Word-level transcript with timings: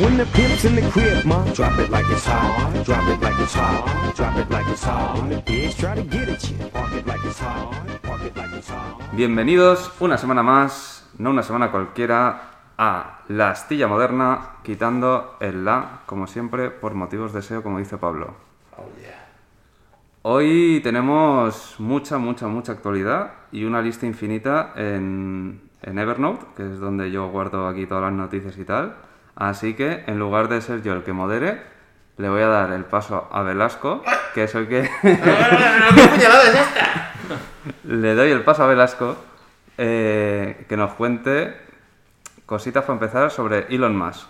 When 0.00 0.16
the 0.16 0.24
pimp's 0.32 0.64
in 0.64 0.76
the 0.76 0.90
crib, 0.90 1.26
ma, 1.26 1.44
drop 1.52 1.78
it 1.78 1.90
like 1.90 2.06
it's 2.10 2.24
hot. 2.24 2.72
Drop 2.86 3.06
it 3.06 3.20
like 3.20 3.38
it's 3.38 3.52
hot. 3.52 4.16
Drop 4.16 4.34
it 4.38 4.50
like 4.50 4.66
it's 4.72 4.82
hot. 4.82 5.18
When 5.18 5.28
the 5.28 5.42
pigs 5.42 5.74
try 5.74 5.94
to 5.94 6.02
get 6.02 6.26
at 6.26 6.42
you, 6.48 6.56
park 6.72 6.94
it 6.94 7.06
like 7.06 7.20
it's 7.22 7.38
hot. 7.38 7.74
Park 8.02 8.22
it 8.24 8.34
like 8.34 8.56
it's 8.56 8.70
hot. 8.70 8.98
Bienvenidos 9.12 9.92
una 10.00 10.16
semana 10.16 10.42
más, 10.42 11.06
no 11.18 11.28
una 11.28 11.42
semana 11.42 11.70
cualquiera, 11.70 12.40
a 12.78 13.24
La 13.28 13.50
Astilla 13.50 13.88
Moderna, 13.88 14.52
quitando 14.62 15.36
el 15.38 15.66
la, 15.66 16.00
como 16.06 16.26
siempre, 16.26 16.70
por 16.70 16.94
motivos 16.94 17.34
de 17.34 17.42
SEO, 17.42 17.62
como 17.62 17.78
dice 17.78 17.98
Pablo. 17.98 18.36
Hoy 20.22 20.80
tenemos 20.82 21.74
mucha, 21.78 22.16
mucha, 22.16 22.46
mucha 22.46 22.72
actualidad 22.72 23.32
y 23.52 23.64
una 23.64 23.82
lista 23.82 24.06
infinita 24.06 24.72
en, 24.76 25.60
en 25.82 25.98
Evernote, 25.98 26.46
que 26.56 26.72
es 26.72 26.80
donde 26.80 27.10
yo 27.10 27.28
guardo 27.28 27.68
aquí 27.68 27.84
todas 27.84 28.04
las 28.04 28.14
noticias 28.14 28.56
y 28.56 28.64
tal. 28.64 29.09
Así 29.36 29.74
que, 29.74 30.04
en 30.06 30.18
lugar 30.18 30.48
de 30.48 30.60
ser 30.60 30.82
yo 30.82 30.92
el 30.92 31.02
que 31.02 31.12
modere, 31.12 31.62
le 32.18 32.28
voy 32.28 32.42
a 32.42 32.48
dar 32.48 32.72
el 32.72 32.84
paso 32.84 33.28
a 33.32 33.42
Velasco, 33.42 34.02
que 34.34 34.44
es 34.44 34.54
el 34.54 34.68
que... 34.68 34.82
¿Qué 35.02 36.08
puñalada 36.08 36.44
es 36.48 36.54
esta? 36.54 37.12
Le 37.84 38.14
doy 38.14 38.30
el 38.30 38.42
paso 38.42 38.64
a 38.64 38.66
Velasco 38.66 39.16
eh, 39.78 40.64
que 40.68 40.76
nos 40.76 40.92
cuente 40.94 41.56
cositas 42.46 42.82
para 42.84 42.94
empezar 42.94 43.30
sobre 43.30 43.66
Elon 43.74 43.96
Musk. 43.96 44.26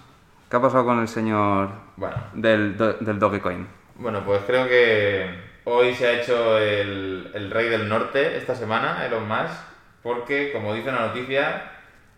¿Qué 0.50 0.56
ha 0.56 0.60
pasado 0.60 0.84
con 0.84 1.00
el 1.00 1.08
señor 1.08 1.70
Bueno, 1.96 2.16
del, 2.34 2.76
do- 2.76 2.94
del 2.94 3.18
Dogecoin? 3.18 3.66
bueno, 3.96 4.22
pues 4.24 4.42
creo 4.46 4.66
que 4.68 5.30
hoy 5.64 5.94
se 5.94 6.06
ha 6.06 6.12
hecho 6.20 6.58
el, 6.58 7.30
el 7.34 7.50
rey 7.50 7.68
del 7.68 7.88
norte 7.88 8.36
esta 8.36 8.54
semana, 8.54 9.04
Elon 9.06 9.26
Musk, 9.28 9.54
porque, 10.02 10.52
como 10.52 10.74
dice 10.74 10.90
la 10.92 11.06
noticia, 11.06 11.62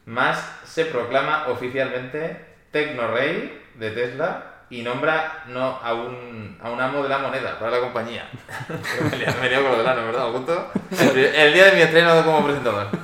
Musk 0.07 0.65
se 0.65 0.87
proclama 0.87 1.47
oficialmente 1.49 2.52
tecnorrey 2.73 3.63
de 3.77 3.91
Tesla 3.91 4.45
y 4.71 4.83
nombra 4.83 5.45
no 5.49 5.79
a 5.83 5.93
un, 5.93 6.59
a 6.63 6.71
un 6.71 6.81
amo 6.81 7.03
de 7.03 7.09
la 7.11 7.19
moneda 7.19 7.59
para 7.59 7.73
la 7.73 7.81
compañía. 7.81 8.27
me 9.11 9.17
he 9.17 9.19
liado- 9.21 9.41
me 9.41 9.47
he 9.47 9.51
liado 9.51 9.65
con 9.65 9.73
lo 9.73 9.79
del 9.79 9.87
ano, 9.87 10.07
¿verdad, 10.07 10.23
Augusto? 10.23 10.73
El, 10.99 11.53
día 11.53 11.67
de 11.67 11.73
mi 11.77 11.81
estreno 11.83 12.25
como 12.25 12.45
presentador. 12.45 12.89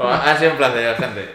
Ha 0.00 0.36
sido 0.36 0.50
un 0.52 0.56
placer, 0.56 0.96
gente. 0.96 1.34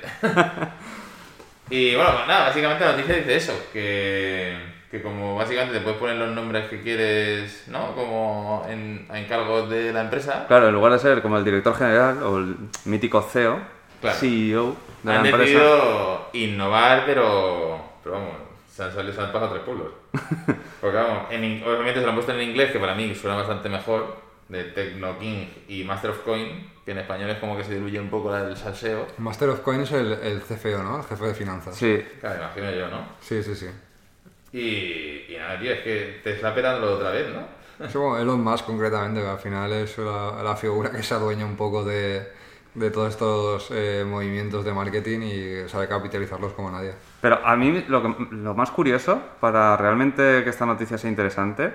Y 1.69 1.95
bueno, 1.95 2.11
pues 2.13 2.27
nada, 2.27 2.47
básicamente 2.47 2.83
la 2.85 2.91
noticia 2.91 3.15
dice 3.15 3.35
eso, 3.37 3.53
que, 3.71 4.57
que 4.91 5.01
como 5.01 5.35
básicamente 5.35 5.75
te 5.77 5.81
puedes 5.81 5.97
poner 5.97 6.17
los 6.17 6.29
nombres 6.29 6.67
que 6.69 6.81
quieres, 6.81 7.63
¿no? 7.67 7.95
Como 7.95 8.65
en, 8.69 9.07
a 9.09 9.17
encargos 9.19 9.69
de 9.69 9.93
la 9.93 10.01
empresa, 10.01 10.45
Claro, 10.47 10.67
en 10.67 10.73
lugar 10.73 10.91
de 10.91 10.99
ser 10.99 11.21
como 11.21 11.37
el 11.37 11.45
director 11.45 11.75
general 11.75 12.21
o 12.23 12.37
el 12.37 12.57
mítico 12.85 13.21
CEO, 13.21 13.59
Claro. 14.03 14.17
CEO 14.19 14.75
de 15.03 15.11
la 15.13 15.19
han 15.19 15.25
empresa. 15.25 15.59
decidido 15.59 16.29
innovar, 16.33 17.03
pero, 17.05 17.81
pero 18.03 18.15
vamos, 18.15 18.31
se 18.71 18.83
han, 18.83 18.93
salido, 18.93 19.13
se 19.13 19.21
han 19.21 19.31
pasado 19.31 19.51
tres 19.53 19.63
pueblos. 19.63 19.87
Porque 20.81 20.97
vamos, 20.97 21.31
en, 21.31 21.43
in- 21.43 21.63
obviamente 21.65 21.95
se 21.99 22.01
lo 22.01 22.09
han 22.09 22.15
puesto 22.15 22.33
en 22.33 22.41
inglés, 22.49 22.71
que 22.71 22.79
para 22.79 22.93
mí 22.95 23.13
suena 23.15 23.37
bastante 23.37 23.69
mejor, 23.69 24.21
de 24.49 24.65
Techno 24.65 25.17
King 25.17 25.47
y 25.69 25.83
Master 25.83 26.11
of 26.11 26.19
Coin, 26.19 26.69
que 26.85 26.91
en 26.91 26.97
español 26.99 27.29
es 27.29 27.37
como 27.39 27.55
que 27.57 27.63
se 27.63 27.73
diluye 27.75 27.99
un 27.99 28.09
poco 28.09 28.29
la- 28.31 28.41
el 28.47 28.57
salseo. 28.57 29.07
Master 29.17 29.49
of 29.49 29.61
Coin 29.61 29.81
es 29.81 29.91
el, 29.93 30.11
el 30.13 30.41
CFO, 30.41 30.83
¿no? 30.83 30.97
El 30.97 31.03
jefe 31.05 31.25
de 31.25 31.33
finanzas. 31.33 31.75
Sí, 31.75 32.03
Claro, 32.19 32.39
imagino 32.43 32.71
yo, 32.71 32.87
¿no? 32.89 33.07
sí, 33.21 33.41
sí. 33.41 33.55
sí. 33.55 33.67
Y, 34.51 35.33
y 35.33 35.37
nada, 35.37 35.59
tío, 35.59 35.71
es 35.71 35.79
que 35.81 36.19
te 36.23 36.33
está 36.33 36.53
petándolo 36.53 36.95
otra 36.95 37.09
vez, 37.11 37.27
¿no? 37.33 37.41
Bueno, 37.99 38.17
Elon 38.19 38.43
Musk 38.43 38.65
concretamente, 38.65 39.21
que 39.21 39.27
al 39.27 39.39
final 39.39 39.71
es 39.73 39.97
la, 39.97 40.43
la 40.43 40.55
figura 40.55 40.91
que 40.91 41.01
se 41.01 41.13
adueña 41.15 41.45
un 41.45 41.55
poco 41.57 41.83
de, 41.83 42.27
de 42.75 42.89
todos 42.91 43.09
estos 43.09 43.69
eh, 43.71 44.05
movimientos 44.07 44.65
de 44.65 44.73
marketing 44.73 45.19
y 45.21 45.69
sabe 45.69 45.87
capitalizarlos 45.87 46.53
como 46.53 46.71
nadie. 46.71 46.93
pero 47.21 47.39
a 47.45 47.55
mí 47.55 47.83
lo, 47.87 48.01
más 48.55 48.71
curioso, 48.71 49.21
para 49.39 49.77
realmente 49.77 50.43
que 50.43 50.49
esta 50.49 50.65
noticia 50.65 50.97
sea 50.97 51.09
interesante, 51.09 51.71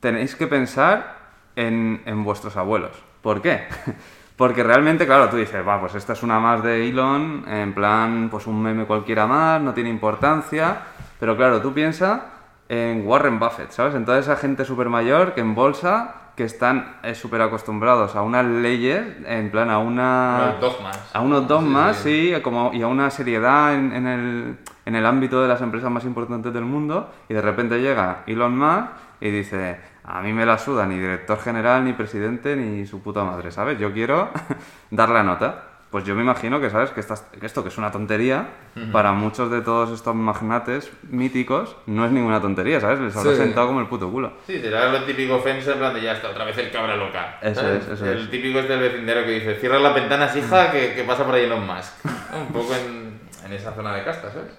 tenéis 0.00 0.34
que 0.34 0.46
pensar 0.46 1.18
en, 1.56 2.02
en 2.04 2.24
vuestros 2.24 2.56
abuelos. 2.56 2.92
¿Por 3.22 3.42
qué? 3.42 3.66
Porque 4.38 4.62
realmente, 4.62 5.04
claro, 5.04 5.28
tú 5.28 5.36
dices, 5.36 5.66
va, 5.66 5.80
pues 5.80 5.96
esta 5.96 6.12
es 6.12 6.22
una 6.22 6.38
más 6.38 6.62
de 6.62 6.88
Elon, 6.88 7.44
en 7.48 7.74
plan, 7.74 8.28
pues 8.30 8.46
un 8.46 8.62
meme 8.62 8.84
cualquiera 8.84 9.26
más, 9.26 9.60
no 9.60 9.74
tiene 9.74 9.90
importancia. 9.90 10.78
Pero 11.18 11.36
claro, 11.36 11.60
tú 11.60 11.74
piensas 11.74 12.20
en 12.68 13.04
Warren 13.04 13.40
Buffett, 13.40 13.72
¿sabes? 13.72 13.96
En 13.96 14.04
toda 14.04 14.20
esa 14.20 14.36
gente 14.36 14.64
súper 14.64 14.88
mayor 14.88 15.34
que 15.34 15.40
en 15.40 15.56
bolsa, 15.56 16.14
que 16.38 16.44
están 16.44 16.98
eh, 17.02 17.16
súper 17.16 17.42
acostumbrados 17.42 18.14
a 18.14 18.22
unas 18.22 18.46
leyes, 18.46 19.04
en 19.26 19.50
plan, 19.50 19.70
a 19.70 19.78
una... 19.78 20.54
Unos 20.56 20.60
dogmas. 20.60 21.10
A 21.12 21.20
unos 21.20 21.48
dogmas, 21.48 21.96
sí, 21.96 22.32
como, 22.44 22.70
y 22.72 22.80
a 22.80 22.86
una 22.86 23.10
seriedad 23.10 23.74
en, 23.74 23.92
en 23.92 24.06
el, 24.06 24.58
en 24.86 24.94
el 24.94 25.04
ámbito 25.04 25.42
de 25.42 25.48
las 25.48 25.60
empresas 25.62 25.90
más 25.90 26.04
importantes 26.04 26.52
del 26.54 26.64
mundo, 26.64 27.12
y 27.28 27.34
de 27.34 27.42
repente 27.42 27.80
llega 27.80 28.22
Elon 28.28 28.56
Musk 28.56 28.86
y 29.20 29.30
dice, 29.30 29.80
a 30.04 30.20
mí 30.22 30.32
me 30.32 30.46
la 30.46 30.58
suda 30.58 30.86
ni 30.86 30.94
director 30.94 31.40
general, 31.40 31.84
ni 31.84 31.92
presidente, 31.92 32.54
ni 32.54 32.86
su 32.86 33.02
puta 33.02 33.24
madre, 33.24 33.50
¿sabes? 33.50 33.76
Yo 33.80 33.92
quiero 33.92 34.28
dar 34.92 35.08
la 35.08 35.24
nota. 35.24 35.67
Pues 35.90 36.04
yo 36.04 36.14
me 36.14 36.20
imagino 36.22 36.60
que, 36.60 36.68
¿sabes? 36.68 36.90
Que, 36.90 37.00
estas- 37.00 37.22
que 37.40 37.46
esto, 37.46 37.62
que 37.62 37.70
es 37.70 37.78
una 37.78 37.90
tontería, 37.90 38.48
para 38.92 39.12
muchos 39.12 39.50
de 39.50 39.62
todos 39.62 39.90
estos 39.90 40.14
magnates 40.14 40.92
míticos, 41.10 41.76
no 41.86 42.04
es 42.04 42.12
ninguna 42.12 42.42
tontería, 42.42 42.78
¿sabes? 42.78 43.00
Les 43.00 43.16
habrá 43.16 43.30
Sí. 43.30 43.36
sentado 43.38 43.68
como 43.68 43.80
el 43.80 43.86
puto 43.86 44.10
culo. 44.10 44.32
Sí, 44.46 44.60
será 44.60 44.90
lo 44.92 45.02
típico 45.04 45.36
ofensa 45.36 45.72
en 45.72 45.78
plan 45.78 45.94
de 45.94 46.02
ya 46.02 46.12
está, 46.12 46.28
otra 46.28 46.44
vez 46.44 46.58
el 46.58 46.70
cabra 46.70 46.94
loca. 46.94 47.38
Eso 47.40 47.62
¿sabes? 47.62 47.84
es, 47.86 47.88
eso 47.92 48.04
El 48.06 48.18
es. 48.24 48.30
típico 48.30 48.58
es 48.58 48.68
del 48.68 48.80
vecindario 48.80 49.24
que 49.24 49.30
dice, 49.30 49.54
cierra 49.54 49.78
las 49.78 49.94
ventanas, 49.94 50.36
hija, 50.36 50.70
que, 50.70 50.92
que 50.94 51.04
pasa 51.04 51.24
por 51.24 51.34
ahí 51.34 51.44
Elon 51.44 51.66
Musk. 51.66 52.04
Un 52.38 52.52
poco 52.52 52.74
en, 52.74 53.20
en 53.46 53.52
esa 53.54 53.72
zona 53.72 53.94
de 53.94 54.04
casta, 54.04 54.30
¿sabes? 54.30 54.52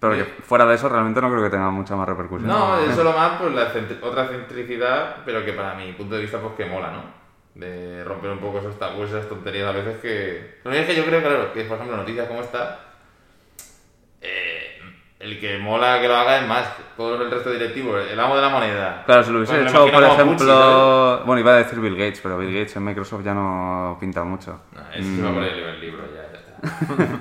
Pero 0.00 0.14
que 0.16 0.24
fuera 0.42 0.66
de 0.66 0.74
eso 0.74 0.88
realmente 0.88 1.20
no 1.20 1.30
creo 1.30 1.44
que 1.44 1.50
tenga 1.50 1.70
mucha 1.70 1.94
más 1.94 2.08
repercusión. 2.08 2.48
No, 2.50 2.76
es 2.80 2.94
solo 2.96 3.12
más 3.12 3.40
pues 3.40 3.54
la 3.54 3.72
centri- 3.72 4.02
otra 4.02 4.26
centricidad, 4.26 5.18
pero 5.24 5.44
que 5.44 5.52
para 5.52 5.74
mi 5.76 5.92
punto 5.92 6.16
de 6.16 6.22
vista 6.22 6.40
pues 6.40 6.54
que 6.56 6.66
mola, 6.66 6.90
¿no? 6.90 7.23
De 7.54 8.02
romper 8.02 8.30
un 8.30 8.38
poco 8.38 8.58
esos 8.58 8.78
tabúes, 8.78 9.10
esas 9.10 9.28
tonterías 9.28 9.68
a 9.68 9.72
veces 9.72 10.00
que... 10.00 10.58
Lo 10.64 10.70
único 10.70 10.82
es 10.82 10.90
que 10.90 10.96
yo 10.96 11.04
creo, 11.04 11.20
claro, 11.20 11.52
que 11.52 11.64
por 11.64 11.76
ejemplo 11.76 11.96
noticias 11.96 12.26
como 12.26 12.40
esta, 12.40 12.80
eh, 14.20 14.80
el 15.20 15.38
que 15.38 15.58
mola 15.58 16.00
que 16.00 16.08
lo 16.08 16.16
haga 16.16 16.40
es 16.40 16.48
más, 16.48 16.68
todo 16.96 17.22
el 17.22 17.30
resto 17.30 17.52
directivo, 17.52 17.96
el 17.96 18.18
amo 18.18 18.34
de 18.34 18.42
la 18.42 18.48
moneda. 18.48 19.04
Claro, 19.06 19.22
si 19.22 19.30
lo 19.30 19.38
hubiese 19.38 19.62
hecho, 19.62 19.86
por 19.86 20.02
Pucci, 20.02 20.14
ejemplo... 20.14 21.22
bueno, 21.24 21.40
iba 21.40 21.52
a 21.52 21.58
decir 21.58 21.78
Bill 21.78 21.96
Gates, 21.96 22.20
pero 22.20 22.38
Bill 22.38 22.52
Gates 22.52 22.74
en 22.74 22.84
Microsoft 22.84 23.24
ya 23.24 23.34
no 23.34 23.96
pinta 24.00 24.24
mucho. 24.24 24.62
No, 24.72 24.80
eso 24.92 25.16
se 25.16 25.22
va 25.22 25.30
a 25.30 25.34
poner 25.34 25.52
en 25.52 25.68
el 25.68 25.80
libro, 25.80 26.02
ya, 26.12 26.32
ya 26.32 26.38
está. 26.38 27.18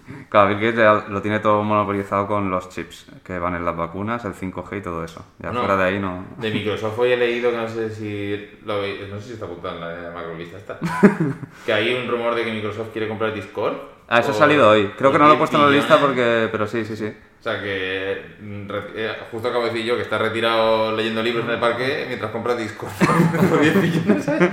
Claro, 0.28 0.48
Bill 0.56 0.72
Gates 0.74 1.08
lo 1.08 1.22
tiene 1.22 1.38
todo 1.38 1.62
monopolizado 1.62 2.26
con 2.26 2.50
los 2.50 2.68
chips 2.68 3.06
que 3.24 3.38
van 3.38 3.54
en 3.54 3.64
las 3.64 3.76
vacunas, 3.76 4.24
el 4.24 4.34
5G 4.34 4.78
y 4.78 4.80
todo 4.82 5.04
eso. 5.04 5.24
Ya 5.38 5.52
No. 5.52 5.60
fuera 5.60 5.76
de 5.76 5.84
ahí 5.84 5.98
no... 6.00 6.24
De 6.38 6.50
Microsoft 6.50 6.98
hoy 6.98 7.12
he 7.12 7.16
leído 7.16 7.50
que 7.52 7.56
no 7.56 7.68
sé 7.68 7.90
si 7.90 8.58
lo 8.64 8.82
no 8.82 9.20
sé 9.20 9.26
si 9.28 9.32
está 9.34 9.46
apuntado 9.46 9.76
en 9.76 10.02
la 10.02 10.10
macrolista 10.10 10.56
esta. 10.58 10.78
que 11.64 11.72
hay 11.72 11.94
un 11.94 12.08
rumor 12.10 12.34
de 12.34 12.44
que 12.44 12.52
Microsoft 12.52 12.88
quiere 12.92 13.08
comprar 13.08 13.32
Discord. 13.32 13.76
Ah, 14.08 14.20
eso 14.20 14.30
ha 14.32 14.34
salido 14.34 14.68
hoy. 14.70 14.92
Creo 14.98 15.10
que 15.10 15.18
no 15.18 15.24
lo 15.26 15.30
he 15.32 15.36
10 15.36 15.38
puesto 15.38 15.56
en 15.58 15.62
la 15.64 15.70
lista 15.70 15.98
porque... 15.98 16.48
Pero 16.52 16.66
sí, 16.66 16.84
sí, 16.84 16.96
sí. 16.96 17.06
O 17.40 17.42
sea 17.42 17.60
que 17.62 18.36
mm, 18.40 18.68
re- 18.68 18.80
eh, 18.94 19.12
justo 19.30 19.48
acabo 19.48 19.64
de 19.64 19.70
decir 19.70 19.84
yo 19.86 19.96
que 19.96 20.02
está 20.02 20.18
retirado 20.18 20.94
leyendo 20.94 21.22
libros 21.22 21.44
en 21.44 21.50
el 21.52 21.60
parque 21.60 22.04
mientras 22.08 22.30
compra 22.32 22.54
Discord 22.56 22.90
por 23.50 23.60
10 23.60 23.82
billones, 23.82 24.24
¿sabes? 24.24 24.50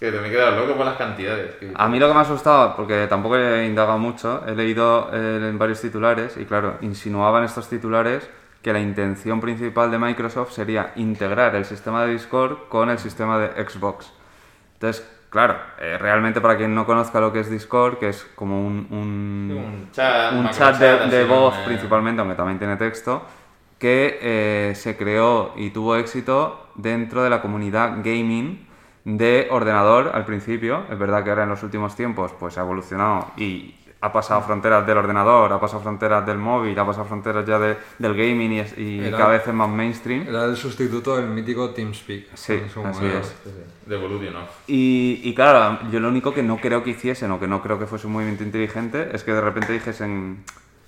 Que 0.00 0.10
te 0.10 0.18
me 0.18 0.28
he 0.28 0.30
quedado 0.30 0.56
loco 0.64 0.76
por 0.78 0.86
las 0.86 0.96
cantidades. 0.96 1.54
que- 1.56 1.70
A 1.74 1.86
mí 1.88 1.98
lo 1.98 2.08
que 2.08 2.14
me 2.14 2.20
ha 2.20 2.22
asustado, 2.22 2.74
porque 2.74 3.06
tampoco 3.06 3.36
he 3.36 3.66
indagado 3.66 3.98
mucho, 3.98 4.42
he 4.46 4.54
leído 4.56 5.10
eh, 5.12 5.48
en 5.50 5.58
varios 5.58 5.80
titulares 5.82 6.36
y 6.38 6.46
claro, 6.46 6.78
insinuaban 6.80 7.44
estos 7.44 7.68
titulares 7.68 8.28
que 8.62 8.72
la 8.72 8.80
intención 8.80 9.40
principal 9.40 9.90
de 9.90 9.98
Microsoft 9.98 10.52
sería 10.52 10.92
integrar 10.96 11.54
el 11.54 11.64
sistema 11.66 12.04
de 12.06 12.12
Discord 12.12 12.68
con 12.68 12.88
el 12.90 12.98
sistema 12.98 13.38
de 13.38 13.48
Xbox. 13.68 14.10
Entonces, 14.74 15.06
claro, 15.28 15.56
eh, 15.78 15.98
realmente 15.98 16.40
para 16.40 16.56
quien 16.56 16.74
no 16.74 16.86
conozca 16.86 17.20
lo 17.20 17.30
que 17.32 17.40
es 17.40 17.50
Discord, 17.50 17.98
que 17.98 18.08
es 18.08 18.24
como 18.34 18.66
un, 18.66 18.86
un- 18.90 19.56
Un 19.56 19.90
chat, 19.92 20.32
un 20.32 20.44
macro 20.44 20.58
chat 20.58 20.78
de, 21.10 21.24
voz 21.24 21.54
principalmente, 21.66 22.20
aunque 22.22 22.36
también 22.36 22.58
tiene 22.58 22.76
texto, 22.76 23.22
que 23.78 24.18
eh, 24.22 24.72
se 24.74 24.96
creó 24.96 25.52
y 25.56 25.70
tuvo 25.70 25.96
éxito 25.96 26.68
dentro 26.74 27.22
de 27.22 27.28
la 27.30 27.40
comunidad 27.42 27.96
gaming 28.02 28.66
de 29.04 29.48
ordenador 29.50 30.10
al 30.14 30.24
principio. 30.24 30.84
Es 30.90 30.98
verdad 30.98 31.24
que 31.24 31.30
ahora 31.30 31.44
en 31.44 31.48
los 31.50 31.62
últimos 31.62 31.94
tiempos 31.96 32.32
pues 32.38 32.58
ha 32.58 32.62
evolucionado 32.62 33.28
y 33.36 33.74
ha 34.02 34.12
pasado 34.12 34.40
fronteras 34.40 34.86
del 34.86 34.96
ordenador, 34.96 35.52
ha 35.52 35.60
pasado 35.60 35.82
fronteras 35.82 36.24
del 36.24 36.38
móvil, 36.38 36.78
ha 36.78 36.86
pasado 36.86 37.04
fronteras 37.04 37.44
ya 37.46 37.58
de- 37.58 37.76
del 37.98 38.14
gaming 38.14 38.52
y, 38.52 38.60
es- 38.60 38.78
y 38.78 39.00
Era- 39.00 39.16
cada 39.18 39.30
vez 39.32 39.46
es 39.46 39.52
más 39.52 39.68
mainstream. 39.68 40.26
Era 40.26 40.44
el 40.46 40.56
sustituto 40.56 41.16
del 41.16 41.26
mítico 41.26 41.68
TeamSpeak. 41.70 42.28
Sí, 42.34 42.62
así 42.86 43.04
es. 43.06 43.34
De. 43.44 43.96
Y, 44.68 45.20
y 45.22 45.34
claro, 45.34 45.78
yo 45.90 46.00
lo 46.00 46.08
único 46.08 46.32
que 46.32 46.42
no 46.42 46.56
creo 46.58 46.82
que 46.82 46.90
hiciesen 46.90 47.30
o 47.32 47.38
que 47.40 47.46
no 47.46 47.60
creo 47.62 47.78
que 47.78 47.86
fuese 47.86 48.06
un 48.06 48.14
movimiento 48.14 48.42
inteligente 48.42 49.10
es 49.12 49.22
que 49.22 49.32
de 49.34 49.40
repente 49.42 49.72
dijesen 49.72 50.44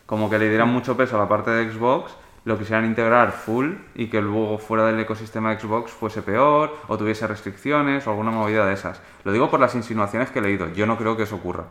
como 0.06 0.30
que 0.30 0.38
le 0.38 0.48
dieran 0.48 0.68
mucho 0.68 0.96
peso 0.96 1.16
a 1.16 1.18
la 1.18 1.28
parte 1.28 1.50
de 1.50 1.70
Xbox, 1.70 2.12
lo 2.44 2.58
quisieran 2.58 2.84
integrar 2.84 3.32
full 3.32 3.74
y 3.94 4.08
que 4.08 4.20
luego 4.20 4.58
fuera 4.58 4.86
del 4.86 4.98
ecosistema 4.98 5.58
Xbox 5.58 5.92
fuese 5.92 6.22
peor 6.22 6.76
o 6.88 6.98
tuviese 6.98 7.26
restricciones 7.26 8.06
o 8.06 8.10
alguna 8.10 8.30
movida 8.30 8.66
de 8.66 8.74
esas. 8.74 9.00
Lo 9.24 9.32
digo 9.32 9.50
por 9.50 9.60
las 9.60 9.74
insinuaciones 9.74 10.30
que 10.30 10.40
he 10.40 10.42
leído. 10.42 10.68
Yo 10.72 10.86
no 10.86 10.98
creo 10.98 11.16
que 11.16 11.22
eso 11.22 11.36
ocurra. 11.36 11.66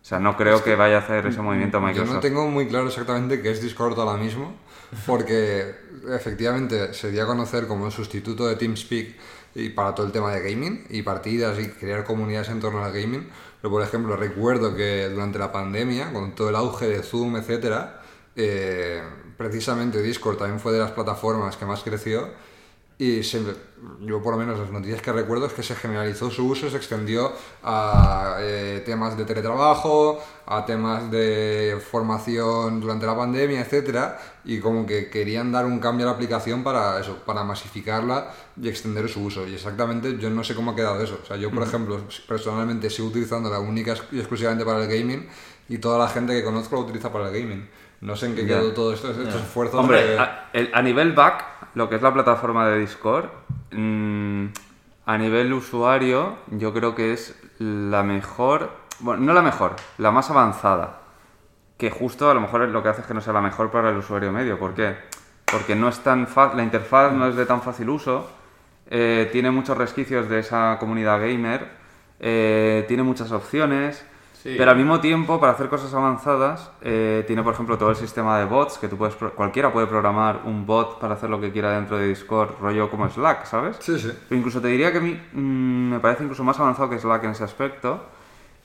O 0.00 0.04
sea, 0.04 0.18
no 0.18 0.36
creo 0.36 0.64
que 0.64 0.76
vaya 0.76 0.96
a 0.96 1.00
hacer 1.00 1.26
ese 1.26 1.42
movimiento 1.42 1.78
Yo 1.78 1.86
Microsoft. 1.86 2.14
no 2.14 2.20
tengo 2.20 2.48
muy 2.48 2.66
claro 2.66 2.86
exactamente 2.86 3.42
qué 3.42 3.50
es 3.50 3.60
Discord 3.60 3.98
ahora 4.00 4.16
mismo, 4.20 4.54
porque 5.06 5.74
efectivamente 6.08 6.94
se 6.94 7.10
dio 7.10 7.22
a 7.22 7.26
conocer 7.26 7.66
como 7.66 7.86
el 7.86 7.92
sustituto 7.92 8.46
de 8.48 8.56
TeamSpeak 8.56 9.16
y 9.54 9.68
para 9.70 9.94
todo 9.94 10.06
el 10.06 10.12
tema 10.12 10.32
de 10.32 10.40
gaming 10.48 10.86
y 10.88 11.02
partidas 11.02 11.58
y 11.58 11.68
crear 11.68 12.04
comunidades 12.04 12.48
en 12.48 12.60
torno 12.60 12.82
al 12.82 12.92
gaming. 12.92 13.28
Pero 13.60 13.70
por 13.70 13.82
ejemplo, 13.82 14.16
recuerdo 14.16 14.74
que 14.74 15.08
durante 15.10 15.38
la 15.38 15.52
pandemia, 15.52 16.12
con 16.14 16.34
todo 16.34 16.48
el 16.48 16.56
auge 16.56 16.88
de 16.88 17.02
Zoom, 17.02 17.36
etcétera, 17.36 18.00
eh, 18.36 19.02
precisamente 19.40 20.02
Discord 20.02 20.36
también 20.36 20.60
fue 20.60 20.72
de 20.72 20.80
las 20.80 20.90
plataformas 20.90 21.56
que 21.56 21.64
más 21.64 21.82
creció 21.82 22.28
y 22.98 23.22
se- 23.22 23.40
yo 24.02 24.22
por 24.22 24.34
lo 24.34 24.38
menos 24.40 24.58
las 24.58 24.70
noticias 24.70 25.00
que 25.00 25.10
recuerdo 25.10 25.46
es 25.46 25.54
que 25.54 25.62
se 25.62 25.74
generalizó 25.74 26.30
su 26.30 26.46
uso, 26.46 26.68
se 26.68 26.76
extendió 26.76 27.32
a 27.62 28.36
eh, 28.40 28.82
temas 28.84 29.16
de 29.16 29.24
teletrabajo, 29.24 30.20
a 30.46 30.66
temas 30.66 31.10
de 31.10 31.78
formación 31.90 32.80
durante 32.82 33.06
la 33.06 33.16
pandemia, 33.16 33.60
etcétera, 33.62 34.20
y 34.44 34.60
como 34.60 34.84
que 34.84 35.08
querían 35.08 35.50
dar 35.52 35.64
un 35.64 35.78
cambio 35.78 36.04
a 36.06 36.10
la 36.10 36.14
aplicación 36.16 36.62
para 36.62 37.00
eso, 37.00 37.16
para 37.24 37.42
masificarla 37.42 38.18
y 38.60 38.68
extender 38.68 39.08
su 39.08 39.24
uso. 39.24 39.46
Y 39.48 39.54
exactamente 39.54 40.18
yo 40.18 40.28
no 40.28 40.44
sé 40.44 40.54
cómo 40.54 40.72
ha 40.72 40.76
quedado 40.76 41.02
eso. 41.02 41.18
O 41.22 41.26
sea, 41.26 41.38
yo 41.38 41.50
por 41.54 41.62
ejemplo 41.62 41.98
personalmente 42.28 42.90
sigo 42.90 43.08
utilizándola 43.08 43.60
única 43.60 43.94
y 44.12 44.18
exclusivamente 44.18 44.66
para 44.66 44.84
el 44.84 44.88
gaming 44.88 45.26
y 45.70 45.78
toda 45.78 45.98
la 45.98 46.08
gente 46.08 46.34
que 46.34 46.44
conozco 46.44 46.76
lo 46.76 46.82
utiliza 46.82 47.10
para 47.10 47.30
el 47.30 47.34
gaming. 47.40 47.66
No 48.00 48.16
sé 48.16 48.26
en 48.26 48.34
qué 48.34 48.46
quedó 48.46 48.72
todo 48.72 48.92
esto, 48.94 49.10
estos 49.10 49.34
esfuerzos. 49.34 49.78
Hombre, 49.78 50.02
de- 50.06 50.18
a, 50.18 50.48
el- 50.52 50.70
a 50.72 50.80
nivel 50.82 51.12
back, 51.12 51.44
lo 51.74 51.88
que 51.88 51.96
es 51.96 52.02
la 52.02 52.12
plataforma 52.14 52.66
de 52.68 52.78
Discord, 52.78 53.26
mm, 53.72 54.46
a 55.06 55.18
nivel 55.18 55.52
usuario, 55.52 56.36
yo 56.48 56.72
creo 56.72 56.94
que 56.94 57.12
es 57.12 57.38
la 57.58 58.02
mejor, 58.02 58.70
bueno, 59.00 59.22
no 59.24 59.32
la 59.34 59.42
mejor, 59.42 59.76
la 59.98 60.10
más 60.10 60.30
avanzada. 60.30 61.00
Que 61.76 61.90
justo 61.90 62.30
a 62.30 62.34
lo 62.34 62.40
mejor 62.40 62.60
lo 62.68 62.82
que 62.82 62.88
hace 62.90 63.00
es 63.02 63.06
que 63.06 63.14
no 63.14 63.20
sea 63.20 63.32
la 63.32 63.40
mejor 63.40 63.70
para 63.70 63.90
el 63.90 63.96
usuario 63.96 64.32
medio. 64.32 64.58
¿Por 64.58 64.74
qué? 64.74 64.96
Porque 65.50 65.74
no 65.74 65.88
es 65.88 65.98
tan 66.00 66.26
fa- 66.26 66.54
la 66.54 66.62
interfaz 66.62 67.12
no 67.12 67.26
es 67.26 67.36
de 67.36 67.44
tan 67.46 67.60
fácil 67.62 67.88
uso, 67.90 68.30
eh, 68.90 69.28
tiene 69.32 69.50
muchos 69.50 69.76
resquicios 69.76 70.28
de 70.28 70.40
esa 70.40 70.76
comunidad 70.80 71.20
gamer, 71.20 71.68
eh, 72.18 72.84
tiene 72.88 73.02
muchas 73.02 73.30
opciones, 73.32 74.04
Sí. 74.42 74.54
pero 74.56 74.70
al 74.70 74.76
mismo 74.76 75.00
tiempo, 75.00 75.38
para 75.38 75.52
hacer 75.52 75.68
cosas 75.68 75.92
avanzadas, 75.92 76.70
eh, 76.80 77.24
tiene, 77.26 77.42
por 77.42 77.52
ejemplo, 77.52 77.76
todo 77.76 77.90
el 77.90 77.96
sistema 77.96 78.38
de 78.38 78.46
bots, 78.46 78.78
que 78.78 78.88
tú 78.88 78.96
puedes, 78.96 79.14
cualquiera 79.14 79.72
puede 79.72 79.86
programar 79.86 80.42
un 80.44 80.64
bot 80.64 80.98
para 80.98 81.14
hacer 81.14 81.28
lo 81.28 81.40
que 81.40 81.52
quiera 81.52 81.72
dentro 81.72 81.98
de 81.98 82.08
Discord, 82.08 82.58
rollo 82.60 82.90
como 82.90 83.08
Slack, 83.08 83.44
¿sabes? 83.44 83.76
Sí, 83.80 83.98
sí. 83.98 84.10
Pero 84.28 84.38
incluso 84.38 84.60
te 84.60 84.68
diría 84.68 84.92
que 84.92 84.98
a 84.98 85.02
mí 85.02 85.20
mm, 85.32 85.90
me 85.90 86.00
parece 86.00 86.22
incluso 86.22 86.42
más 86.42 86.58
avanzado 86.58 86.88
que 86.88 86.98
Slack 86.98 87.24
en 87.24 87.30
ese 87.30 87.44
aspecto. 87.44 88.00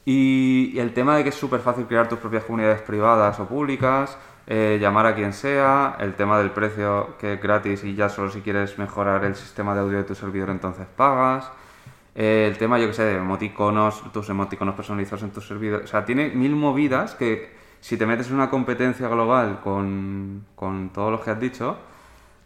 Y, 0.06 0.72
y 0.74 0.80
el 0.80 0.94
tema 0.94 1.18
de 1.18 1.24
que 1.24 1.30
es 1.30 1.36
súper 1.36 1.60
fácil 1.60 1.86
crear 1.88 2.07
tus 2.07 2.19
propias 2.19 2.44
comunidades 2.44 2.81
privadas 2.81 3.39
o 3.39 3.45
públicas, 3.45 4.18
eh, 4.48 4.77
llamar 4.80 5.07
a 5.07 5.16
quien 5.16 5.33
sea, 5.33 5.98
el 6.00 6.13
tema 6.13 6.38
del 6.38 6.51
precio 6.51 7.16
que 7.19 7.33
es 7.33 7.42
gratis 7.42 7.83
y 7.83 7.95
ya 7.95 8.10
solo 8.10 8.30
si 8.30 8.42
quieres 8.42 8.77
mejorar 8.77 9.25
el 9.25 9.33
sistema 9.36 9.74
de 9.74 9.80
audio 9.80 9.98
de 9.98 10.04
tu 10.04 10.13
servidor 10.13 10.51
entonces 10.51 10.86
pagas. 10.95 11.50
Eh, 12.16 12.48
el 12.50 12.58
tema, 12.58 12.80
yo 12.80 12.88
que 12.88 12.94
sé, 12.94 13.04
de 13.04 13.18
emoticonos, 13.18 14.02
tus 14.14 14.30
emoticonos 14.30 14.74
personalizados 14.76 15.24
en 15.24 15.32
tu 15.32 15.42
servidor. 15.42 15.82
O 15.84 15.88
sea, 15.88 16.06
tiene 16.06 16.30
mil 16.30 16.56
movidas 16.56 17.14
que 17.16 17.54
si 17.82 17.98
te 17.98 18.06
metes 18.06 18.30
en 18.30 18.36
una 18.36 18.50
competencia 18.50 19.08
global 19.10 19.60
con, 19.62 20.46
con 20.56 20.90
todos 20.90 21.12
los 21.12 21.22
que 21.22 21.32
has 21.32 21.40
dicho, 21.40 21.78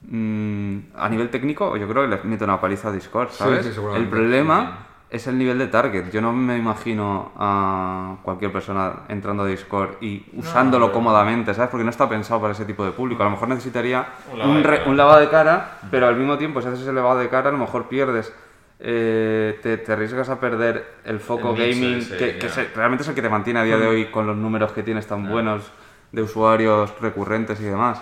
mm, 0.08 0.78
a 0.98 1.08
nivel 1.10 1.30
técnico, 1.30 1.78
yo 1.78 1.88
creo 1.88 2.04
que 2.04 2.16
le 2.16 2.24
mete 2.24 2.44
una 2.44 2.60
paliza 2.60 2.90
a 2.90 2.92
Discord, 2.92 3.30
¿sabes? 3.30 3.66
sí, 3.66 3.72
seguramente. 3.74 4.04
el 4.04 4.10
problema 4.10 4.86
es 5.10 5.26
el 5.28 5.38
nivel 5.38 5.58
de 5.58 5.68
target. 5.68 6.12
Yo 6.12 6.22
no 6.22 6.32
me 6.34 6.58
imagino 6.58 7.32
a 7.38 8.18
cualquier 8.22 8.52
persona 8.52 9.02
entrando 9.08 9.44
a 9.44 9.46
Discord 9.48 9.98
y 10.02 10.24
usándolo 10.34 10.88
pero- 10.88 10.94
cómodamente, 10.94 11.54
¿sabes? 11.54 11.70
Porque 11.72 11.84
no 11.84 11.90
está 11.90 12.08
pensado 12.10 12.40
para 12.42 12.54
ese 12.54 12.66
tipo 12.66 12.86
de 12.86 12.92
público. 12.92 13.22
A 13.24 13.26
lo 13.26 13.32
mejor 13.32 13.50
necesitaría 13.50 14.06
Un 14.32 14.40
lavado 14.40 14.56
un, 14.58 14.62
de 14.64 14.68
re- 14.70 14.78
cara. 14.80 14.90
un 14.90 14.98
lavado 14.98 15.20
de 15.20 15.30
cara, 15.30 15.78
pero 15.90 16.08
al 16.08 16.16
mismo 16.16 16.38
tiempo, 16.38 16.62
si 16.62 16.68
haces 16.68 16.82
ese 16.82 16.94
lavado 16.94 17.20
de 17.20 17.30
cara, 17.30 17.50
a 17.50 17.52
lo 17.52 17.58
mejor 17.58 17.88
pierdes. 17.88 18.32
Eh, 18.80 19.60
te, 19.62 19.78
te 19.78 19.92
arriesgas 19.94 20.30
a 20.30 20.40
perder 20.40 20.86
el 21.04 21.20
foco 21.20 21.52
El 21.52 21.58
gaming, 21.58 21.98
ese, 22.00 22.18
que, 22.18 22.38
que 22.38 22.50
se- 22.50 22.68
realmente 22.76 23.04
es 23.04 23.10
el 23.10 23.16
que 23.16 23.22
te 23.22 23.30
mantiene 23.30 23.60
a 23.60 23.64
día 23.64 23.78
de 23.78 23.88
hoy 23.88 24.06
con 24.06 24.26
los 24.26 24.38
números 24.38 24.72
que 24.72 24.84
tienes 24.84 25.06
tan 25.08 25.28
buenos 25.28 25.72
de 26.12 26.22
usuarios 26.22 27.00
recurrentes 27.02 27.60
y 27.62 27.66
demás. 27.66 28.02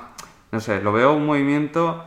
No 0.51 0.59
sé, 0.59 0.81
lo 0.81 0.91
veo 0.94 1.13
un 1.13 1.25
movimiento 1.25 2.03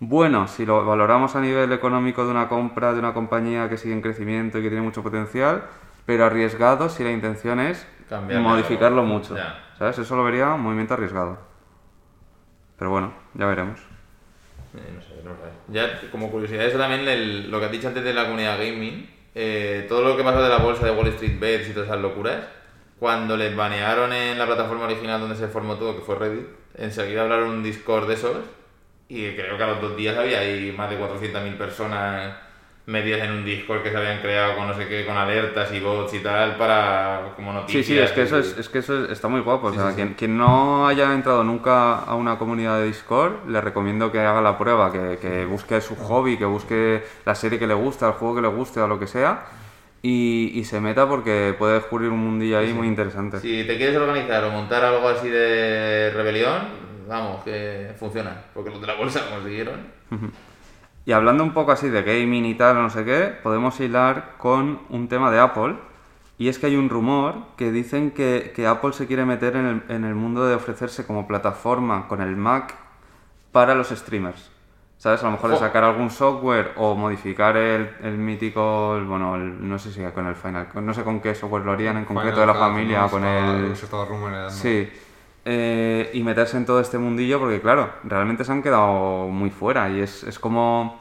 bueno 0.00 0.48
si 0.48 0.66
lo 0.66 0.84
valoramos 0.84 1.36
a 1.36 1.40
nivel 1.40 1.72
económico 1.72 2.24
de 2.24 2.30
una 2.30 2.48
compra 2.48 2.92
de 2.92 2.98
una 2.98 3.14
compañía 3.14 3.68
que 3.68 3.76
sigue 3.78 3.94
en 3.94 4.02
crecimiento 4.02 4.58
y 4.58 4.62
que 4.62 4.68
tiene 4.68 4.82
mucho 4.84 5.02
potencial, 5.02 5.64
pero 6.06 6.24
arriesgado 6.24 6.88
si 6.88 7.04
la 7.04 7.12
intención 7.12 7.60
es 7.60 7.86
modificarlo 8.42 9.02
mucho. 9.04 9.36
Ya. 9.36 9.60
¿Sabes? 9.78 9.98
Eso 9.98 10.16
lo 10.16 10.24
vería 10.24 10.52
un 10.54 10.62
movimiento 10.62 10.94
arriesgado. 10.94 11.38
Pero 12.78 12.90
bueno, 12.90 13.12
ya 13.34 13.46
veremos. 13.46 13.80
Eh, 14.76 14.90
no 14.92 15.00
sé, 15.00 15.22
no 15.24 15.30
sé. 15.36 15.50
Ya 15.68 16.00
como 16.10 16.30
curiosidad, 16.30 16.64
eso 16.66 16.78
también, 16.78 17.06
el- 17.06 17.50
lo 17.50 17.58
que 17.60 17.66
has 17.66 17.72
dicho 17.72 17.88
antes 17.88 18.02
de 18.04 18.12
la 18.12 18.24
comunidad 18.24 18.58
gaming, 18.58 19.08
eh, 19.34 19.86
todo 19.88 20.02
lo 20.02 20.16
que 20.16 20.24
pasó 20.24 20.42
de 20.42 20.48
la 20.48 20.58
bolsa 20.58 20.84
de 20.86 20.92
Wall 20.92 21.08
Street 21.08 21.38
Bets 21.38 21.68
y 21.68 21.72
todas 21.72 21.88
esas 21.88 22.00
locuras, 22.00 22.44
cuando 22.98 23.36
les 23.36 23.54
banearon 23.54 24.12
en 24.12 24.38
la 24.38 24.46
plataforma 24.46 24.84
original 24.86 25.20
donde 25.20 25.36
se 25.36 25.48
formó 25.48 25.76
todo, 25.76 25.94
que 25.96 26.02
fue 26.02 26.16
Reddit, 26.16 26.46
enseguida 26.76 27.22
hablaron 27.22 27.50
un 27.50 27.62
Discord 27.62 28.08
de 28.08 28.14
esos 28.14 28.36
y 29.08 29.32
creo 29.34 29.56
que 29.56 29.62
a 29.62 29.66
los 29.68 29.80
dos 29.80 29.96
días 29.96 30.16
había 30.16 30.40
ahí 30.40 30.72
más 30.76 30.90
de 30.90 30.96
400.000 30.96 31.54
personas 31.56 32.34
metidas 32.86 33.22
en 33.22 33.30
un 33.32 33.44
Discord 33.44 33.82
que 33.82 33.90
se 33.90 33.96
habían 33.96 34.20
creado 34.20 34.56
con 34.56 34.68
no 34.68 34.74
sé 34.74 34.86
qué, 34.88 35.06
con 35.06 35.16
alertas 35.16 35.72
y 35.72 35.80
bots 35.80 36.14
y 36.14 36.20
tal 36.20 36.56
para 36.56 37.32
como 37.36 37.52
Sí, 37.66 37.82
noticias. 37.82 37.86
sí, 37.86 37.98
es 37.98 38.12
que 38.12 38.22
eso, 38.22 38.38
es, 38.38 38.56
es 38.58 38.68
que 38.68 38.78
eso 38.78 39.04
está 39.06 39.28
muy 39.28 39.40
guapo. 39.40 39.68
O 39.68 39.72
Sí, 39.72 39.78
sea, 39.78 39.90
sí, 39.90 39.94
sí. 39.94 39.94
Quien, 39.94 40.14
quien 40.14 40.36
no 40.36 40.86
haya 40.86 41.12
entrado 41.14 41.42
nunca 41.44 41.96
a 41.98 42.14
una 42.14 42.38
comunidad 42.38 42.78
de 42.78 42.86
Discord, 42.86 43.48
le 43.48 43.60
recomiendo 43.60 44.12
que 44.12 44.20
haga 44.20 44.40
la 44.42 44.58
prueba, 44.58 44.92
que, 44.92 45.18
que 45.20 45.44
busque 45.46 45.80
su 45.80 45.96
hobby, 45.96 46.36
que 46.36 46.44
busque 46.44 47.02
la 47.24 47.34
serie 47.34 47.58
que 47.58 47.66
le 47.66 47.74
gusta, 47.74 48.06
el 48.08 48.12
juego 48.14 48.34
que 48.36 48.42
le 48.42 48.48
guste 48.48 48.80
o 48.80 48.86
lo 48.86 48.98
que 48.98 49.06
sea, 49.06 49.46
y, 50.02 50.52
y 50.54 50.64
se 50.64 50.80
meta 50.80 51.08
porque 51.08 51.54
puede 51.58 51.74
descubrir 51.74 52.10
un 52.10 52.18
mundillo 52.20 52.58
ahí 52.58 52.72
muy 52.74 52.86
interesante. 52.88 53.40
Si 53.40 53.64
te 53.64 53.76
quieres 53.78 53.96
organizar 53.96 54.44
o 54.44 54.50
montar 54.50 54.84
algo 54.84 55.08
así 55.08 55.28
de 55.28 56.10
rebelión, 56.14 56.68
vamos, 57.08 57.42
que 57.44 57.92
funciona. 57.98 58.44
Porque 58.52 58.70
los 58.70 58.80
de 58.80 58.86
la 58.86 58.94
bolsa 58.94 59.24
lo 59.24 59.36
consiguieron. 59.36 59.80
Y 61.06 61.12
hablando 61.12 61.44
un 61.44 61.52
poco 61.52 61.72
así 61.72 61.88
de 61.88 62.02
gaming 62.02 62.44
y 62.46 62.54
tal, 62.54 62.76
no 62.76 62.88
sé 62.90 63.04
qué, 63.04 63.34
podemos 63.42 63.78
hilar 63.80 64.34
con 64.38 64.80
un 64.88 65.08
tema 65.08 65.30
de 65.30 65.38
Apple. 65.40 65.76
Y 66.38 66.48
es 66.48 66.58
que 66.58 66.66
hay 66.66 66.76
un 66.76 66.88
rumor 66.88 67.34
que 67.56 67.70
dicen 67.70 68.10
que, 68.10 68.52
que 68.56 68.66
Apple 68.66 68.92
se 68.92 69.06
quiere 69.06 69.24
meter 69.24 69.54
en 69.56 69.66
el, 69.66 69.82
en 69.88 70.04
el 70.04 70.14
mundo 70.14 70.46
de 70.46 70.54
ofrecerse 70.54 71.06
como 71.06 71.28
plataforma 71.28 72.08
con 72.08 72.20
el 72.20 72.36
Mac 72.36 72.74
para 73.52 73.74
los 73.74 73.88
streamers. 73.90 74.50
¿Sabes? 74.96 75.20
A 75.22 75.26
lo 75.26 75.32
mejor 75.32 75.50
de 75.50 75.58
sacar 75.58 75.84
algún 75.84 76.08
software 76.08 76.72
o 76.76 76.94
modificar 76.94 77.56
el, 77.58 77.90
el 78.02 78.16
mítico, 78.16 78.96
el- 78.96 79.04
bueno, 79.04 79.36
no 79.36 79.78
sé 79.78 79.92
si 79.92 80.00
con 80.14 80.26
el 80.26 80.34
Final, 80.34 80.68
no 80.82 80.94
sé 80.94 81.04
con 81.04 81.20
qué 81.20 81.34
software 81.34 81.64
lo 81.64 81.72
harían 81.72 81.98
en 81.98 82.04
concreto 82.06 82.40
de 82.40 82.46
la 82.46 82.54
Final 82.54 82.68
Cut, 82.68 82.74
familia 82.78 83.00
¿no? 83.02 83.10
con 83.10 83.24
Estaba- 83.24 83.56
el... 83.58 83.76
Se 83.76 83.84
estaba 83.84 84.04
rumoreando. 84.06 84.50
Sí. 84.50 84.88
Eh, 85.46 86.10
y 86.14 86.22
meterse 86.22 86.56
en 86.56 86.64
todo 86.64 86.80
este 86.80 86.96
mundillo 86.96 87.38
porque, 87.38 87.60
claro, 87.60 87.90
realmente 88.04 88.44
se 88.44 88.52
han 88.52 88.62
quedado 88.62 89.28
muy 89.28 89.50
fuera 89.50 89.90
y 89.90 90.00
es, 90.00 90.22
es 90.24 90.38
como 90.38 91.00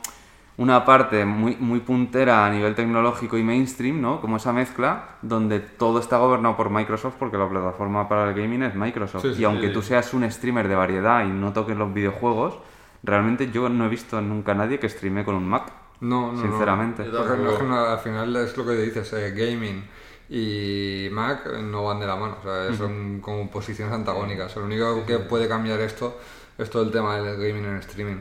una 0.58 0.84
parte 0.84 1.24
muy, 1.26 1.56
muy 1.56 1.80
puntera 1.80 2.46
a 2.46 2.50
nivel 2.52 2.76
tecnológico 2.76 3.38
y 3.38 3.44
mainstream, 3.44 4.02
¿no? 4.02 4.20
Como 4.20 4.36
esa 4.38 4.52
mezcla 4.52 5.16
donde 5.22 5.62
todo 5.62 6.00
está 6.00 6.18
gobernado 6.18 6.58
por 6.58 6.70
Microsoft 6.70 7.16
porque 7.18 7.38
la 7.38 7.48
plataforma 7.48 8.10
para 8.10 8.30
el 8.30 8.36
gaming 8.36 8.64
es 8.64 8.76
Microsoft. 8.76 9.22
Sí, 9.22 9.34
sí, 9.34 9.42
y 9.42 9.46
aunque 9.46 9.68
sí. 9.68 9.74
tú 9.74 9.82
seas 9.82 10.14
un 10.14 10.30
streamer 10.30 10.68
de 10.68 10.76
variedad 10.76 11.26
y 11.26 11.30
no 11.30 11.54
toques 11.54 11.78
los 11.78 11.94
videojuegos, 11.94 12.60
realmente 13.02 13.50
yo 13.50 13.70
no 13.70 13.86
he 13.86 13.90
visto 13.90 14.22
nunca 14.22 14.52
a 14.52 14.56
nadie 14.56 14.78
que 14.78 14.90
streame 14.90 15.24
con 15.24 15.36
un 15.36 15.48
Mac. 15.48 15.72
No, 16.02 16.34
no. 16.34 16.42
Sinceramente. 16.42 17.04
Porque 17.06 17.42
no 17.42 17.64
no- 17.64 17.78
al 17.86 18.00
final 18.00 18.36
es 18.36 18.58
lo 18.58 18.66
que 18.66 18.74
dices, 18.74 19.12
eh, 19.14 19.32
gaming 19.32 19.84
y 20.30 21.08
Mac 21.12 21.46
no 21.62 21.84
van 21.84 22.00
de 22.00 22.08
la 22.08 22.15
mano, 22.15 22.38
o 22.39 22.44
sea, 22.44 22.75
son 22.77 23.20
como 23.22 23.50
posiciones 23.50 23.94
antagónicas. 23.94 24.56
Lo 24.56 24.63
único 24.65 25.06
que 25.06 25.20
puede 25.20 25.48
cambiar 25.48 25.80
esto 25.82 26.18
es 26.58 26.70
todo 26.70 26.84
el 26.84 26.92
tema 26.92 27.15
del 27.18 27.36
gaming 27.38 27.65
en 27.65 27.77
streaming. 27.77 28.18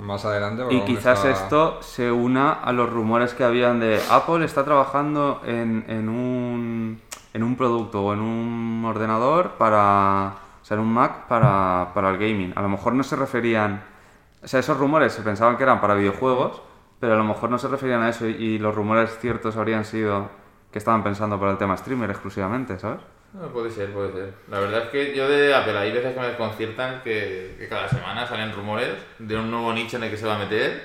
Más 0.00 0.24
adelante. 0.24 0.64
Y 0.74 0.80
quizás 0.80 1.24
está- 1.24 1.30
esto 1.30 1.82
se 1.82 2.10
una 2.10 2.52
a 2.52 2.72
los 2.72 2.90
rumores 2.90 3.32
que 3.34 3.44
habían 3.44 3.78
de 3.78 4.00
Apple 4.10 4.44
está 4.44 4.64
trabajando 4.64 5.40
en, 5.44 5.84
en 5.86 6.08
un, 6.08 7.00
en 7.32 7.42
un 7.44 7.56
producto 7.56 8.02
o 8.04 8.12
en 8.12 8.18
un 8.20 8.84
ordenador 8.84 9.52
para, 9.52 10.34
o 10.60 10.64
sea, 10.64 10.76
en 10.76 10.80
un 10.82 10.92
Mac 10.92 11.28
para, 11.28 11.92
para 11.94 12.10
el 12.10 12.18
gaming. 12.18 12.52
A 12.56 12.62
lo 12.62 12.68
mejor 12.68 12.92
no 12.94 13.04
se 13.04 13.14
referían, 13.14 13.84
o 14.42 14.48
sea, 14.48 14.58
esos 14.60 14.76
rumores 14.76 15.12
se 15.12 15.22
pensaban 15.22 15.56
que 15.56 15.62
eran 15.62 15.80
para 15.80 15.94
videojuegos, 15.94 16.60
pero 16.98 17.14
a 17.14 17.16
lo 17.16 17.22
mejor 17.24 17.48
no 17.48 17.58
se 17.58 17.68
referían 17.68 18.02
a 18.02 18.08
eso 18.08 18.26
y, 18.26 18.32
y 18.32 18.58
los 18.58 18.74
rumores 18.74 19.16
ciertos 19.20 19.56
habrían 19.56 19.84
sido 19.84 20.28
que 20.78 20.80
estaban 20.80 21.02
pensando 21.02 21.40
para 21.40 21.50
el 21.50 21.58
tema 21.58 21.76
streamer 21.76 22.08
exclusivamente, 22.10 22.78
¿sabes? 22.78 23.00
No, 23.32 23.48
puede 23.48 23.68
ser, 23.68 23.92
puede 23.92 24.12
ser. 24.12 24.32
La 24.48 24.60
verdad 24.60 24.84
es 24.84 24.88
que 24.90 25.14
yo 25.14 25.28
de 25.28 25.52
Apple 25.52 25.76
hay 25.76 25.90
veces 25.90 26.14
que 26.14 26.20
me 26.20 26.28
desconciertan 26.28 27.02
que, 27.02 27.56
que 27.58 27.68
cada 27.68 27.88
semana 27.88 28.24
salen 28.24 28.52
rumores 28.52 28.94
de 29.18 29.36
un 29.36 29.50
nuevo 29.50 29.72
nicho 29.72 29.96
en 29.96 30.04
el 30.04 30.10
que 30.10 30.16
se 30.16 30.26
va 30.26 30.36
a 30.36 30.38
meter 30.38 30.80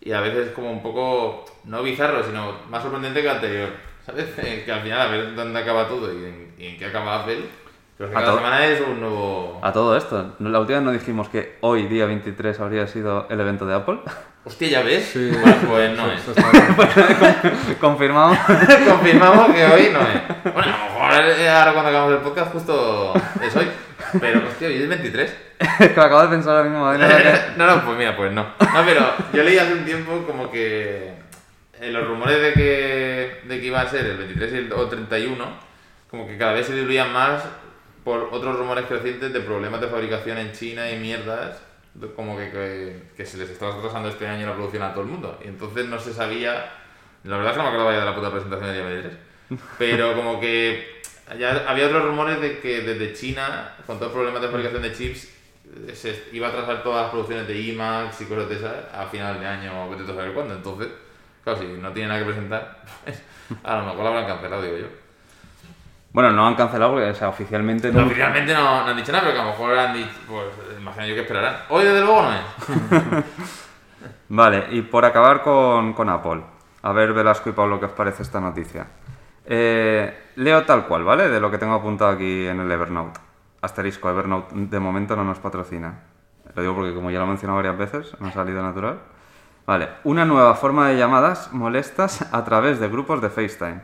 y 0.00 0.12
a 0.12 0.20
veces 0.20 0.52
como 0.52 0.70
un 0.70 0.82
poco, 0.82 1.46
no 1.64 1.82
bizarro, 1.82 2.22
sino 2.22 2.56
más 2.68 2.82
sorprendente 2.82 3.22
que 3.22 3.26
el 3.26 3.34
anterior. 3.34 3.70
¿sabes? 4.04 4.26
Que 4.64 4.70
al 4.70 4.82
final 4.82 5.00
a 5.00 5.06
ver 5.06 5.34
dónde 5.34 5.58
acaba 5.58 5.88
todo 5.88 6.12
y 6.12 6.24
en, 6.24 6.54
y 6.58 6.66
en 6.66 6.78
qué 6.78 6.86
acaba 6.86 7.22
Apple. 7.22 7.40
Pero 7.98 8.10
A 8.10 8.12
cada 8.14 8.26
todo- 8.26 8.36
semana 8.38 8.66
es 8.66 8.80
un 8.80 9.00
nuevo... 9.00 9.60
A 9.62 9.72
todo 9.72 9.96
esto, 9.96 10.34
la 10.40 10.58
última 10.60 10.78
vez 10.78 10.84
no 10.86 10.92
dijimos 10.92 11.28
que 11.28 11.56
hoy, 11.60 11.86
día 11.86 12.06
23, 12.06 12.58
habría 12.60 12.86
sido 12.86 13.26
el 13.30 13.38
evento 13.40 13.66
de 13.66 13.74
Apple. 13.74 13.98
Hostia, 14.44 14.68
¿ya 14.68 14.82
ves? 14.82 15.04
Sí. 15.12 15.30
Bueno, 15.40 15.56
pues 15.68 15.96
no 15.96 16.10
es. 16.10 16.20
Confirmamos. 17.80 18.36
Confirmamos 18.88 19.54
que 19.54 19.64
hoy 19.64 19.90
no 19.92 20.00
es. 20.00 20.52
Bueno, 20.52 20.72
a 20.74 21.08
lo 21.08 21.14
mejor 21.14 21.38
eh, 21.38 21.48
ahora 21.48 21.72
cuando 21.72 21.90
acabamos 21.90 22.14
el 22.14 22.20
podcast 22.22 22.52
justo 22.52 23.14
es 23.40 23.54
hoy. 23.56 23.68
Pero, 24.20 24.40
hostia, 24.48 24.66
hoy 24.66 24.82
es 24.82 24.88
23. 24.88 25.36
Es 25.60 25.88
que 25.90 25.94
lo 25.94 26.02
acabo 26.02 26.22
de 26.22 26.28
pensar 26.28 26.56
ahora 26.56 26.68
mismo. 26.68 26.92
No 26.92 27.66
no, 27.66 27.76
no, 27.76 27.84
pues 27.84 27.98
mira, 27.98 28.16
pues 28.16 28.32
no. 28.32 28.42
No, 28.42 28.84
pero 28.84 29.00
yo 29.32 29.42
leí 29.44 29.58
hace 29.58 29.74
un 29.74 29.84
tiempo 29.84 30.24
como 30.26 30.50
que 30.50 31.12
eh, 31.80 31.90
los 31.92 32.04
rumores 32.06 32.42
de 32.42 32.52
que, 32.52 33.40
de 33.44 33.60
que 33.60 33.66
iba 33.66 33.80
a 33.80 33.86
ser 33.88 34.06
el 34.06 34.16
23 34.18 34.52
y 34.52 34.56
el, 34.56 34.72
o 34.72 34.88
31, 34.88 35.44
como 36.10 36.26
que 36.26 36.36
cada 36.36 36.52
vez 36.52 36.66
se 36.66 36.74
diluían 36.74 37.12
más 37.12 37.44
por 38.04 38.28
otros 38.32 38.58
rumores 38.58 38.86
crecientes 38.86 39.32
de 39.32 39.40
problemas 39.40 39.80
de 39.80 39.88
fabricación 39.88 40.38
en 40.38 40.52
China 40.52 40.90
y 40.90 40.98
mierdas, 40.98 41.60
de- 41.94 42.12
como 42.14 42.36
que, 42.36 42.50
que, 42.50 43.02
que 43.16 43.26
se 43.26 43.36
les 43.38 43.50
estaba 43.50 43.74
atrasando 43.76 44.08
este 44.08 44.26
año 44.26 44.46
la 44.46 44.54
producción 44.54 44.82
a 44.82 44.92
todo 44.92 45.02
el 45.04 45.10
mundo. 45.10 45.38
Y 45.44 45.48
entonces 45.48 45.86
no 45.86 45.98
se 46.00 46.12
sabía, 46.12 46.70
la 47.24 47.36
verdad 47.36 47.52
es 47.52 47.58
que 47.58 47.62
no 47.62 47.64
me 47.64 47.68
acordaba 47.76 47.92
ya 47.92 48.00
de 48.00 48.06
la 48.06 48.14
puta 48.14 48.30
presentación 48.32 48.72
día 48.72 48.84
23, 48.84 49.16
pero 49.78 50.14
como 50.14 50.40
que 50.40 51.00
ya 51.38 51.64
había 51.68 51.86
otros 51.86 52.04
rumores 52.04 52.40
de 52.40 52.58
que 52.60 52.80
desde 52.82 53.12
China, 53.14 53.74
con 53.86 53.98
todos 53.98 54.12
los 54.12 54.12
problemas 54.12 54.42
de 54.42 54.48
fabricación 54.48 54.82
de 54.82 54.92
chips, 54.92 55.28
eh, 55.88 55.94
se 55.94 56.24
iba 56.32 56.48
a 56.48 56.50
atrasar 56.50 56.82
todas 56.82 57.02
las 57.02 57.10
producciones 57.10 57.46
de 57.48 57.58
IMAX 57.60 58.20
y 58.20 58.24
cosas 58.26 58.48
de 58.48 58.56
esas 58.56 58.74
a 58.92 59.06
final 59.06 59.40
de 59.40 59.46
año 59.46 59.86
o 59.86 59.90
vete 59.90 60.02
a 60.02 60.06
saber 60.06 60.32
cuándo. 60.32 60.54
Entonces, 60.54 60.88
claro, 61.44 61.60
si 61.60 61.66
no 61.66 61.92
tiene 61.92 62.08
nada 62.08 62.20
que 62.20 62.26
presentar, 62.26 62.84
a 63.64 63.76
lo 63.78 63.84
mejor 63.86 64.04
la 64.04 64.08
habrán 64.10 64.26
cancelado, 64.26 64.62
digo 64.62 64.76
yo. 64.78 64.86
Bueno, 66.12 66.30
no 66.30 66.46
han 66.46 66.54
cancelado 66.54 66.92
porque 66.92 67.10
o 67.10 67.14
sea, 67.14 67.28
oficialmente 67.30 67.90
No, 67.90 68.00
no. 68.00 68.06
oficialmente 68.06 68.52
no, 68.52 68.84
no 68.84 68.90
han 68.90 68.96
dicho 68.96 69.12
nada, 69.12 69.24
pero 69.24 69.34
que 69.34 69.40
a 69.40 69.44
lo 69.44 69.50
mejor 69.50 69.78
han 69.78 69.94
dicho, 69.94 70.10
pues 70.28 70.46
imagino 70.78 71.06
yo 71.06 71.14
que 71.14 71.20
esperarán. 71.22 71.56
Hoy 71.70 71.84
desde 71.84 72.00
luego 72.02 72.22
no 72.22 72.32
es. 72.32 73.24
Vale, 74.28 74.66
y 74.70 74.82
por 74.82 75.04
acabar 75.04 75.42
con, 75.42 75.92
con 75.92 76.08
Apple. 76.08 76.42
A 76.82 76.92
ver, 76.92 77.12
Velasco 77.12 77.50
y 77.50 77.52
Pablo, 77.52 77.78
¿qué 77.78 77.86
os 77.86 77.92
parece 77.92 78.22
esta 78.22 78.40
noticia? 78.40 78.86
Eh, 79.44 80.30
leo 80.36 80.64
tal 80.64 80.86
cual, 80.86 81.04
¿vale? 81.04 81.28
De 81.28 81.40
lo 81.40 81.50
que 81.50 81.58
tengo 81.58 81.74
apuntado 81.74 82.10
aquí 82.10 82.46
en 82.46 82.60
el 82.60 82.70
Evernote. 82.70 83.20
Asterisco, 83.60 84.10
Evernote 84.10 84.54
de 84.54 84.80
momento 84.80 85.14
no 85.16 85.24
nos 85.24 85.38
patrocina. 85.38 86.00
Lo 86.54 86.62
digo 86.62 86.74
porque 86.74 86.94
como 86.94 87.10
ya 87.10 87.18
lo 87.18 87.24
he 87.24 87.28
mencionado 87.28 87.56
varias 87.56 87.78
veces, 87.78 88.16
no 88.20 88.28
ha 88.28 88.32
salido 88.32 88.62
natural. 88.62 88.98
Vale, 89.66 89.88
una 90.04 90.24
nueva 90.24 90.54
forma 90.54 90.88
de 90.88 90.96
llamadas 90.96 91.52
molestas 91.52 92.26
a 92.34 92.44
través 92.44 92.80
de 92.80 92.88
grupos 92.88 93.22
de 93.22 93.30
FaceTime. 93.30 93.80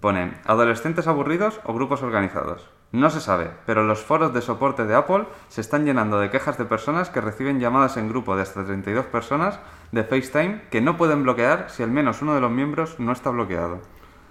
Pone, 0.00 0.34
adolescentes 0.46 1.06
aburridos 1.06 1.60
o 1.64 1.74
grupos 1.74 2.02
organizados. 2.02 2.68
No 2.92 3.10
se 3.10 3.20
sabe, 3.20 3.50
pero 3.66 3.82
los 3.84 4.00
foros 4.02 4.32
de 4.32 4.40
soporte 4.40 4.84
de 4.86 4.94
Apple 4.94 5.24
se 5.48 5.60
están 5.60 5.84
llenando 5.84 6.18
de 6.20 6.30
quejas 6.30 6.56
de 6.58 6.64
personas 6.64 7.10
que 7.10 7.20
reciben 7.20 7.60
llamadas 7.60 7.96
en 7.96 8.08
grupo 8.08 8.34
de 8.36 8.42
hasta 8.42 8.64
32 8.64 9.06
personas 9.06 9.58
de 9.92 10.04
FaceTime 10.04 10.62
que 10.70 10.80
no 10.80 10.96
pueden 10.96 11.22
bloquear 11.24 11.66
si 11.70 11.82
al 11.82 11.90
menos 11.90 12.22
uno 12.22 12.34
de 12.34 12.40
los 12.40 12.50
miembros 12.50 12.98
no 13.00 13.12
está 13.12 13.30
bloqueado. 13.30 13.80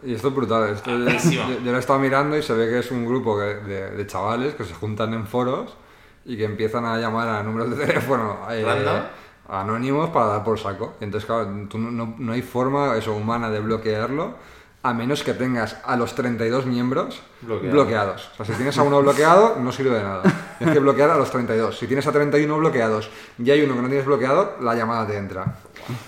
Y 0.01 0.13
esto 0.15 0.29
es 0.29 0.36
brutal. 0.36 0.69
Esto 0.69 0.91
yo, 0.91 1.41
yo 1.63 1.72
lo 1.72 1.77
he 1.77 1.79
estado 1.79 2.00
mirando 2.00 2.36
y 2.38 2.41
se 2.43 2.53
ve 2.53 2.67
que 2.69 2.79
es 2.79 2.91
un 2.91 3.05
grupo 3.05 3.38
que- 3.38 3.43
de, 3.67 3.91
de 3.91 4.07
chavales 4.07 4.55
que 4.55 4.63
se 4.63 4.74
juntan 4.74 5.13
en 5.13 5.27
foros 5.27 5.77
y 6.25 6.36
que 6.38 6.45
empiezan 6.45 6.86
a 6.86 6.98
llamar 6.98 7.27
a 7.29 7.43
números 7.43 7.77
de 7.77 7.86
teléfono 7.86 8.38
eh, 8.50 8.63
anónimos 9.50 10.10
para 10.10 10.25
dar 10.27 10.43
por 10.43 10.57
saco. 10.57 10.93
Entonces, 11.01 11.25
claro, 11.27 11.48
tú 11.69 11.77
no, 11.77 11.91
no- 11.91 12.15
no 12.17 12.31
hay 12.33 12.41
forma 12.41 12.95
eso, 12.98 13.13
humana 13.13 13.50
de 13.50 13.60
bloquearlo 13.60 14.36
a 14.86 14.94
menos 14.94 15.24
que 15.24 15.34
tengas 15.34 15.78
a 15.86 15.96
los 15.96 16.13
32 16.13 16.66
miembros 16.66 17.22
Bloqueados. 17.42 17.72
bloqueados. 17.74 18.32
O 18.34 18.36
sea, 18.36 18.46
si 18.46 18.52
tienes 18.54 18.78
a 18.78 18.84
uno 18.84 19.02
bloqueado, 19.02 19.56
no 19.60 19.72
sirve 19.72 19.96
de 19.98 20.04
nada. 20.04 20.24
Tienes 20.58 20.74
que 20.74 20.80
bloquear 20.82 21.10
a 21.10 21.16
los 21.18 21.32
32. 21.32 21.78
Si 21.80 21.88
tienes 21.88 22.06
a 22.06 22.12
31 22.12 22.58
bloqueados 22.58 23.10
y 23.40 23.50
hay 23.50 23.62
uno 23.62 23.75
que 23.75 23.82
no 23.82 23.88
tienes 23.88 24.06
bloqueado, 24.06 24.58
la 24.62 24.75
llamada 24.75 25.08
te 25.08 25.16
entra. 25.18 25.56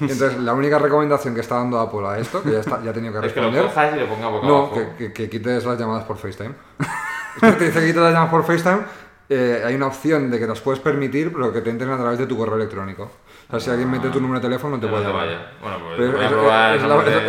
Entonces, 0.02 0.38
la 0.40 0.54
única 0.54 0.78
recomendación 0.78 1.34
que 1.34 1.42
está 1.42 1.56
dando 1.56 1.80
Apple 1.80 2.06
a 2.08 2.18
esto, 2.20 2.44
que 2.44 2.52
ya, 2.52 2.60
está, 2.60 2.82
ya 2.84 2.92
ha 2.92 2.94
tenido 2.94 3.20
que 3.20 3.28
Es 3.28 3.34
que 3.34 3.40
lo 3.42 3.48
responder, 3.50 3.74
cojas 3.74 4.02
y 4.02 4.14
ponga 4.14 4.28
boca 4.28 4.48
no, 4.48 4.58
abajo. 4.58 4.74
que, 4.76 4.96
que- 5.08 5.14
que 5.14 5.30
quites 5.30 5.66
las 5.66 5.80
llamadas 5.80 6.04
por 6.04 6.18
FaceTime. 6.18 6.54
Te 7.40 7.48
dice 7.66 7.80
que 7.80 7.88
quites 7.88 7.96
las 7.96 8.12
llamadas 8.14 8.30
por 8.32 8.44
FaceTime. 8.46 8.82
eh, 9.30 9.64
hay 9.66 9.76
una 9.76 9.88
opción 9.88 10.30
de 10.30 10.38
que 10.40 10.48
las 10.48 10.60
puedes 10.62 10.80
permitir, 10.82 11.32
pero 11.34 11.52
que 11.52 11.62
te 11.62 11.70
entren 11.70 11.92
a 11.92 11.98
través 11.98 12.20
de 12.20 12.28
tu 12.28 12.38
correo 12.38 12.56
electrónico. 12.56 13.10
O 13.48 13.52
sea, 13.52 13.60
si 13.60 13.70
alguien 13.70 13.92
mete 13.92 14.10
tu 14.10 14.20
número 14.20 14.40
de 14.40 14.48
teléfono, 14.48 14.76
no 14.76 14.82
te 14.82 14.88
no 14.88 14.92
puede 14.94 15.06
llamar. 15.06 15.28
Bueno, 15.62 15.78
pues 15.80 15.98
Pero 15.98 16.22
es, 16.22 16.32
la, 16.32 16.76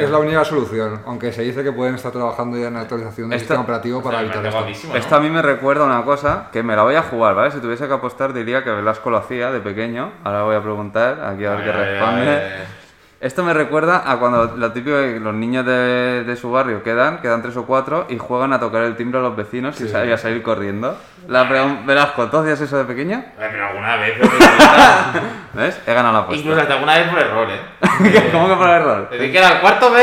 es- 0.02 0.10
única 0.12 0.44
solución, 0.44 1.02
aunque 1.06 1.30
se 1.32 1.42
dice 1.42 1.62
que 1.62 1.72
pueden 1.72 1.94
estar 1.96 2.10
trabajando 2.10 2.56
ya 2.56 2.68
en 2.68 2.74
la 2.74 2.80
actualización 2.80 3.28
del 3.28 3.36
Esto- 3.36 3.48
sistema 3.48 3.62
operativo 3.62 4.02
para 4.02 4.20
evitar 4.22 4.44
esto. 4.46 4.88
¿no? 4.88 4.96
Esto 4.96 5.16
a 5.16 5.20
mí 5.20 5.28
me 5.28 5.42
recuerda 5.42 5.84
una 5.84 6.02
cosa 6.04 6.48
que 6.52 6.62
me 6.62 6.74
la 6.74 6.82
voy 6.84 6.94
a 6.94 7.02
jugar, 7.02 7.34
¿vale? 7.34 7.50
Si 7.50 7.58
tuviese 7.60 7.86
que 7.86 7.92
apostar 7.94 8.32
diría 8.32 8.64
que 8.64 8.70
Velasco 8.70 9.10
lo 9.10 9.18
hacía 9.18 9.50
de 9.52 9.60
pequeño. 9.60 10.12
Ahora 10.24 10.42
voy 10.44 10.56
a 10.56 10.62
preguntar, 10.62 11.20
aquí 11.22 11.44
a 11.44 11.50
ver 11.54 11.64
qué 11.64 11.72
responde. 11.72 12.24
ver. 12.24 12.85
Esto 13.18 13.42
me 13.42 13.54
recuerda 13.54 14.02
a 14.10 14.18
cuando 14.18 14.56
lo 14.58 14.72
típico 14.72 14.94
que 14.96 15.18
los 15.18 15.32
niños 15.32 15.64
de, 15.64 16.22
de 16.24 16.36
su 16.36 16.50
barrio 16.52 16.82
quedan, 16.82 17.22
quedan 17.22 17.40
tres 17.40 17.56
o 17.56 17.64
cuatro 17.64 18.04
y 18.10 18.18
juegan 18.18 18.52
a 18.52 18.60
tocar 18.60 18.82
el 18.82 18.94
timbre 18.94 19.18
a 19.20 19.22
los 19.22 19.34
vecinos 19.34 19.80
y, 19.80 19.88
sa- 19.88 20.04
y 20.04 20.12
a 20.12 20.18
salir 20.18 20.42
corriendo. 20.42 20.98
La 21.26 21.44
Velasco, 21.44 22.26
¿tú 22.28 22.36
hacías 22.36 22.60
eso 22.60 22.76
de 22.76 22.84
pequeño? 22.84 23.24
Ay, 23.40 23.48
Pero 23.50 23.68
alguna 23.68 23.96
vez, 23.96 24.12
pero 24.20 24.32
incluso 24.34 25.20
¿Ves? 25.54 25.80
He 25.86 25.94
ganado 25.94 26.12
la 26.12 26.18
apuesta. 26.20 26.60
hasta 26.60 26.74
alguna 26.74 26.98
vez 26.98 27.08
por 27.08 27.18
error, 27.18 27.48
¿eh? 27.50 28.28
¿Cómo 28.32 28.48
que 28.48 28.54
por 28.54 28.68
error? 28.68 29.08
Te 29.08 29.16
dije 29.18 29.32
que 29.32 29.38
era 29.38 29.48
el 29.54 29.60
cuarto 29.60 29.90
B, 29.90 30.02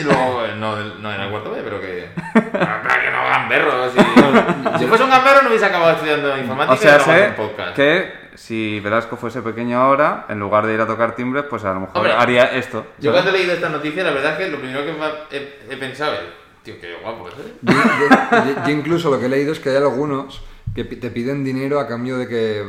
y 0.00 0.02
luego 0.02 0.44
eh, 0.44 0.54
no, 0.58 0.76
no 0.76 1.12
era 1.12 1.24
el 1.24 1.30
cuarto 1.30 1.52
B, 1.52 1.60
pero 1.62 1.80
que. 1.80 2.08
Para 2.50 3.00
que 3.00 3.10
no 3.12 3.24
gamberros. 3.30 3.92
Y... 3.94 4.78
Si 4.80 4.86
fuese 4.86 5.04
un 5.04 5.10
gamberro, 5.10 5.42
no 5.42 5.48
hubiese 5.50 5.66
acabado 5.66 5.92
estudiando 5.92 6.36
informática 6.36 6.74
O 6.74 6.76
sea, 6.76 6.96
y 6.96 7.00
sé 7.00 7.28
un 7.28 7.34
podcast. 7.34 7.74
que 7.76 8.27
si 8.38 8.78
Velasco 8.80 9.16
fuese 9.16 9.42
pequeño 9.42 9.80
ahora, 9.80 10.26
en 10.28 10.38
lugar 10.38 10.64
de 10.64 10.74
ir 10.74 10.80
a 10.80 10.86
tocar 10.86 11.16
timbres, 11.16 11.44
pues 11.50 11.64
a 11.64 11.74
lo 11.74 11.80
mejor 11.80 11.96
Hombre, 11.96 12.12
haría 12.12 12.44
esto. 12.52 12.86
Yo 12.98 13.10
cuando 13.10 13.30
he 13.30 13.32
leído 13.32 13.52
esta 13.52 13.68
noticia, 13.68 14.04
la 14.04 14.12
verdad 14.12 14.32
es 14.32 14.38
que 14.38 14.48
lo 14.52 14.58
primero 14.58 14.84
que 14.86 14.92
me 14.92 15.04
ha- 15.04 15.26
he, 15.30 15.58
he 15.70 15.76
pensado 15.76 16.14
es, 16.14 16.20
tío, 16.62 16.74
qué 16.80 16.94
guapo 17.02 17.28
es, 17.28 17.34
¿eh? 17.34 17.52
Yo, 17.62 18.64
yo- 18.64 18.70
incluso 18.70 19.10
lo 19.10 19.18
que 19.18 19.26
he 19.26 19.28
leído 19.28 19.52
es 19.52 19.58
que 19.58 19.70
hay 19.70 19.76
algunos 19.76 20.40
que 20.74 20.84
te 20.84 21.10
piden 21.10 21.42
dinero 21.42 21.80
a 21.80 21.88
cambio 21.88 22.16
de 22.16 22.28
que 22.28 22.64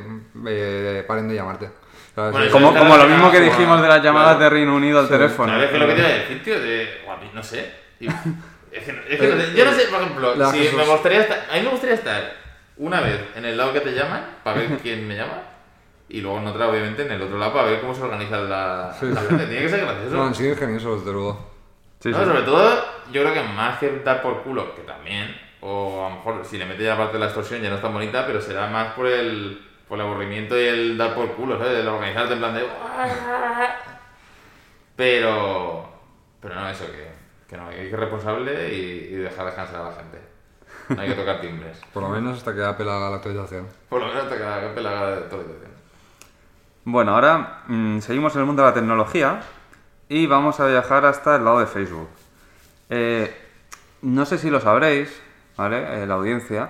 eh, 0.47 1.03
paren 1.07 1.27
de 1.27 1.35
llamarte. 1.35 1.69
Como, 2.51 2.71
lo 2.97 3.07
mismo 3.07 3.31
que 3.31 3.39
dijimos 3.39 3.81
de 3.81 3.87
las 3.87 4.03
llamadas 4.03 4.37
claro. 4.37 4.43
de 4.43 4.49
Reino 4.49 4.75
Unido 4.75 4.99
al 4.99 5.07
teléfono. 5.07 5.53
¿Sabes 5.53 5.69
qué 5.69 5.75
es 5.75 5.81
lo 5.81 5.87
que 5.87 5.93
te 5.93 5.99
iba 5.99 6.09
a 6.09 6.13
decir, 6.13 6.43
tío? 6.43 6.59
De, 6.59 7.01
guapi, 7.05 7.27
no 7.33 7.43
sé. 7.43 7.71
tío. 7.99 8.09
Es 8.71 8.83
que, 8.83 8.91
es 9.09 9.19
que 9.19 9.27
no 9.27 9.37
sé. 9.41 9.53
Yo 9.55 9.65
no 9.65 9.71
sé, 9.73 9.83
por 9.87 10.01
ejemplo, 10.01 10.35
La 10.35 10.51
si 10.51 10.57
Jesús. 10.59 10.77
me 10.77 10.85
gustaría 10.85 11.21
estar, 11.21 11.45
a 11.49 11.55
mí 11.55 11.61
me 11.61 11.69
gustaría 11.69 11.95
estar 11.95 12.33
una 12.77 12.99
vez 13.01 13.19
en 13.35 13.45
el 13.45 13.55
lado 13.57 13.71
que 13.73 13.79
te 13.81 13.91
llaman, 13.93 14.25
para 14.43 14.57
ver 14.59 14.67
quién 14.83 15.07
me 15.07 15.15
llama, 15.15 15.41
y 16.09 16.21
luego 16.21 16.39
en 16.39 16.47
otra, 16.47 16.67
obviamente, 16.69 17.05
en 17.05 17.11
el 17.11 17.21
otro 17.21 17.37
lado, 17.37 17.53
para 17.53 17.67
ver 17.69 17.81
cómo 17.81 17.93
se 17.93 18.01
organiza 18.03 18.37
la, 18.41 18.95
Sí, 18.99 19.05
la 19.07 19.21
sí. 19.21 19.27
gente. 19.27 19.45
Tiene 19.45 19.61
que 19.61 19.69
ser 19.69 19.81
gracioso. 19.81 20.15
No, 20.15 20.23
han 20.25 20.35
sido 20.35 20.51
ingeniosos, 20.53 20.99
desde 20.99 21.13
luego. 21.13 21.49
Sí, 21.99 22.09
No, 22.09 22.25
sobre 22.25 22.41
todo, 22.41 22.83
yo 23.11 23.21
creo 23.21 23.33
que 23.33 23.43
más 23.43 23.77
que 23.79 23.99
dar 23.99 24.21
por 24.21 24.41
culo, 24.43 24.73
que 24.75 24.81
también, 24.83 25.35
o 25.61 26.05
a 26.05 26.09
lo 26.09 26.15
mejor 26.15 26.45
si 26.45 26.57
le 26.57 26.65
metes 26.65 26.83
ya 26.83 26.91
la 26.91 26.97
parte 26.97 27.13
de 27.13 27.19
la 27.19 27.25
extorsión 27.25 27.61
ya 27.61 27.69
no 27.69 27.75
es 27.75 27.81
tan 27.81 27.93
bonita, 27.93 28.25
pero 28.25 28.41
será 28.41 28.67
más 28.67 28.93
por 28.93 29.05
el, 29.07 29.61
por 29.87 29.99
el 29.99 30.05
aburrimiento 30.05 30.57
y 30.59 30.63
el 30.65 30.97
dar 30.97 31.13
por 31.13 31.33
culo, 31.33 31.57
¿sabes? 31.57 31.79
El 31.79 31.87
organizarte 31.87 32.33
en 32.33 32.39
plan 32.39 32.53
de... 32.53 32.63
Pero... 34.95 35.89
Pero 36.41 36.55
no, 36.55 36.69
eso, 36.69 36.85
que, 36.85 37.09
que 37.49 37.57
no, 37.57 37.67
hay 37.67 37.75
que 37.75 37.89
ser 37.89 37.99
responsable 37.99 38.73
y, 38.73 39.09
y 39.11 39.15
dejar 39.15 39.45
descansar 39.45 39.81
a 39.81 39.89
la 39.89 39.95
gente. 39.95 40.19
No 40.89 41.01
hay 41.01 41.09
que 41.09 41.15
tocar 41.15 41.41
timbres. 41.41 41.81
Por 41.93 42.03
lo 42.03 42.09
menos 42.09 42.37
hasta 42.37 42.55
que 42.55 42.63
Apple 42.63 42.89
haga 42.89 43.09
la 43.09 43.15
actualización. 43.17 43.67
Por 43.89 43.99
lo 43.99 44.07
menos 44.07 44.23
hasta 44.23 44.37
que 44.37 44.43
la 44.43 44.73
que 44.73 44.81
la 44.81 45.07
actualización. 45.17 45.68
Bueno, 46.85 47.13
ahora 47.13 47.63
mm, 47.67 47.99
seguimos 47.99 48.33
en 48.35 48.41
el 48.41 48.47
mundo 48.47 48.61
de 48.63 48.69
la 48.69 48.73
tecnología 48.73 49.41
y 50.07 50.27
vamos 50.27 50.59
a 50.59 50.65
viajar 50.65 51.05
hasta 51.05 51.35
el 51.35 51.43
lado 51.43 51.59
de 51.59 51.67
Facebook. 51.67 52.07
Eh, 52.89 53.35
no 54.01 54.25
sé 54.25 54.37
si 54.37 54.49
lo 54.49 54.61
sabréis, 54.61 55.21
¿vale? 55.57 56.01
Eh, 56.01 56.07
la 56.07 56.15
audiencia, 56.15 56.69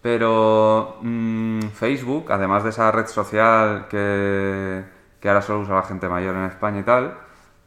pero 0.00 0.96
mm, 1.02 1.60
Facebook, 1.74 2.32
además 2.32 2.64
de 2.64 2.70
esa 2.70 2.90
red 2.90 3.06
social 3.06 3.88
que, 3.88 4.84
ahora 5.22 5.42
solo 5.42 5.60
usa 5.60 5.74
la 5.76 5.82
gente 5.82 6.08
mayor 6.08 6.34
en 6.34 6.44
España 6.44 6.80
y 6.80 6.84
tal, 6.84 7.18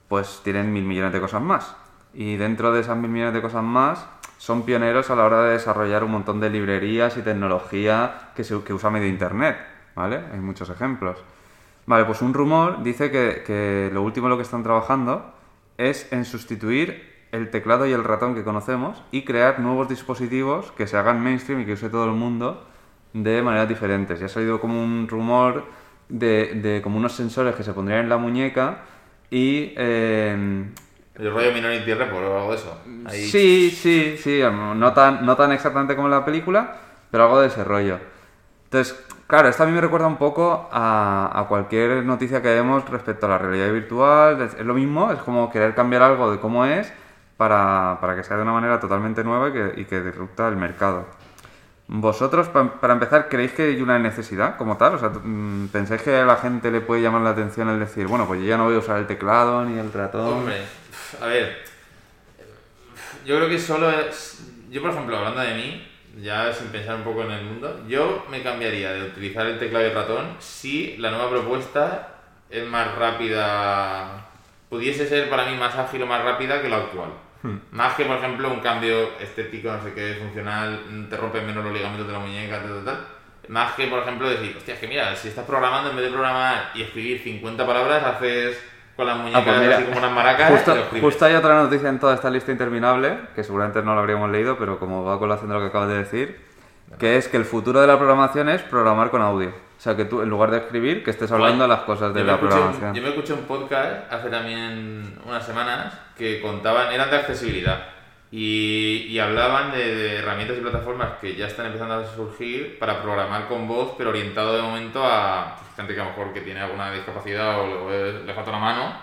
pues 0.09 0.41
tienen 0.43 0.73
mil 0.73 0.83
millones 0.85 1.13
de 1.13 1.21
cosas 1.21 1.41
más. 1.41 1.75
Y 2.13 2.35
dentro 2.37 2.71
de 2.71 2.81
esas 2.81 2.97
mil 2.97 3.11
millones 3.11 3.35
de 3.35 3.41
cosas 3.43 3.63
más, 3.63 4.07
son 4.39 4.63
pioneros 4.63 5.09
a 5.11 5.15
la 5.15 5.25
hora 5.25 5.43
de 5.43 5.51
desarrollar 5.51 6.03
un 6.03 6.11
montón 6.11 6.39
de 6.39 6.49
librerías 6.49 7.15
y 7.17 7.21
tecnología 7.21 8.31
que, 8.35 8.43
se, 8.43 8.61
que 8.63 8.73
usa 8.73 8.89
medio 8.89 9.07
Internet, 9.07 9.57
¿vale? 9.95 10.21
Hay 10.33 10.39
muchos 10.39 10.69
ejemplos. 10.69 11.17
Vale, 11.85 12.05
pues 12.05 12.21
un 12.21 12.33
rumor 12.33 12.81
dice 12.83 13.11
que, 13.11 13.43
que 13.45 13.89
lo 13.93 14.01
último 14.01 14.27
en 14.27 14.31
lo 14.31 14.37
que 14.37 14.43
están 14.43 14.63
trabajando 14.63 15.33
es 15.77 16.11
en 16.11 16.25
sustituir 16.25 17.13
el 17.31 17.49
teclado 17.51 17.85
y 17.85 17.91
el 17.91 18.03
ratón 18.03 18.33
que 18.33 18.43
conocemos 18.43 19.03
y 19.11 19.23
crear 19.23 19.59
nuevos 19.59 19.89
dispositivos 19.89 20.71
que 20.71 20.87
se 20.87 20.97
hagan 20.97 21.21
mainstream 21.21 21.61
y 21.61 21.65
que 21.65 21.73
use 21.73 21.89
todo 21.89 22.05
el 22.05 22.11
mundo 22.11 22.65
de 23.13 23.41
maneras 23.41 23.67
diferentes. 23.69 24.19
Ya 24.19 24.25
ha 24.27 24.29
salido 24.29 24.59
como 24.59 24.81
un 24.83 25.07
rumor 25.07 25.65
de, 26.09 26.53
de 26.55 26.81
como 26.81 26.97
unos 26.97 27.13
sensores 27.13 27.55
que 27.55 27.63
se 27.63 27.73
pondrían 27.73 28.01
en 28.01 28.09
la 28.09 28.17
muñeca 28.17 28.79
y 29.29 29.73
eh, 29.75 30.65
El 31.15 31.31
rollo 31.33 31.51
Minority 31.53 31.93
Report 31.93 32.23
o 32.25 32.37
algo 32.37 32.49
de 32.51 32.57
eso. 32.57 32.81
Ahí- 33.05 33.25
Sí, 33.25 33.69
sí, 33.71 34.15
sí, 34.17 34.41
no 34.51 34.93
tan, 34.93 35.25
no 35.25 35.35
tan 35.35 35.51
exactamente 35.51 35.95
como 35.95 36.07
en 36.07 36.11
la 36.11 36.25
película, 36.25 36.75
pero 37.11 37.25
algo 37.25 37.41
de 37.41 37.47
ese 37.47 37.63
rollo. 37.63 37.99
Entonces, 38.65 39.03
claro, 39.27 39.47
esto 39.49 39.63
a 39.63 39.65
mí 39.65 39.71
me 39.71 39.81
recuerda 39.81 40.07
un 40.07 40.17
poco 40.17 40.69
a, 40.71 41.31
a 41.33 41.47
cualquier 41.47 42.03
noticia 42.03 42.41
que 42.41 42.49
vemos 42.49 42.87
respecto 42.89 43.25
a 43.25 43.29
la 43.29 43.37
realidad 43.37 43.71
virtual. 43.71 44.41
Es, 44.41 44.53
es 44.55 44.65
lo 44.65 44.73
mismo, 44.73 45.11
es 45.11 45.19
como 45.19 45.51
querer 45.51 45.73
cambiar 45.75 46.01
algo 46.03 46.31
de 46.31 46.39
cómo 46.39 46.65
es 46.65 46.91
para, 47.37 47.97
para 48.01 48.15
que 48.15 48.23
sea 48.23 48.37
de 48.37 48.43
una 48.43 48.53
manera 48.53 48.79
totalmente 48.79 49.23
nueva 49.23 49.49
y 49.49 49.51
que, 49.53 49.73
y 49.81 49.85
que 49.85 50.01
disrupta 50.01 50.47
el 50.47 50.55
mercado. 50.55 51.05
¿Vosotros, 51.87 52.47
pa- 52.47 52.79
para 52.79 52.93
empezar, 52.93 53.29
creéis 53.29 53.51
que 53.53 53.61
hay 53.63 53.81
una 53.81 53.99
necesidad 53.99 54.57
como 54.57 54.75
tal? 54.77 54.95
O 54.95 54.97
sea, 54.99 55.09
mm, 55.09 55.67
¿pensáis 55.67 56.01
que 56.01 56.15
a 56.17 56.25
la 56.25 56.37
gente 56.37 56.71
le 56.71 56.81
puede 56.81 57.01
llamar 57.03 57.21
la 57.21 57.29
atención 57.31 57.69
el 57.69 57.79
decir, 57.79 58.07
bueno, 58.07 58.25
pues 58.25 58.39
yo 58.41 58.47
ya 58.47 58.57
no 58.57 58.65
voy 58.65 58.75
a 58.75 58.79
usar 58.79 58.97
el 58.97 59.05
teclado 59.05 59.63
ni 59.65 59.77
el 59.77 59.93
ratón? 59.93 60.33
Hombre, 60.39 60.61
a 61.21 61.25
ver. 61.27 61.57
Yo 63.25 63.35
creo 63.37 63.49
que 63.49 63.59
solo 63.59 63.89
es. 63.91 64.39
Yo, 64.71 64.81
por 64.81 64.91
ejemplo, 64.91 65.15
hablando 65.17 65.41
de 65.41 65.53
mí, 65.53 65.87
ya 66.21 66.51
sin 66.53 66.67
pensar 66.67 66.95
un 66.95 67.03
poco 67.03 67.23
en 67.23 67.31
el 67.31 67.43
mundo, 67.43 67.83
yo 67.87 68.25
me 68.29 68.41
cambiaría 68.41 68.93
de 68.93 69.03
utilizar 69.03 69.45
el 69.45 69.59
teclado 69.59 69.85
y 69.85 69.89
el 69.89 69.95
ratón 69.95 70.35
si 70.39 70.97
la 70.97 71.11
nueva 71.11 71.29
propuesta 71.29 72.15
es 72.49 72.65
más 72.65 72.95
rápida. 72.95 74.27
Pudiese 74.69 75.07
ser 75.07 75.29
para 75.29 75.45
mí 75.45 75.55
más 75.57 75.75
ágil 75.75 76.03
o 76.03 76.07
más 76.07 76.23
rápida 76.23 76.61
que 76.61 76.69
la 76.69 76.77
actual. 76.77 77.09
Más 77.71 77.93
que, 77.93 78.05
por 78.05 78.17
ejemplo, 78.17 78.51
un 78.51 78.59
cambio 78.59 79.11
estético, 79.19 79.71
no 79.71 79.83
sé 79.83 79.93
qué, 79.93 80.15
funcional, 80.19 81.07
te 81.09 81.15
rompen 81.15 81.45
menos 81.45 81.63
los 81.63 81.73
ligamentos 81.73 82.07
de 82.07 82.13
la 82.13 82.19
muñeca, 82.19 82.59
tal, 82.59 82.69
tal, 82.69 82.85
tal. 82.85 83.07
Más 83.49 83.73
que, 83.73 83.85
por 83.85 83.99
ejemplo, 83.99 84.27
decir, 84.27 84.55
hostia, 84.57 84.73
es 84.73 84.79
que 84.79 84.87
mira, 84.87 85.15
si 85.15 85.27
estás 85.27 85.45
programando, 85.45 85.91
en 85.91 85.95
vez 85.95 86.05
de 86.05 86.11
programar 86.11 86.71
y 86.73 86.81
escribir 86.81 87.21
50 87.21 87.67
palabras, 87.67 88.03
haces 88.03 88.57
con 88.95 89.05
las 89.05 89.17
muñecas 89.17 89.41
Ah, 89.41 89.45
pues 89.45 89.59
mira, 89.59 89.75
así 89.77 89.85
como 89.85 89.97
unas 89.97 90.11
maracas 90.11 90.51
Justo, 90.51 90.75
justo 91.01 91.25
hay 91.25 91.33
otra 91.35 91.63
noticia 91.63 91.89
en 91.89 91.99
toda 91.99 92.15
esta 92.15 92.29
lista 92.29 92.51
interminable, 92.51 93.17
que 93.35 93.43
seguramente 93.43 93.81
no 93.81 93.93
la 93.93 94.01
habríamos 94.01 94.29
leído, 94.31 94.57
pero 94.57 94.79
como 94.79 95.03
va 95.03 95.15
a 95.15 95.19
colación 95.19 95.49
de 95.49 95.55
lo 95.55 95.61
que 95.61 95.67
acabas 95.67 95.89
de 95.89 95.97
decir, 95.97 96.39
que 96.97 97.17
es 97.17 97.27
que 97.27 97.37
el 97.37 97.45
futuro 97.45 97.81
de 97.81 97.87
la 97.87 97.97
programación 97.97 98.49
es 98.49 98.61
programar 98.61 99.09
con 99.09 99.21
audio. 99.21 99.49
O 99.49 99.81
sea, 99.81 99.95
que 99.95 100.05
tú, 100.05 100.21
en 100.21 100.29
lugar 100.29 100.51
de 100.51 100.57
escribir, 100.59 101.03
que 101.03 101.11
estés 101.11 101.31
hablando 101.31 101.63
de 101.63 101.67
las 101.67 101.81
cosas 101.81 102.13
de 102.13 102.23
la 102.23 102.35
escuché 102.35 102.49
programación. 102.49 102.93
yo 102.93 103.01
me 103.01 103.09
escuché 103.09 103.33
un 103.33 103.41
podcast 103.41 104.11
hace 104.11 104.29
también 104.29 105.19
unas 105.25 105.45
semanas 105.45 105.93
que 106.17 106.41
contaban, 106.41 106.93
eran 106.93 107.09
de 107.09 107.17
accesibilidad 107.17 107.94
y, 108.31 109.07
y 109.09 109.19
hablaban 109.19 109.71
de, 109.71 110.17
herramientas 110.17 110.57
y 110.57 110.61
plataformas 110.61 111.13
que 111.21 111.35
ya 111.35 111.47
están 111.47 111.67
empezando 111.67 111.93
a 111.95 112.05
surgir 112.15 112.77
para 112.79 113.01
programar 113.01 113.47
con 113.47 113.67
voz, 113.67 113.93
pero 113.97 114.09
orientado 114.09 114.55
de 114.55 114.61
momento 114.61 115.03
a 115.05 115.55
pues, 115.59 115.75
gente 115.75 115.93
que 115.95 116.01
a 116.01 116.03
lo 116.05 116.09
mejor 116.11 116.33
que 116.33 116.41
tiene 116.41 116.59
alguna 116.61 116.91
discapacidad 116.91 117.59
o, 117.61 117.89
le- 117.89 118.23
le 118.25 118.33
falta 118.33 118.49
una 118.51 118.59
mano 118.59 118.93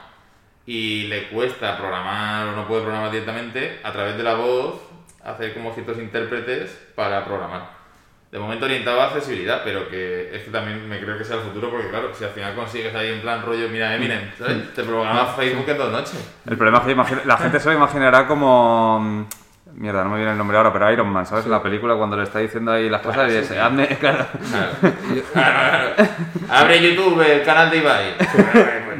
y 0.66 1.04
le 1.04 1.28
cuesta 1.28 1.76
programar 1.78 2.48
o 2.48 2.52
no 2.56 2.68
puede 2.68 2.82
programar 2.82 3.10
directamente, 3.10 3.80
a 3.82 3.92
través 3.92 4.16
de 4.16 4.22
la 4.22 4.34
voz 4.34 4.80
hacer 5.24 5.54
como 5.54 5.72
ciertos 5.74 5.98
intérpretes 5.98 6.70
para 6.94 7.24
programar. 7.24 7.81
De 8.32 8.38
momento 8.38 8.64
orientado 8.64 8.98
a 8.98 9.08
accesibilidad, 9.08 9.60
pero 9.62 9.90
que 9.90 10.34
es 10.34 10.44
que 10.44 10.50
también 10.50 10.88
me 10.88 10.98
creo 10.98 11.18
que 11.18 11.24
sea 11.24 11.36
el 11.36 11.42
futuro, 11.42 11.70
porque 11.70 11.90
claro, 11.90 12.10
si 12.18 12.24
al 12.24 12.30
final 12.30 12.54
consigues 12.54 12.94
ahí 12.94 13.10
en 13.10 13.20
plan 13.20 13.42
rollo, 13.44 13.68
mira 13.68 13.94
Eminem, 13.94 14.22
¿sabes? 14.38 14.72
Te 14.72 14.82
programa 14.84 15.26
Facebook 15.36 15.68
en 15.68 15.76
dos 15.76 15.92
noches. 15.92 16.14
El 16.48 16.56
problema 16.56 16.78
es 16.78 16.84
que 16.86 16.92
imagina- 16.92 17.20
la 17.26 17.36
gente 17.36 17.60
se 17.60 17.68
lo 17.68 17.74
imaginará 17.74 18.26
como... 18.26 19.00
mm, 19.00 19.24
Mierda, 19.74 20.04
no 20.04 20.10
me 20.10 20.16
viene 20.16 20.32
el 20.32 20.38
nombre 20.38 20.56
ahora, 20.58 20.70
pero 20.72 20.90
Iron 20.92 21.08
Man, 21.08 21.24
¿sabes? 21.26 21.44
En 21.46 21.50
la 21.50 21.62
película 21.62 21.94
cuando 21.94 22.14
le 22.16 22.24
está 22.24 22.38
diciendo 22.40 22.72
ahí 22.72 22.88
las 22.90 23.00
cosas 23.02 23.30
y 23.30 23.36
dice, 23.38 23.58
hazme... 23.58 23.86
Claro. 24.00 24.26
Claro. 24.50 24.72
Claro, 25.32 25.94
claro. 25.94 26.10
Abre 26.50 26.82
YouTube, 26.90 27.20
el 27.22 27.42
canal 27.42 27.70
de 27.70 27.78
Ibai. 27.78 28.14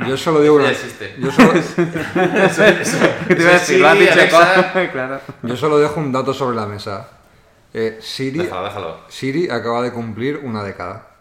Yo 0.08 0.16
solo 0.16 0.40
digo 0.40 0.56
una. 0.56 0.70
existe. 0.70 1.14
Yo 1.18 1.30
solo, 1.30 1.52
yo 5.42 5.56
solo 5.56 5.78
dejo 5.78 6.00
un 6.00 6.12
dato 6.12 6.32
sobre 6.34 6.56
la 6.56 6.66
mesa. 6.66 7.08
Eh, 7.74 7.98
Siri, 8.00 8.38
Déjalo, 8.38 8.64
déjalo. 8.64 8.96
Siri 9.08 9.48
acaba 9.48 9.82
de 9.82 9.92
cumplir 9.92 10.40
una 10.42 10.62
década. 10.62 11.11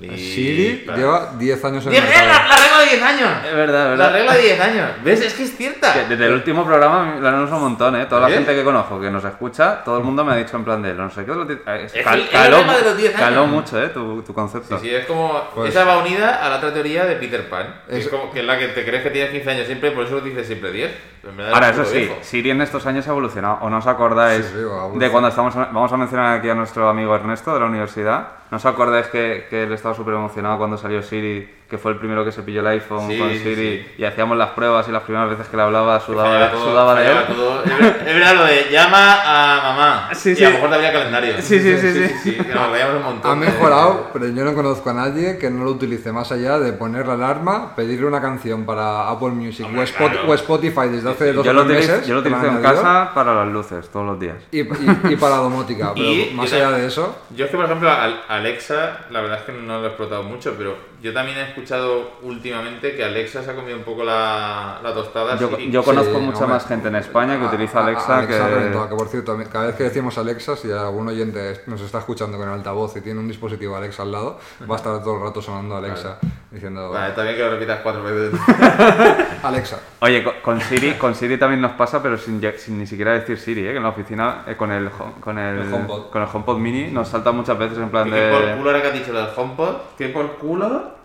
Siri 0.00 0.76
Flipa. 0.76 0.96
lleva 0.96 1.32
10 1.38 1.64
años 1.64 1.86
en 1.86 1.94
el 1.94 2.02
¡Diez- 2.02 2.10
eh, 2.10 2.26
la, 2.26 2.46
la 2.48 2.56
regla 2.56 2.78
de 2.80 2.86
10 2.90 3.02
años! 3.02 3.30
Es 3.48 3.54
verdad, 3.56 3.92
es 3.92 3.98
La 3.98 4.04
verdad. 4.06 4.12
regla 4.12 4.34
de 4.34 4.42
10 4.42 4.60
años. 4.60 4.90
¿Ves? 5.02 5.20
Es 5.22 5.34
que 5.34 5.42
es 5.44 5.56
cierta. 5.56 5.92
Que 5.94 6.04
Desde 6.04 6.26
el 6.26 6.32
último 6.34 6.64
programa 6.64 7.16
la 7.20 7.28
han 7.30 7.42
usado 7.42 7.56
un 7.58 7.62
montón, 7.70 7.96
¿eh? 7.96 8.06
Toda 8.06 8.22
la 8.22 8.30
¿Eh? 8.30 8.34
gente 8.34 8.54
que 8.54 8.62
conozco 8.62 9.00
que 9.00 9.10
nos 9.10 9.24
escucha, 9.24 9.82
todo 9.84 9.98
el 9.98 10.04
mundo 10.04 10.24
me 10.24 10.32
ha 10.32 10.36
dicho 10.36 10.56
en 10.56 10.64
plan 10.64 10.82
de 10.82 10.92
no 10.94 11.08
sé 11.10 11.24
qué. 11.24 11.32
diez- 11.32 11.60
eh, 11.66 11.86
Es 11.94 12.04
cal- 12.04 12.20
el- 12.20 12.28
caló, 12.28 12.56
el 12.58 12.62
tema 12.62 12.76
de 12.76 12.82
los 12.84 12.96
diez 12.98 13.12
caló 13.12 13.40
años. 13.42 13.52
mucho, 13.52 13.82
¿eh? 13.82 13.88
Tu, 13.88 14.22
tu 14.22 14.34
concepto. 14.34 14.78
Sí, 14.78 14.88
sí, 14.88 14.94
es 14.94 15.06
como. 15.06 15.42
Pues- 15.54 15.70
esa 15.70 15.84
va 15.84 15.98
unida 15.98 16.44
a 16.44 16.48
la 16.50 16.56
otra 16.56 16.72
teoría 16.74 17.04
de 17.06 17.16
Peter 17.16 17.48
Pan. 17.48 17.80
Que 17.88 17.98
es, 17.98 18.04
Es- 18.04 18.08
como 18.10 18.30
que 18.30 18.40
es 18.40 18.44
la 18.46 18.58
que 18.58 18.68
te 18.68 18.84
crees 18.84 19.02
que 19.02 19.10
tienes 19.10 19.30
15 19.30 19.50
años 19.50 19.66
siempre, 19.66 19.90
por 19.92 20.04
eso 20.04 20.20
dices 20.20 20.46
siempre 20.46 20.72
10. 20.72 20.90
pero 21.22 21.30
en 21.32 21.36
verdad 21.38 21.54
Ahora, 21.54 21.70
eso 21.70 21.84
sí, 21.84 21.98
viejo. 21.98 22.16
Siri 22.20 22.50
en 22.50 22.60
estos 22.60 22.84
años 22.86 23.06
ha 23.08 23.10
evolucionado. 23.10 23.58
¿O 23.62 23.70
no 23.70 23.78
os 23.78 23.86
acordáis 23.86 24.44
Sí, 24.44 24.52
sí, 24.54 24.98
de 24.98 25.10
cuando 25.10 25.28
estamos... 25.28 25.54
Vamos 25.56 25.92
a 25.92 25.96
mencionar 25.96 26.38
aquí 26.38 26.48
a 26.50 26.54
nuestro 26.54 26.88
amigo 26.88 27.14
Ernesto 27.16 27.52
de 27.54 27.60
la 27.60 27.66
universidad. 27.66 28.28
¿No 28.50 28.58
os 28.58 28.66
acordáis 28.66 29.08
que, 29.08 29.46
que 29.50 29.64
él 29.64 29.72
estaba 29.72 29.94
súper 29.94 30.14
emocionado 30.14 30.58
cuando 30.58 30.76
salió 30.76 31.02
Siri, 31.02 31.48
que 31.68 31.78
fue 31.78 31.90
el 31.92 31.98
primero 31.98 32.24
que 32.24 32.30
se 32.30 32.42
pilló 32.42 32.60
el 32.60 32.66
iPhone 32.68 33.08
Sí, 33.10 33.18
con 33.18 33.28
sí, 33.30 33.38
Siri 33.40 33.54
sí. 33.56 33.86
y 33.98 34.04
hacíamos 34.04 34.36
las 34.38 34.50
pruebas 34.50 34.88
y 34.88 34.92
las 34.92 35.02
primeras 35.02 35.30
veces 35.30 35.48
que 35.48 35.56
le 35.56 35.64
hablaba 35.64 35.98
sudaba, 35.98 36.50
todo, 36.52 36.64
sudaba 36.70 36.94
de 36.94 37.10
él? 37.10 37.18
todo. 37.26 37.64
Es 37.64 37.78
ver- 37.78 37.96
es 38.06 38.14
verdad 38.14 38.34
lo 38.36 38.44
de 38.44 38.66
llama 38.70 39.14
a 39.24 39.62
mamá. 39.72 40.08
Sí, 40.14 40.30
y 40.30 40.36
sí. 40.36 40.44
a 40.44 40.48
lo 40.50 40.54
mejor 40.54 40.70
te 40.70 40.74
había 40.76 40.92
calendario. 40.92 41.34
Sí, 41.40 41.58
sí, 41.58 41.76
sí, 41.78 42.08
sí. 42.22 42.32
que 42.34 42.54
nos 42.54 42.70
veíamos 42.72 42.96
un 42.98 43.02
montón. 43.02 43.30
Ha 43.32 43.34
mejorado, 43.34 44.10
pero 44.12 44.28
yo 44.28 44.44
no 44.44 44.54
conozco 44.54 44.90
a 44.90 44.94
nadie 44.94 45.38
que 45.38 45.50
no 45.50 45.64
lo 45.64 45.72
utilice 45.72 46.12
más 46.12 46.30
allá 46.30 46.58
de 46.60 46.72
poner 46.72 47.06
la 47.08 47.14
alarma, 47.14 47.74
pedirle 47.74 48.06
una 48.06 48.20
canción 48.20 48.64
para 48.64 49.08
Apple 49.10 49.30
Music 49.30 49.66
Hombre, 49.66 49.80
o, 49.80 49.84
Spot- 49.84 50.12
claro. 50.12 50.30
o 50.30 50.34
Spotify 50.34 50.88
desde 50.88 51.10
hace 51.10 51.32
dos 51.32 51.44
Yo 51.44 51.52
lo 51.52 51.62
utilizo, 51.62 51.92
meses. 51.92 52.06
yo 52.06 52.14
lo 52.14 52.20
utilizo 52.20 52.42
en 52.44 52.48
añadido, 52.58 52.74
casa 52.82 53.10
para 53.12 53.34
las 53.34 53.48
luces, 53.48 53.88
todos 53.88 54.06
los 54.06 54.20
días. 54.20 54.36
Y, 54.52 54.60
y- 54.60 54.68
y 55.10 55.16
para 55.16 55.36
domótica, 55.36 55.92
pero 55.94 56.06
Y 56.06 56.30
más 56.32 56.52
allá 56.52 56.70
de 56.70 56.86
eso, 56.86 57.18
Yo 57.34 57.44
es 57.46 57.50
que, 57.50 57.56
por 57.56 57.66
ejemplo, 57.66 57.90
al- 57.90 58.20
Alexa, 58.28 59.00
la 59.10 59.20
verdad 59.20 59.38
es 59.38 59.44
que 59.44 59.52
no 59.52 59.78
lo 59.78 59.84
he 59.84 59.88
explotado 59.88 60.22
mucho, 60.22 60.54
pero 60.56 60.76
yo 61.06 61.12
también 61.14 61.38
he 61.38 61.42
escuchado 61.42 62.10
últimamente 62.22 62.94
que 62.96 63.04
Alexa 63.04 63.42
se 63.42 63.50
ha 63.50 63.54
comido 63.54 63.76
un 63.78 63.84
poco 63.84 64.02
la, 64.04 64.80
la 64.82 64.92
tostada. 64.92 65.36
Yo, 65.38 65.48
Siri. 65.50 65.70
yo 65.70 65.82
conozco 65.82 66.14
Sí, 66.18 66.20
mucha 66.20 66.38
hombre. 66.40 66.54
más 66.54 66.66
gente 66.66 66.88
en 66.88 66.96
España 66.96 67.38
que 67.38 67.44
a- 67.44 67.48
utiliza 67.48 67.78
a- 67.78 67.82
a- 67.82 67.86
Alexa, 67.86 68.18
Alexa 68.18 68.48
que... 68.48 68.54
reventó, 68.54 68.88
que 68.88 68.94
por 68.96 69.08
cierto, 69.08 69.38
cada 69.52 69.66
vez 69.68 69.76
que 69.76 69.84
decimos 69.84 70.18
Alexa, 70.18 70.56
si 70.56 70.70
algún 70.70 71.08
oyente 71.08 71.60
nos 71.66 71.80
está 71.80 71.98
escuchando 72.00 72.36
con 72.38 72.48
el 72.48 72.54
altavoz 72.54 72.96
y 72.96 73.00
tiene 73.00 73.20
un 73.20 73.28
dispositivo 73.28 73.76
Alexa 73.76 74.02
al 74.02 74.12
lado, 74.12 74.38
va 74.68 74.74
a 74.74 74.78
estar 74.78 75.02
todo 75.02 75.16
el 75.16 75.22
rato 75.22 75.40
sonando 75.40 75.76
Alexa, 75.76 76.18
diciendo 76.50 76.90
Vale, 76.90 77.10
está 77.10 77.22
bien 77.22 77.36
que 77.36 77.42
lo 77.42 77.50
repitas 77.50 77.80
cuatro 77.82 78.02
veces. 78.02 78.38
Alexa. 79.42 79.78
Oye, 80.00 80.22
con, 80.24 80.34
con 80.42 80.60
Siri, 80.60 80.92
con 80.94 81.14
Siri 81.14 81.38
también 81.38 81.60
nos 81.60 81.72
pasa, 81.72 82.02
pero 82.02 82.16
sin, 82.18 82.40
ni 82.68 82.86
siquiera 82.86 83.12
decir 83.12 83.38
Siri, 83.38 83.60
¿eh? 83.66 83.70
que 83.70 83.76
en 83.76 83.82
la 83.82 83.90
oficina 83.90 84.42
eh, 84.46 84.56
con, 84.56 84.70
el, 84.72 84.88
home- 84.88 85.20
con, 85.20 85.38
el, 85.38 85.60
El 85.60 85.72
HomePod. 85.72 86.10
con 86.10 86.22
el 86.22 86.28
HomePod 86.32 86.58
mini 86.58 86.90
nos 86.90 87.08
salta 87.08 87.32
muchas 87.32 87.58
veces 87.58 87.78
en 87.78 87.90
plan 87.90 88.10
¿Qué 88.10 88.30
por 88.32 88.44
de... 88.46 88.56
culo 88.56 88.70
ahora 88.70 88.82
que 88.82 88.88
has 88.88 88.94
dicho 88.94 89.12
lo 89.12 89.20
del 89.20 89.28
HomePod? 89.36 89.74
¿Qué 89.96 90.08
por 90.08 90.32
culo 90.36 90.95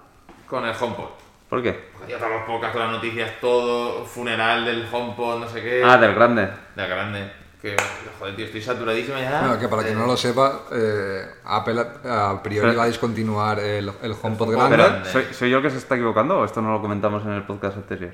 con 0.52 0.66
el 0.66 0.76
HomePod? 0.80 1.10
¿Por 1.50 1.64
qué? 1.64 1.90
Ya 2.08 2.18
todas 2.18 2.32
las 2.32 2.44
pocas, 2.46 2.72
todas 2.74 2.88
las 2.92 2.96
noticias, 2.98 3.32
todo, 3.42 4.06
funeral 4.06 4.66
del 4.66 4.86
HomePod, 4.92 5.40
no 5.40 5.48
sé 5.50 5.62
qué. 5.62 5.82
Ah, 5.84 5.98
del 5.98 6.14
grande. 6.14 6.42
De 6.44 6.52
la 6.76 6.88
grande. 6.88 7.32
Que, 7.62 7.76
joder, 8.20 8.36
tío, 8.36 8.46
estoy 8.46 8.62
saturadísimo 8.62 9.18
ya. 9.20 9.40
Bueno, 9.42 9.60
que 9.60 9.68
para 9.68 9.84
quien 9.84 9.98
no 9.98 10.08
lo 10.08 10.18
sepa, 10.18 10.64
eh, 10.74 11.22
Apple 11.46 11.80
a, 12.06 12.32
a 12.32 12.44
priori 12.44 12.68
Pero- 12.70 12.78
va 12.80 12.84
a 12.86 12.88
discontinuar 12.88 13.60
el, 13.60 13.92
el 14.02 14.16
HomePod 14.22 14.52
grande. 14.52 14.78
Pero, 14.78 14.90
grande. 14.90 15.10
¿soy, 15.10 15.26
¿soy 15.32 15.50
yo 15.52 15.58
el 15.58 15.64
que 15.64 15.70
se 15.70 15.78
está 15.78 15.96
equivocando 15.96 16.40
o 16.40 16.46
esto 16.46 16.62
no 16.62 16.72
lo 16.74 16.82
comentamos 16.82 17.24
en 17.24 17.32
el 17.34 17.44
podcast 17.44 17.78
anterior? 17.78 18.14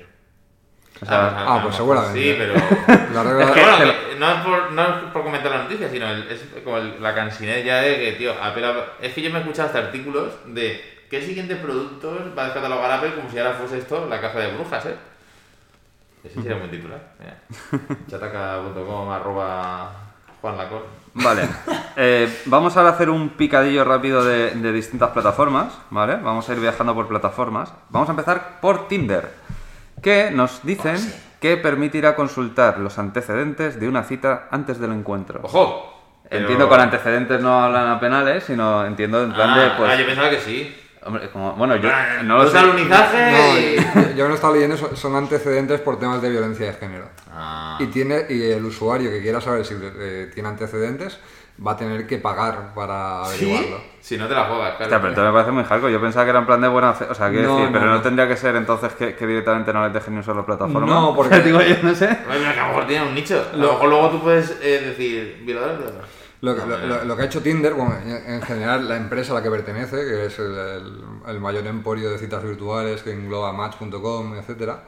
O 1.00 1.04
Ah, 1.04 1.06
sea, 1.06 1.20
pues, 1.20 1.32
a- 1.32 1.44
ah, 1.46 1.54
a 1.58 1.62
pues 1.62 1.74
seguramente. 1.76 2.20
Sí, 2.20 2.36
pero. 2.38 2.54
La 3.14 3.22
regla, 3.22 3.44
Es 3.44 3.50
que, 3.52 3.60
bueno, 3.64 3.92
no, 4.18 4.30
es 4.32 4.40
por, 4.44 4.72
no 4.72 4.82
es 4.82 4.88
por 5.12 5.22
comentar 5.22 5.50
la 5.50 5.62
noticia, 5.62 5.88
sino 5.88 6.08
el- 6.10 6.28
es 6.30 6.40
como 6.64 6.76
el- 6.78 7.02
la 7.02 7.14
cansinez 7.14 7.64
ya 7.64 7.76
de 7.80 7.96
que, 7.98 8.12
tío, 8.18 8.32
Apple. 8.42 8.66
Es 9.00 9.14
que 9.14 9.22
yo 9.22 9.30
me 9.30 9.38
he 9.38 9.40
escuchado 9.42 9.66
hasta 9.68 9.78
artículos 9.78 10.32
de 10.46 10.97
qué 11.10 11.22
siguientes 11.22 11.58
productos 11.58 12.36
va 12.36 12.42
a 12.42 12.44
descatalogar 12.46 12.90
Apple 12.90 13.14
como 13.14 13.30
si 13.30 13.38
ahora 13.38 13.54
fuese 13.54 13.78
esto 13.78 14.06
la 14.06 14.20
caza 14.20 14.40
de 14.40 14.52
brujas, 14.54 14.86
¿eh? 14.86 14.96
Ese 16.24 16.34
sería 16.34 16.54
un 16.54 16.60
buen 16.60 16.70
titular. 16.70 17.00
Chataca.com 18.10 19.10
arroba 19.10 19.92
Juan 20.40 20.56
Lacor. 20.56 20.86
Vale. 21.14 21.48
Eh, 21.96 22.42
vamos 22.46 22.76
ahora 22.76 22.90
a 22.90 22.92
hacer 22.92 23.10
un 23.10 23.30
picadillo 23.30 23.84
rápido 23.84 24.24
de, 24.24 24.52
de 24.52 24.72
distintas 24.72 25.10
plataformas, 25.10 25.78
¿vale? 25.90 26.16
Vamos 26.16 26.48
a 26.48 26.52
ir 26.52 26.60
viajando 26.60 26.94
por 26.94 27.08
plataformas. 27.08 27.72
Vamos 27.90 28.08
a 28.08 28.12
empezar 28.12 28.60
por 28.60 28.88
Tinder, 28.88 29.32
que 30.02 30.30
nos 30.30 30.64
dicen 30.64 30.96
que 31.40 31.56
permitirá 31.56 32.14
consultar 32.14 32.78
los 32.78 32.98
antecedentes 32.98 33.80
de 33.80 33.88
una 33.88 34.04
cita 34.04 34.48
antes 34.50 34.78
del 34.78 34.92
encuentro. 34.92 35.40
¡Ojo! 35.42 35.94
Entiendo 36.30 36.66
que 36.66 36.70
con 36.70 36.80
antecedentes 36.80 37.40
no 37.40 37.62
hablan 37.62 37.88
a 37.88 38.00
penales, 38.00 38.44
sino 38.44 38.84
entiendo 38.84 39.22
en 39.22 39.32
plan 39.32 39.50
ah, 39.50 39.58
de, 39.58 39.70
pues... 39.70 39.90
ah, 39.90 39.96
yo 39.96 40.06
pensaba 40.06 40.30
que 40.30 40.40
sí. 40.40 40.76
Hombre, 41.04 41.30
como, 41.30 41.52
bueno, 41.54 41.76
yo 41.76 41.88
Ah, 41.92 42.22
no 42.22 42.38
lo 42.38 42.50
sé. 42.50 42.58
alunizaje 42.58 43.30
no, 43.32 43.58
y- 43.58 43.76
yo- 44.10 44.16
yo 44.16 44.28
no 44.28 44.34
estaba 44.34 44.52
leyendo, 44.54 44.76
son- 44.76 44.96
son 44.96 45.16
antecedentes 45.16 45.80
por 45.80 45.98
temas 45.98 46.20
de 46.20 46.30
violencia 46.30 46.66
de 46.66 46.72
género. 46.74 47.08
Ah. 47.30 47.76
Y, 47.80 47.86
tiene, 47.86 48.26
y 48.28 48.50
el 48.50 48.64
usuario 48.64 49.10
que 49.10 49.22
quiera 49.22 49.40
saber 49.40 49.64
si 49.64 49.74
eh, 49.80 50.30
tiene 50.34 50.48
antecedentes 50.48 51.18
va 51.66 51.72
a 51.72 51.76
tener 51.76 52.06
que 52.06 52.18
pagar 52.18 52.72
para 52.74 53.24
averiguarlo. 53.24 53.80
Si 54.00 54.16
no 54.16 54.28
te 54.28 54.34
la 54.34 54.44
juegas, 54.44 54.76
claro. 54.76 54.84
Hostia, 54.84 54.98
pero 54.98 55.08
entonces 55.08 55.24
me 55.24 55.32
parece 55.32 55.50
muy 55.52 55.64
hardcore. 55.64 55.92
Yo 55.92 56.00
pensaba 56.00 56.24
que 56.24 56.30
era 56.30 56.38
en 56.38 56.46
plan 56.46 56.60
de 56.60 56.68
buena 56.68 56.94
fe. 56.94 57.04
O 57.10 57.14
sea, 57.14 57.30
quiero 57.30 57.48
No, 57.48 57.56
decir, 57.58 57.72
pero 57.72 57.86
no, 57.86 58.00
tendría 58.00 58.28
que 58.28 58.36
ser 58.36 58.54
entonces 58.56 58.92
que, 58.92 59.14
que 59.16 59.26
directamente 59.26 59.72
no 59.72 59.82
les 59.84 59.92
dejen 59.92 60.14
ni 60.14 60.20
usar 60.20 60.36
la 60.36 60.46
plataforma. 60.46 60.86
No, 60.86 61.14
porque- 61.16 61.40
Digo, 61.40 61.60
yo 61.60 61.76
no 61.82 61.94
sé. 61.94 62.06
Que 62.08 62.32
a 62.32 62.62
lo 62.62 62.68
mejor 62.68 62.86
tiene 62.86 63.06
un 63.08 63.14
nicho. 63.14 63.44
A 63.52 63.56
lo 63.56 63.62
Lo- 63.66 63.72
mejor 63.72 63.88
luego 63.88 64.10
tú 64.10 64.20
puedes 64.22 64.56
eh, 64.62 64.82
decir, 64.86 65.42
violador, 65.44 65.78
violador. 65.78 66.04
Lo, 66.40 66.54
que- 66.54 66.60
lo- 66.66 66.78
no, 66.78 66.86
lo- 66.86 67.04
lo 67.04 67.16
que 67.16 67.22
ha 67.22 67.24
hecho 67.24 67.42
Tinder, 67.42 67.74
bueno, 67.74 67.94
en, 68.04 68.34
en 68.34 68.42
general 68.42 68.88
la 68.88 68.96
empresa 68.96 69.32
a 69.32 69.36
la 69.36 69.42
que 69.42 69.50
pertenece, 69.50 69.96
que 69.96 70.26
es 70.26 70.38
el, 70.38 70.56
el- 70.56 71.02
el 71.28 71.40
mayor 71.40 71.66
emporio 71.66 72.10
de 72.10 72.18
citas 72.18 72.42
virtuales 72.44 73.02
que 73.02 73.12
engloba 73.12 73.52
Match.com, 73.52 74.34
etcétera, 74.36 74.80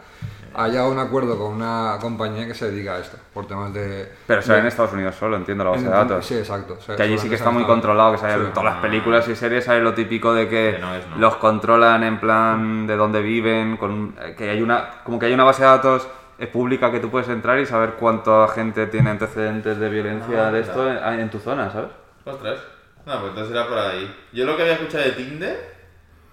ha 0.54 0.68
llegado 0.68 0.88
a 0.88 0.92
un 0.92 0.98
acuerdo 0.98 1.36
con 1.38 1.52
una 1.54 1.96
compañía 2.00 2.46
que 2.46 2.54
se 2.54 2.70
dedica 2.70 2.94
a 2.94 2.98
esto, 3.00 3.16
por 3.34 3.46
temas 3.48 3.72
de... 3.72 4.12
Pero 4.28 4.42
será 4.42 4.54
de- 4.56 4.60
en 4.62 4.66
Estados 4.68 4.92
Unidos 4.92 5.14
solo, 5.16 5.36
entiendo 5.36 5.64
la 5.64 5.70
base 5.70 5.84
de 5.84 5.90
datos. 5.90 6.24
Sí, 6.26 6.34
exacto. 6.36 6.76
Que 6.96 7.02
allí 7.02 7.18
sí 7.18 7.28
que 7.28 7.34
está 7.36 7.50
muy 7.50 7.64
controlado, 7.64 8.12
que 8.12 8.18
sale 8.18 8.44
Sí. 8.46 8.50
todas 8.54 8.72
las 8.74 8.82
películas 8.82 9.26
y 9.28 9.34
series 9.36 9.68
hay 9.68 9.80
lo 9.80 9.92
típico 9.94 10.32
de 10.32 10.48
que 10.48 10.72
Que 10.74 10.78
no 10.80 10.94
es, 10.94 11.06
no. 11.08 11.16
los 11.18 11.36
controlan 11.36 12.02
en 12.04 12.18
plan 12.20 12.86
de 12.86 12.96
dónde 12.96 13.22
viven, 13.22 13.76
con, 13.76 14.14
eh, 14.20 14.34
que 14.36 14.50
hay 14.50 14.62
una, 14.62 15.02
como 15.04 15.18
que 15.18 15.26
hay 15.26 15.32
una 15.34 15.44
base 15.44 15.62
de 15.62 15.68
datos 15.68 16.06
pública 16.48 16.90
que 16.90 17.00
tú 17.00 17.10
puedes 17.10 17.28
entrar 17.28 17.58
y 17.58 17.66
saber 17.66 17.94
cuánta 17.94 18.48
gente 18.48 18.86
tiene 18.86 19.10
antecedentes 19.10 19.78
de 19.78 19.88
violencia 19.88 20.48
Ah, 20.48 20.50
de 20.52 20.60
esto 20.60 20.82
claro. 20.84 21.12
en, 21.14 21.20
en 21.20 21.30
tu 21.30 21.38
zona, 21.38 21.70
¿sabes? 21.70 21.90
Ostras. 22.24 22.58
No, 23.06 23.18
pues 23.20 23.28
entonces 23.30 23.52
era 23.54 23.66
por 23.68 23.78
ahí. 23.78 24.14
Yo 24.32 24.44
lo 24.44 24.56
que 24.56 24.62
había 24.62 24.74
escuchado 24.74 25.04
de 25.04 25.12
Tinder, 25.12 25.74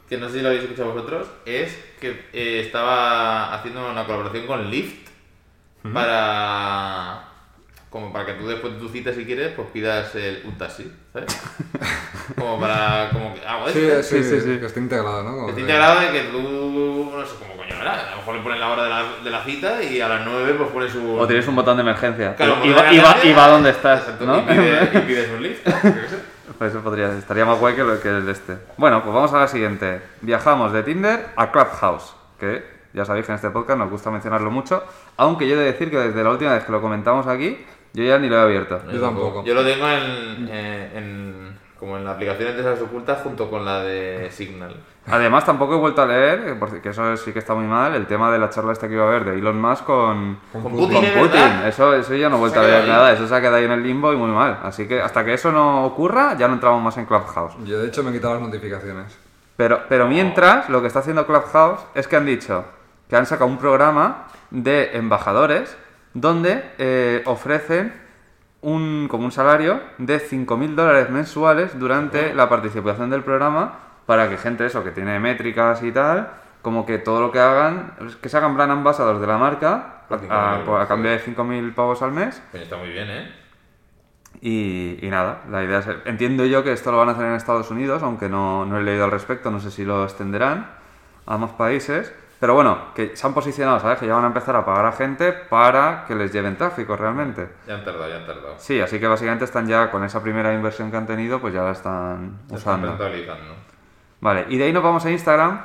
que 0.09 0.17
no 0.17 0.27
sé 0.27 0.35
si 0.35 0.41
lo 0.41 0.49
habéis 0.49 0.63
escuchado 0.63 0.93
vosotros, 0.93 1.27
es 1.45 1.77
que 1.99 2.27
eh, 2.33 2.59
estaba 2.61 3.53
haciendo 3.53 3.89
una 3.89 4.05
colaboración 4.05 4.45
con 4.47 4.69
Lyft 4.69 5.07
para. 5.93 7.23
Como 7.89 8.11
para 8.11 8.25
que 8.25 8.33
tú 8.33 8.47
después 8.47 8.73
de 8.73 8.79
tu 8.79 8.89
cita, 8.89 9.13
si 9.13 9.25
quieres, 9.25 9.53
pues 9.55 9.69
pidas 9.69 10.13
el, 10.15 10.41
un 10.45 10.57
taxi, 10.57 10.91
¿sabes? 11.25 11.41
como 12.37 12.59
para. 12.59 13.09
Como 13.11 13.33
que. 13.33 13.41
Ah, 13.47 13.63
Sí, 13.71 13.79
bueno, 13.85 14.03
sí, 14.03 14.09
Sí, 14.17 14.23
sí, 14.23 14.39
sí, 14.39 14.41
sí. 14.53 14.59
que 14.59 14.65
está 14.65 14.79
integrado, 14.79 15.23
¿no? 15.23 15.31
Como 15.31 15.49
Está 15.49 15.55
que- 15.55 15.61
integrado 15.61 15.99
de 16.01 16.11
que 16.11 16.19
tú. 16.31 17.11
No 17.15 17.25
sé 17.25 17.35
cómo 17.39 17.57
coño 17.57 17.75
era. 17.81 17.93
A 17.93 18.11
lo 18.11 18.17
mejor 18.17 18.35
le 18.35 18.41
pones 18.41 18.59
la 18.59 18.69
hora 18.69 18.83
de 18.83 18.89
la, 18.89 19.03
de 19.23 19.29
la 19.29 19.43
cita 19.43 19.81
y 19.83 20.01
a 20.01 20.07
las 20.07 20.25
9 20.25 20.53
pues 20.57 20.69
pones 20.69 20.91
su. 20.91 21.17
O 21.19 21.27
tienes 21.27 21.47
un 21.47 21.55
botón 21.55 21.77
de 21.77 21.81
emergencia. 21.81 22.35
Claro, 22.35 22.57
y, 22.63 22.71
va, 22.71 22.93
y 22.93 22.99
va- 22.99 23.17
y 23.23 23.33
va 23.33 23.47
donde 23.47 23.69
estás, 23.71 24.01
Exacto, 24.01 24.25
¿no? 24.25 24.37
Y 24.39 24.41
pides, 24.41 24.89
y 24.93 24.97
pides 24.99 25.29
un 25.35 25.43
lift. 25.43 25.67
Pues 26.57 26.71
eso 26.71 26.81
podría, 26.81 27.11
estaría 27.17 27.45
más 27.45 27.59
guay 27.59 27.75
que, 27.75 27.83
lo, 27.83 27.99
que 27.99 28.09
el 28.09 28.25
de 28.25 28.31
este. 28.31 28.57
Bueno, 28.77 29.03
pues 29.03 29.13
vamos 29.13 29.31
a 29.33 29.39
la 29.41 29.47
siguiente. 29.47 30.01
Viajamos 30.21 30.73
de 30.73 30.81
Tinder 30.83 31.27
a 31.35 31.51
Clubhouse, 31.51 32.15
que 32.39 32.65
ya 32.93 33.05
sabéis 33.05 33.27
que 33.27 33.31
en 33.31 33.35
este 33.35 33.51
podcast 33.51 33.77
nos 33.77 33.91
gusta 33.91 34.09
mencionarlo 34.09 34.49
mucho, 34.49 34.83
aunque 35.17 35.47
yo 35.47 35.53
he 35.55 35.59
de 35.59 35.65
decir 35.65 35.91
que 35.91 35.97
desde 35.97 36.23
la 36.23 36.31
última 36.31 36.53
vez 36.53 36.63
que 36.63 36.71
lo 36.71 36.81
comentamos 36.81 37.27
aquí, 37.27 37.63
yo 37.93 38.03
ya 38.03 38.17
ni 38.19 38.29
lo 38.29 38.37
he 38.37 38.41
abierto. 38.41 38.79
Yo 38.91 38.99
tampoco. 39.01 39.43
Yo 39.43 39.53
lo 39.53 39.63
tengo 39.63 39.87
en, 39.89 40.47
eh, 40.51 40.91
en- 40.95 41.57
como 41.79 41.95
en 41.97 42.05
la 42.05 42.11
aplicación 42.13 42.53
de 42.55 42.59
esas 42.61 42.81
ocultas 42.81 43.19
junto 43.21 43.49
con 43.51 43.63
la 43.63 43.83
de 43.83 44.29
Signal. 44.31 44.75
Además, 45.09 45.45
tampoco 45.45 45.75
he 45.75 45.77
vuelto 45.77 46.01
a 46.01 46.07
leer, 46.07 46.57
eh, 46.59 46.79
que 46.81 46.89
eso 46.89 47.15
sí 47.17 47.31
que 47.31 47.39
está 47.39 47.53
muy 47.53 47.65
mal, 47.67 47.93
el 47.93 48.07
tema 48.07 48.31
de 48.31 48.39
la 48.39 48.49
charla 48.49 48.73
esta 48.73 48.87
que 48.87 48.95
iba 48.95 49.03
a 49.05 49.07
haber 49.07 49.23
de 49.25 49.33
Elon 49.37 49.61
Musk 49.61 49.83
con, 49.85 50.39
Con 50.51 50.63
Con 50.63 50.71
Putin. 50.71 51.03
Putin. 51.19 51.61
Eso, 51.67 51.93
eso 51.93 52.15
ya 52.15 52.29
no 52.29 52.37
he 52.37 52.39
vuelto 52.39 52.59
a 52.59 52.63
leer 52.63 52.87
nada, 52.87 53.13
eso 53.13 53.27
se 53.27 53.35
ha 53.35 53.39
quedado 53.39 53.57
ahí 53.57 53.65
en 53.65 53.71
el 53.71 53.83
limbo 53.83 54.11
y 54.11 54.15
muy 54.17 54.31
mal. 54.31 54.59
Así 54.63 54.87
que 54.87 54.99
hasta 55.01 55.23
que 55.23 55.33
eso 55.35 55.51
no 55.51 55.85
ocurra, 55.85 56.35
ya 56.35 56.47
no 56.47 56.55
entramos 56.55 56.81
más 56.81 56.97
en 56.97 57.05
Clubhouse. 57.05 57.53
Yo 57.63 57.79
de 57.79 57.87
hecho 57.87 58.03
me 58.03 58.09
he 58.09 58.13
quitado 58.13 58.33
las 58.33 58.43
notificaciones. 58.43 59.15
Pero, 59.55 59.81
pero 59.87 60.07
mientras, 60.07 60.67
lo 60.69 60.81
que 60.81 60.87
está 60.87 60.99
haciendo 60.99 61.25
Clubhouse 61.27 61.79
es 61.95 62.07
que 62.07 62.15
han 62.15 62.25
dicho 62.25 62.65
que 63.07 63.15
han 63.15 63.27
sacado 63.27 63.49
un 63.49 63.57
programa 63.59 64.27
de 64.49 64.97
embajadores 64.97 65.77
donde 66.19 66.63
eh, 66.79 67.21
ofrecen 67.25 67.93
un, 68.61 69.07
como 69.09 69.25
un 69.25 69.31
salario 69.31 69.79
de 69.99 70.19
5.000 70.19 70.73
dólares 70.75 71.09
mensuales 71.11 71.77
durante 71.79 72.33
la 72.33 72.49
participación 72.49 73.09
del 73.11 73.23
programa 73.23 73.79
para 74.07 74.27
que 74.29 74.37
gente 74.37 74.65
eso, 74.65 74.83
que 74.83 74.91
tiene 74.91 75.19
métricas 75.19 75.83
y 75.83 75.91
tal, 75.91 76.29
como 76.63 76.85
que 76.85 76.97
todo 76.97 77.21
lo 77.21 77.31
que 77.31 77.39
hagan, 77.39 77.93
que 78.21 78.29
se 78.29 78.37
hagan 78.37 78.55
plan 78.55 78.71
ambasadores 78.71 79.21
de 79.21 79.27
la 79.27 79.37
marca 79.37 80.03
a, 80.09 80.15
5.000 80.17 80.27
a- 80.31 80.59
euros, 80.59 80.81
a 80.81 80.87
cambio 80.87 81.11
de 81.11 81.19
5.000 81.19 81.73
pavos 81.75 82.01
al 82.01 82.11
mes. 82.13 82.41
Está 82.53 82.77
muy 82.77 82.89
bien, 82.89 83.09
¿eh? 83.09 83.31
Y, 84.41 84.99
y 85.05 85.09
nada, 85.09 85.41
la 85.49 85.63
idea 85.63 85.79
es... 85.79 85.87
Entiendo 86.05 86.45
yo 86.45 86.63
que 86.63 86.71
esto 86.71 86.91
lo 86.91 86.97
van 86.97 87.09
a 87.09 87.11
hacer 87.13 87.25
en 87.25 87.33
Estados 87.33 87.69
Unidos, 87.71 88.01
aunque 88.03 88.27
no, 88.29 88.65
no 88.65 88.77
he 88.79 88.83
leído 88.83 89.05
al 89.05 89.11
respecto, 89.11 89.51
no 89.51 89.59
sé 89.59 89.71
si 89.71 89.83
lo 89.85 90.03
extenderán 90.03 90.67
a 91.25 91.37
más 91.37 91.51
países. 91.51 92.13
Pero 92.39 92.53
bueno, 92.53 92.93
que 92.93 93.15
se 93.15 93.25
han 93.25 93.33
posicionado, 93.33 93.79
¿sabes? 93.79 93.97
Que 93.97 94.05
ya 94.05 94.13
van 94.13 94.23
a 94.25 94.27
empezar 94.27 94.55
a 94.55 94.63
pagar 94.63 94.85
a 94.85 94.91
gente 94.91 95.31
para 95.31 96.05
que 96.05 96.13
les 96.13 96.31
lleven 96.31 96.55
tráfico 96.55 96.95
realmente. 96.95 97.49
Ya 97.65 97.75
han 97.75 97.83
tardado, 97.83 98.07
ya 98.09 98.17
han 98.17 98.25
tardado. 98.27 98.55
Sí, 98.57 98.79
así 98.79 98.99
que 98.99 99.07
básicamente 99.07 99.45
están 99.45 99.65
ya 99.67 99.89
con 99.89 100.03
esa 100.03 100.21
primera 100.21 100.53
inversión 100.53 100.91
que 100.91 100.97
han 100.97 101.07
tenido, 101.07 101.39
pues 101.41 101.53
ya 101.53 101.63
la 101.63 101.71
están 101.71 102.39
Se 102.49 102.55
están 102.55 102.75
usando. 102.75 102.87
rentabilizando. 102.89 103.55
Vale, 104.21 104.45
y 104.49 104.57
de 104.57 104.65
ahí 104.65 104.73
nos 104.73 104.83
vamos 104.83 105.03
a 105.05 105.09
Instagram, 105.11 105.61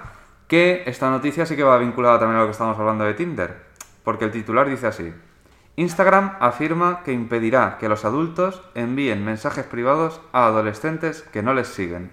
que 0.49 0.83
esta 0.87 1.11
noticia 1.11 1.45
sí 1.45 1.57
que 1.57 1.63
va 1.63 1.77
vinculada 1.79 2.19
también 2.19 2.37
a 2.39 2.41
lo 2.41 2.47
que 2.47 2.53
estamos 2.53 2.79
hablando 2.79 3.05
de 3.05 3.15
Tinder, 3.15 3.55
porque 4.03 4.25
el 4.25 4.31
titular 4.31 4.67
dice 4.69 4.87
así. 4.87 5.13
Instagram 5.77 6.37
afirma 6.41 7.03
que 7.03 7.13
impedirá 7.13 7.77
que 7.79 7.89
los 7.89 8.05
adultos 8.05 8.63
envíen 8.75 9.25
mensajes 9.25 9.65
privados 9.65 10.21
a 10.33 10.47
adolescentes 10.47 11.23
que 11.33 11.43
no 11.43 11.55
les 11.55 11.69
siguen. 11.69 12.13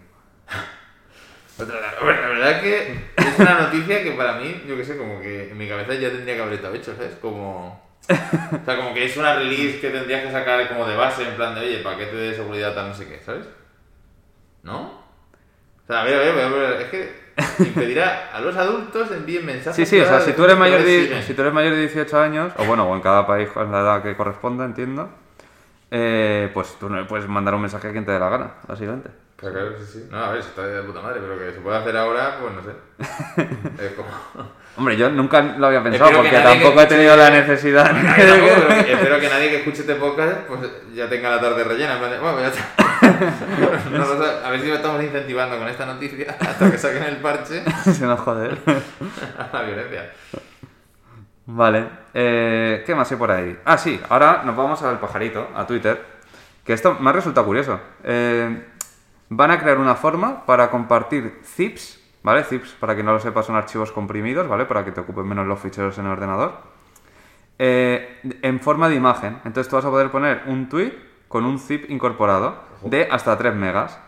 La 2.02 2.30
verdad 2.30 2.52
es 2.52 2.62
que 2.62 3.00
es 3.18 3.40
una 3.40 3.60
noticia 3.60 4.04
que 4.04 4.12
para 4.12 4.34
mí, 4.34 4.64
yo 4.68 4.78
qué 4.78 4.86
sé, 4.86 4.98
como 4.98 5.20
que 5.20 5.52
en 5.52 5.58
mi 5.58 5.68
cabeza 5.68 5.94
ya 5.96 6.10
tendría 6.10 6.36
que 6.36 6.42
haber 6.42 6.54
estado 6.56 6.76
hecho, 6.76 6.96
¿sabes? 6.96 7.16
Como... 7.22 7.90
O 8.10 8.66
sea, 8.66 8.76
como 8.76 8.94
que 8.94 9.06
es 9.06 9.18
una 9.18 9.36
release 9.36 9.80
que 9.80 9.90
tendrías 9.90 10.24
que 10.24 10.32
sacar 10.32 10.68
como 10.68 10.88
de 10.88 10.96
base, 10.96 11.28
en 11.28 11.36
plan 11.36 11.54
de, 11.54 11.62
oye, 11.62 11.78
paquete 11.80 12.16
de 12.16 12.36
seguridad 12.36 12.74
tal, 12.74 12.88
no 12.90 12.94
sé 12.96 13.08
qué, 13.08 13.20
¿sabes? 13.24 13.46
¿No? 14.64 14.82
O 14.82 15.88
sea, 15.88 16.02
a 16.02 16.04
ver, 16.06 16.16
a 16.16 16.34
ver, 16.34 16.46
a 16.46 16.50
ver, 16.50 16.82
es 16.82 16.90
que 16.90 17.30
impedirá 17.60 18.30
a 18.34 18.42
los 18.42 18.56
adultos 18.56 19.12
envíen 19.12 19.46
mensajes. 19.46 19.76
Sí, 19.76 19.86
sí, 19.86 20.02
o 20.02 20.06
sea, 20.06 20.22
si 20.22 20.34
tú 20.34 20.44
eres 20.44 20.56
que 20.56 20.60
mayor 20.60 20.84
de, 20.84 21.24
si 21.24 21.34
tú 21.34 21.42
eres 21.42 21.54
mayor 21.54 21.74
de 21.74 21.82
18 21.82 22.20
años, 22.20 22.54
o 22.58 22.66
bueno, 22.66 22.90
o 22.90 22.96
en 22.96 23.02
cada 23.02 23.28
país 23.28 23.50
con 23.50 23.72
la 23.72 23.82
edad 23.82 24.04
que 24.04 24.16
corresponda, 24.16 24.66
entiendo, 24.66 25.10
eh, 25.92 26.50
pues 26.54 26.78
tú 26.80 26.90
no 26.90 27.00
le 27.00 27.06
puedes 27.06 27.28
mandar 27.28 27.54
un 27.54 27.62
mensaje 27.62 27.90
a 27.90 27.92
quien 27.92 28.06
te 28.06 28.12
dé 28.12 28.20
la 28.20 28.30
gana, 28.30 28.54
básicamente. 28.68 29.10
Claro, 29.40 29.56
claro, 29.56 29.72
sí, 29.80 29.86
sí. 29.86 30.08
No, 30.12 30.18
a 30.18 30.32
ver, 30.32 30.40
está 30.40 30.68
de 30.68 30.82
puta 30.84 31.02
madre, 31.02 31.22
pero 31.22 31.40
que 31.40 31.54
se 31.54 31.62
puede 31.62 31.78
hacer 31.78 31.96
ahora, 31.96 32.38
pues 32.42 32.54
no 32.54 32.62
sé. 32.64 32.72
Es 33.86 33.94
como... 33.94 34.10
Hombre, 34.78 34.96
yo 34.98 35.10
nunca 35.10 35.42
lo 35.42 35.68
había 35.68 35.84
pensado 35.84 36.10
Espero 36.10 36.24
porque 36.24 36.40
tampoco 36.40 36.82
he 36.82 36.86
tenido 36.86 37.16
la 37.18 37.30
necesidad. 37.30 37.92
Bueno, 37.92 38.14
tampoco, 38.16 38.54
pero 38.68 38.94
espero 38.94 39.20
que 39.20 39.30
nadie 39.30 39.50
que 39.50 39.58
escuche 39.58 39.82
este 39.82 39.96
podcast 39.96 40.38
pues 40.48 40.62
ya 40.94 41.10
tenga 41.10 41.30
la 41.30 41.42
tarde 41.42 41.64
rellena. 41.64 41.98
Bueno, 41.98 42.40
ya 42.40 42.48
está. 42.48 42.66
No 43.92 43.98
lo 43.98 44.24
sé, 44.24 44.46
a 44.46 44.50
ver 44.50 44.62
si 44.62 44.68
lo 44.68 44.76
estamos 44.76 45.04
incentivando 45.04 45.58
con 45.58 45.68
esta 45.68 45.86
noticia 45.86 46.36
hasta 46.40 46.72
que 46.72 46.78
saquen 46.78 47.04
el 47.04 47.18
parche 47.18 47.64
Se 47.84 48.06
nos 48.06 48.20
joder. 48.20 48.58
a 49.38 49.50
la 49.52 49.62
violencia. 49.64 50.12
Vale, 51.46 51.88
eh, 52.14 52.84
¿qué 52.86 52.94
más 52.94 53.12
hay 53.12 53.18
por 53.18 53.32
ahí? 53.32 53.58
Ah, 53.66 53.78
sí, 53.78 54.00
ahora 54.10 54.44
nos 54.46 54.56
vamos 54.56 54.82
al 54.84 55.00
pajarito, 55.00 55.50
a 55.56 55.66
Twitter, 55.66 56.00
que 56.64 56.74
esto 56.74 56.96
me 57.00 57.10
ha 57.10 57.14
resultado 57.14 57.46
curioso. 57.46 57.80
Eh, 58.04 58.66
van 59.30 59.52
a 59.52 59.60
crear 59.60 59.78
una 59.78 59.96
forma 59.96 60.46
para 60.46 60.70
compartir 60.70 61.40
zips, 61.44 62.00
¿vale? 62.24 62.44
Zips, 62.44 62.72
para 62.80 62.96
que 62.96 63.04
no 63.04 63.14
lo 63.14 63.20
sepa, 63.20 63.44
son 63.44 63.56
archivos 63.56 63.92
comprimidos, 63.92 64.48
¿vale? 64.48 64.66
Para 64.66 64.84
que 64.84 64.92
te 64.92 65.02
ocupen 65.02 65.28
menos 65.28 65.48
los 65.48 65.60
ficheros 65.60 65.98
en 65.98 66.06
el 66.06 66.12
ordenador. 66.12 66.54
Eh, 67.60 68.20
en 68.42 68.60
forma 68.60 68.90
de 68.90 68.96
imagen. 68.96 69.40
Entonces 69.46 69.70
tú 69.70 69.76
vas 69.76 69.86
a 69.86 69.90
poder 69.90 70.10
poner 70.12 70.44
un 70.48 70.70
tweet 70.70 70.94
con 71.28 71.46
un 71.46 71.60
zip 71.60 71.90
incorporado 71.90 72.56
de 72.84 73.08
hasta 73.12 73.38
3 73.38 73.54
megas. 73.56 74.00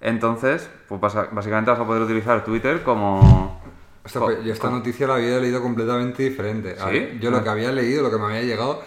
Entonces, 0.00 0.70
pues 0.88 1.00
básicamente 1.00 1.70
vas 1.70 1.80
a 1.80 1.84
poder 1.84 2.02
utilizar 2.02 2.42
Twitter 2.44 2.82
como... 2.82 3.60
Pues, 4.02 4.14
yo 4.44 4.52
esta 4.52 4.70
noticia 4.70 5.06
la 5.06 5.16
había 5.16 5.38
leído 5.38 5.60
completamente 5.60 6.22
diferente. 6.22 6.74
¿Sí? 6.76 6.90
ver, 6.90 7.18
Yo 7.20 7.30
lo 7.30 7.44
que 7.44 7.50
había 7.50 7.70
leído, 7.70 8.02
lo 8.02 8.10
que 8.10 8.16
me 8.16 8.24
había 8.24 8.42
llegado, 8.42 8.82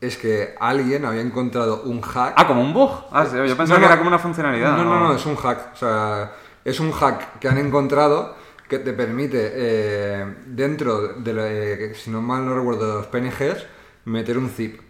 es 0.00 0.16
que 0.16 0.54
alguien 0.60 1.04
había 1.04 1.20
encontrado 1.22 1.82
un 1.82 2.00
hack. 2.00 2.34
Ah, 2.36 2.46
como 2.46 2.62
un 2.62 2.72
bug. 2.72 2.90
Ah, 3.10 3.26
sí, 3.26 3.36
yo 3.36 3.56
pensaba 3.56 3.66
No, 3.66 3.74
que 3.74 3.80
no. 3.80 3.86
era 3.86 3.96
como 3.98 4.08
una 4.08 4.18
funcionalidad. 4.18 4.76
No, 4.76 4.84
no, 4.84 5.00
no, 5.00 5.14
es 5.14 5.26
un 5.26 5.36
hack. 5.36 5.72
O 5.72 5.76
sea, 5.76 6.32
es 6.64 6.78
un 6.80 6.92
hack 6.92 7.38
que 7.40 7.48
han 7.48 7.58
encontrado 7.58 8.36
que 8.68 8.78
te 8.78 8.92
permite, 8.92 9.50
eh, 9.54 10.34
dentro 10.46 11.14
de, 11.14 11.32
la- 11.32 11.48
eh, 11.50 11.94
si 11.94 12.10
no 12.10 12.20
mal 12.20 12.44
no 12.44 12.54
recuerdo, 12.54 12.86
de 12.86 12.94
los 12.98 13.06
PNGs, 13.06 13.64
meter 14.04 14.36
un 14.38 14.50
zip. 14.50 14.80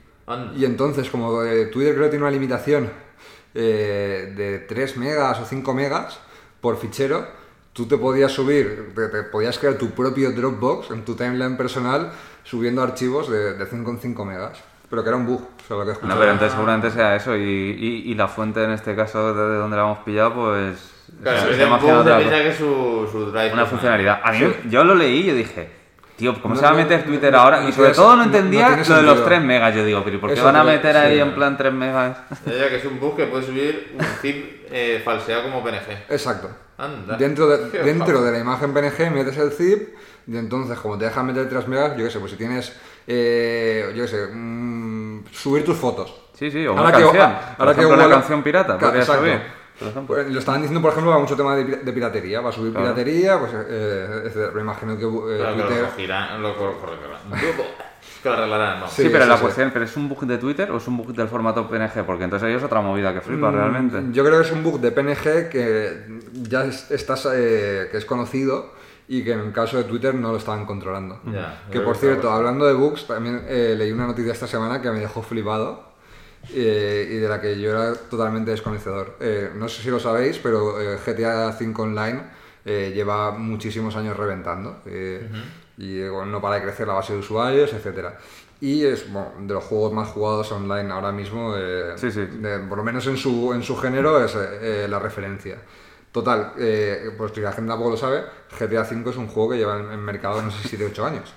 Y 0.57 0.64
entonces, 0.66 1.09
como 1.09 1.42
eh, 1.44 1.66
Twitter 1.66 1.94
creo 1.94 2.05
que 2.07 2.11
tiene 2.11 2.25
una 2.25 2.31
limitación 2.33 2.90
eh, 3.55 4.33
de 4.37 4.59
3 4.59 4.97
megas 4.99 5.40
o 5.40 5.44
5 5.47 5.73
megas 5.75 6.18
por 6.61 6.77
fichero, 6.77 7.27
tú 7.73 7.87
te 7.87 7.97
podías 7.97 8.33
subir, 8.33 8.92
te, 8.94 9.09
te 9.09 9.23
podías 9.23 9.59
crear 9.59 9.77
tu 9.79 9.90
propio 9.90 10.33
Dropbox 10.33 10.90
en 10.90 11.05
tu 11.05 11.14
timeline 11.14 11.57
personal 11.57 12.11
subiendo 12.44 12.83
archivos 12.83 13.31
de, 13.31 13.55
de 13.55 13.66
5 13.66 13.90
en 13.90 13.99
5 14.01 14.25
megas. 14.25 14.59
Pero 14.90 15.03
que 15.03 15.09
era 15.09 15.16
un 15.18 15.27
bug, 15.27 15.40
o 15.42 15.66
sea, 15.68 15.77
lo 15.77 15.85
que 15.85 15.90
he 15.92 16.07
No, 16.09 16.18
pero 16.18 16.31
entonces 16.33 16.53
seguramente 16.53 16.90
sea 16.90 17.14
eso. 17.16 17.37
Y, 17.37 17.42
y- 17.42 18.11
y 18.11 18.14
la 18.14 18.27
fuente 18.29 18.64
en 18.64 18.70
este 18.70 18.96
caso 18.96 19.35
de 19.35 19.57
donde 19.59 19.77
la 19.77 19.83
hemos 19.83 19.98
pillado, 19.98 20.35
pues. 20.35 20.94
Claro, 21.22 21.37
en 21.38 21.42
se 21.44 21.48
vez 21.51 21.59
de 21.59 21.64
un 21.66 21.72
otra 21.72 22.18
que 22.18 22.48
es 22.48 22.57
su, 22.57 23.09
su 23.11 23.27
drive. 23.31 23.53
Una 23.53 23.66
funcionalidad. 23.66 24.20
A 24.22 24.33
mí, 24.33 24.46
yo 24.70 24.85
lo 24.85 24.94
leí 24.94 25.20
y 25.20 25.24
yo 25.24 25.35
dije. 25.35 25.68
tío, 26.16 26.35
¿cómo 26.40 26.55
No, 26.55 26.61
se 26.61 26.66
va 26.66 26.72
a 26.72 26.74
meter 26.74 27.05
Twitter 27.05 27.33
no, 27.33 27.38
ahora? 27.38 27.68
y 27.68 27.72
sobre 27.72 27.90
todo 27.92 28.16
no 28.16 28.24
entendía 28.24 28.68
lo 28.70 28.74
de 28.77 28.79
los 28.79 28.87
sentido. 28.87 29.24
3 29.24 29.42
megas. 29.42 29.74
Yo 29.74 29.85
digo, 29.85 30.03
pero 30.05 30.20
¿por 30.20 30.31
qué 30.31 30.35
Eso, 30.37 30.44
van 30.44 30.57
a 30.57 30.64
meter 30.64 30.96
ahí 30.96 31.14
sí. 31.16 31.20
en 31.20 31.35
plan 31.35 31.57
3 31.57 31.72
megas? 31.72 32.16
Ya, 32.46 32.68
que 32.68 32.77
es 32.77 32.85
un 32.87 32.98
bug 32.98 33.16
que 33.16 33.24
puede 33.27 33.44
subir 33.44 33.94
un 33.98 34.05
zip 34.20 34.66
eh, 34.70 35.01
falseado 35.05 35.44
como 35.44 35.62
PNG. 35.62 36.07
Exacto. 36.11 36.51
Anda. 36.79 37.16
Dentro 37.16 37.46
de, 37.48 37.70
dentro 37.83 38.22
de 38.22 38.33
la 38.33 38.38
imagen 38.38 38.72
PNG 38.72 39.11
metes 39.12 39.37
el 39.38 39.51
zip 39.53 39.88
y 40.27 40.37
entonces 40.37 40.79
como 40.79 40.96
te 40.98 41.07
dejan 41.07 41.27
meter 41.27 41.48
3 41.48 41.66
megas, 41.68 41.96
yo 41.96 42.05
qué 42.05 42.11
sé, 42.11 42.18
pues 42.20 42.33
si 42.33 42.37
tienes, 42.37 42.77
eh, 43.07 43.92
yo 43.96 44.03
qué 44.05 44.09
sé, 44.09 44.27
mm, 44.33 44.78
subir 45.33 45.64
tus 45.64 45.77
fotos. 45.77 46.14
Sí, 46.35 46.51
sí, 46.51 46.67
o 46.67 46.71
Ahora 46.71 46.83
una 46.83 46.93
que- 46.93 47.03
canción. 47.03 47.23
ahora 47.25 47.57
Por 47.57 47.67
que 47.67 47.71
ejemplo, 47.73 47.95
una 47.95 48.05
Google- 48.05 48.14
canción 48.19 48.43
pirata, 48.43 48.67
Claro, 48.79 48.81
podría 48.87 49.03
exacto. 49.03 49.23
subir. 49.25 49.41
por 49.79 49.88
ejemplo. 49.88 50.14
Pues 50.17 50.31
lo 50.33 50.38
estaban 50.41 50.61
diciendo, 50.62 50.83
por 50.83 50.91
ejemplo, 50.93 51.11
para 51.12 51.21
mucho 51.23 51.37
tema 51.37 51.55
de, 51.57 51.64
pi- 51.64 51.85
de 51.85 51.93
piratería. 51.93 52.41
Va 52.41 52.49
a 52.51 52.53
subir 52.53 52.73
Claro. 52.73 52.87
piratería, 52.95 53.38
pues 53.38 53.53
eh, 53.69 54.51
me 54.55 54.61
imagino 54.61 54.97
que 54.99 55.05
eh, 55.05 55.38
Claro 55.38 55.57
que 55.57 55.62
Twitter... 55.62 55.79
lo 55.83 55.85
corregirán, 55.88 56.43
lo 56.43 56.57
cor- 56.57 56.79
corregirán. 56.81 57.19
Que 58.23 58.29
lo 58.31 58.35
arreglarán, 58.35 58.81
no. 58.81 58.88
Sí, 58.88 59.03
Sí, 59.05 59.09
pero 59.12 59.23
sí, 59.25 59.31
la 59.31 59.37
sí. 59.37 59.43
cuestión, 59.43 59.71
¿pero 59.73 59.85
es 59.85 59.97
un 59.97 60.09
bug 60.09 60.27
de 60.27 60.38
Twitter 60.38 60.69
o 60.73 60.79
es 60.79 60.88
un 60.88 60.97
bug 60.97 61.12
del 61.14 61.29
formato 61.29 61.69
PNG? 61.69 62.05
Porque 62.05 62.25
entonces 62.25 62.49
ahí 62.49 62.55
es 62.57 62.62
otra 62.64 62.81
movida 62.81 63.12
que 63.12 63.21
Mm, 63.21 63.23
flipa 63.23 63.51
realmente. 63.53 64.03
Yo 64.11 64.25
creo 64.25 64.41
que 64.41 64.47
es 64.47 64.53
un 64.53 64.64
bug 64.64 64.81
de 64.81 64.91
PNG 64.91 65.49
que 65.49 66.19
ya 66.43 66.64
es, 66.64 66.91
estás, 66.91 67.29
eh, 67.33 67.87
que 67.93 67.97
es 67.99 68.05
conocido 68.05 68.73
y 69.09 69.25
que 69.25 69.33
en 69.33 69.40
el 69.40 69.53
caso 69.53 69.79
de 69.79 69.85
Twitter 69.85 70.14
no 70.14 70.31
lo 70.33 70.37
estaban 70.38 70.66
controlando. 70.66 71.21
Ya, 71.33 71.64
que 71.71 71.81
por 71.81 71.97
cierto, 71.97 72.31
hablando 72.31 72.66
de 72.66 72.75
bugs, 72.75 73.07
también 73.07 73.42
eh, 73.49 73.75
leí 73.77 73.90
una 73.90 74.07
noticia 74.07 74.33
esta 74.33 74.47
semana 74.47 74.81
que 74.83 74.90
me 74.90 75.01
dejó 75.01 75.23
flipado 75.23 75.83
eh, 76.55 77.09
y 77.11 77.16
de 77.16 77.29
la 77.29 77.40
que 77.40 77.59
yo 77.61 77.71
era 77.71 77.94
totalmente 77.94 78.51
desconocedor. 78.51 79.16
Eh, 79.21 79.51
no 79.55 79.68
sé 79.68 79.83
si 79.83 79.90
lo 79.90 79.99
sabéis, 79.99 80.38
pero 80.38 80.81
eh, 80.81 80.99
GTA 81.05 81.49
V 81.59 81.75
Online 81.83 82.23
eh, 82.64 82.92
lleva 82.94 83.31
muchísimos 83.33 83.97
años 83.97 84.16
reventando 84.16 84.83
y 84.87 86.01
eh, 86.01 86.09
bueno, 86.11 86.27
no 86.27 86.40
para 86.40 86.57
de 86.57 86.62
crecer 86.62 86.87
la 86.87 86.94
base 86.94 87.12
de 87.12 87.21
usuarios, 87.21 87.73
etcétera. 87.73 88.18
Y 88.61 88.85
es 88.85 89.11
bueno, 89.12 89.33
de 89.40 89.55
los 89.55 89.62
juegos 89.64 89.92
más 89.92 90.09
jugados 90.09 90.51
online 90.53 90.90
ahora 90.92 91.12
mismo, 91.12 91.55
eh, 91.57 91.92
Sí, 91.97 92.11
sí. 92.11 92.23
de- 92.27 92.59
por 92.68 92.79
lo 92.79 92.85
menos 92.85 93.07
en 93.07 93.16
su, 93.16 93.53
en 93.55 93.62
su 93.62 93.77
género, 93.77 94.23
es 94.25 94.35
eh, 94.37 94.87
la 94.88 94.99
referencia. 94.99 95.59
Total, 96.12 96.53
eh, 96.59 97.11
pues 97.16 97.33
si 97.35 97.40
la 97.40 97.53
gente 97.53 97.68
tampoco 97.68 97.90
lo 97.90 97.97
sabe, 97.97 98.25
GTA 98.59 98.83
V 98.83 99.11
es 99.11 99.16
un 99.16 99.29
juego 99.29 99.51
que 99.51 99.59
lleva 99.59 99.79
en, 99.79 99.92
en 99.92 100.01
mercado 100.01 100.40
no 100.42 100.51
sé 100.51 100.66
si 100.68 100.77
de 100.77 100.87
8 100.87 101.05
años. 101.07 101.35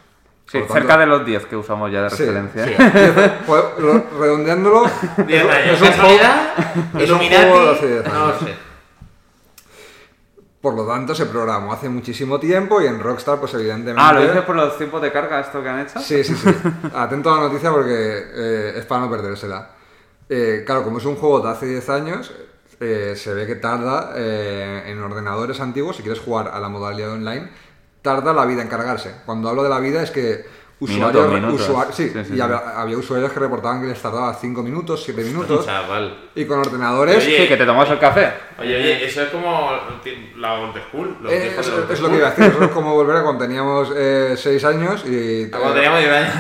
Sí, 0.48 0.60
cerca 0.72 0.98
de 0.98 1.06
los 1.06 1.26
10 1.26 1.46
que 1.46 1.56
usamos 1.56 1.92
ya 1.92 2.04
de 2.04 2.10
Sí, 2.10 2.26
referencia. 2.26 2.66
sí. 2.66 2.74
Pues, 3.46 3.64
lo- 3.80 4.04
redondeándolo, 4.20 4.84
10 5.28 5.44
años. 5.50 5.82
es 5.82 5.82
un 5.82 5.94
juego- 5.94 7.00
es 7.00 7.10
un 7.12 7.20
juego 7.20 7.66
de 7.66 7.72
hace 7.72 7.88
10 7.88 8.06
No 8.06 8.14
lo 8.14 8.26
años. 8.26 8.40
sé. 8.40 8.56
por 10.62 10.76
lo 10.76 10.86
tanto 10.86 11.16
se 11.16 11.26
programó 11.26 11.74
hace 11.74 11.90
muchísimo 11.90 12.40
tiempo 12.40 12.82
y 12.82 12.86
en 12.86 13.00
Rockstar 13.00 13.40
pues 13.40 13.54
evidentemente... 13.56 14.00
Ah, 14.04 14.14
¿lo 14.14 14.22
dices 14.22 14.42
por 14.44 14.56
los 14.56 14.78
tiempos 14.78 15.02
de 15.02 15.12
carga 15.12 15.40
esto 15.40 15.62
que 15.64 15.70
han 15.70 15.80
hecho? 15.80 16.00
Sí, 16.00 16.24
sí, 16.24 16.36
sí. 16.36 16.50
Atento 16.94 17.34
a 17.34 17.38
la 17.38 17.48
noticia 17.48 17.72
porque 17.72 17.92
eh, 18.36 18.74
es 18.78 18.86
para 18.86 19.02
no 19.02 19.10
perdérsela. 19.10 19.70
Eh, 20.30 20.64
claro, 20.66 20.84
como 20.84 21.00
es 21.00 21.06
un 21.06 21.16
juego 21.16 21.40
de 21.40 21.50
hace 21.50 21.66
10 21.66 21.90
años, 21.90 22.32
eh, 22.82 23.16
se 23.16 23.34
ve 23.36 23.46
que 23.46 23.56
tarda 23.56 24.14
eh, 24.16 24.86
en 24.88 25.00
ordenadores 25.00 25.60
antiguos, 25.60 25.98
si 25.98 26.02
quieres 26.02 26.20
jugar 26.20 26.50
a 26.52 26.60
la 26.60 26.68
modalidad 26.68 27.12
online, 27.12 27.48
tarda 28.02 28.34
la 28.34 28.46
vida 28.46 28.64
en 28.64 28.68
cargarse. 28.68 29.14
Cuando 29.26 29.50
hablo 29.50 29.62
de 29.62 29.70
la 29.70 29.80
vida 29.80 30.02
es 30.02 30.10
que 30.10 30.44
usuarios... 30.82 31.28
Minutos, 31.28 31.32
minutos. 31.42 31.70
usuar- 31.70 31.92
sí, 31.94 32.10
Sí, 32.10 32.14
sí, 32.26 32.32
y 32.34 32.36
sí. 32.36 32.42
Había, 32.42 32.58
había 32.82 32.98
usuarios 32.98 33.32
que 33.32 33.40
reportaban 33.40 33.82
que 33.82 33.88
les 33.88 34.02
tardaba 34.02 34.34
5 34.34 34.62
minutos, 34.64 35.02
7 35.06 35.24
minutos, 35.24 35.66
Chaval. 35.68 36.18
y 36.36 36.44
con 36.46 36.60
ordenadores... 36.60 37.18
Oye, 37.18 37.42
Sí, 37.44 37.48
que 37.48 37.56
te 37.58 37.66
tomas 37.66 37.90
el 37.90 38.00
café. 38.00 38.34
Oye, 38.60 38.76
oye, 38.76 39.06
eso 39.06 39.22
es 39.22 39.30
como 39.30 39.72
la 40.38 40.54
old 40.56 40.76
school. 40.90 41.18
Los 41.22 41.32
Eh, 41.32 41.40
viejos 41.44 41.66
es, 41.68 41.72
de 41.74 41.82
old 41.82 41.92
es 41.92 42.00
lo 42.00 42.08
school. 42.08 42.12
que 42.12 42.18
iba 42.18 42.28
a 42.28 42.30
decir, 42.32 42.46
eso 42.46 42.64
es 42.66 42.72
como 42.74 42.94
volver 42.96 43.16
a 43.18 43.24
cuando 43.24 43.46
teníamos 43.46 43.94
6 44.36 44.66
años 44.66 45.04
y... 45.08 45.50
Cuando 45.50 45.74
teníamos 45.74 46.00
10 46.00 46.12
años. 46.12 46.32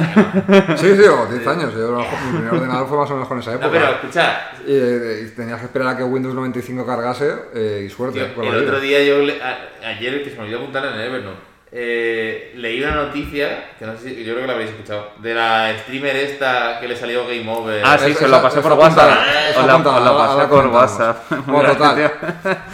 Sí, 0.81 0.95
sí, 0.95 1.03
o 1.03 1.25
10 1.27 1.47
años. 1.47 1.73
Yo, 1.73 1.97
mi 1.99 2.37
primer 2.37 2.53
ordenador 2.53 2.87
fue 2.87 2.97
más 2.97 3.09
o 3.11 3.13
menos 3.13 3.27
con 3.27 3.39
esa 3.39 3.51
época. 3.53 3.67
No, 3.67 3.71
pero 3.71 3.85
escucha, 3.91 4.51
Y, 4.65 4.71
eh, 4.73 5.23
y 5.27 5.35
tenías 5.35 5.59
que 5.59 5.65
esperar 5.65 5.89
a 5.89 5.97
que 5.97 6.03
Windows 6.03 6.33
95 6.33 6.85
cargase 6.85 7.31
eh, 7.53 7.83
y 7.85 7.89
suerte. 7.89 8.23
tío, 8.25 8.43
el 8.43 8.63
otro 8.63 8.79
día 8.79 9.03
yo, 9.03 9.15
a- 9.43 9.87
ayer, 9.89 10.23
que 10.23 10.29
se 10.31 10.35
me 10.37 10.43
olvidó 10.43 10.59
apuntar 10.59 10.85
en 10.85 10.93
el 10.93 11.01
Evernote, 11.01 11.37
eh, 11.73 12.51
leí 12.55 12.83
una 12.83 12.95
noticia, 12.95 13.71
que 13.79 13.85
no 13.85 13.93
sé 13.97 14.09
si, 14.09 14.23
yo 14.23 14.33
creo 14.33 14.41
que 14.41 14.47
la 14.47 14.53
habréis 14.53 14.71
escuchado, 14.71 15.11
de 15.19 15.33
la 15.33 15.73
streamer 15.79 16.15
esta 16.17 16.79
que 16.79 16.87
le 16.87 16.95
salió 16.95 17.25
Game 17.25 17.47
Over. 17.49 17.81
Ah, 17.85 17.97
sí, 17.97 18.13
se 18.13 18.27
lo 18.27 18.41
pasé 18.41 18.59
por 18.61 18.73
WhatsApp. 18.73 19.09
Os 19.57 19.65
la, 19.65 19.77
la 19.77 20.17
pasé 20.17 20.47
por. 20.47 20.67
WhatsApp. 20.67 21.31
Bueno, 21.47 21.69
total, 21.73 21.95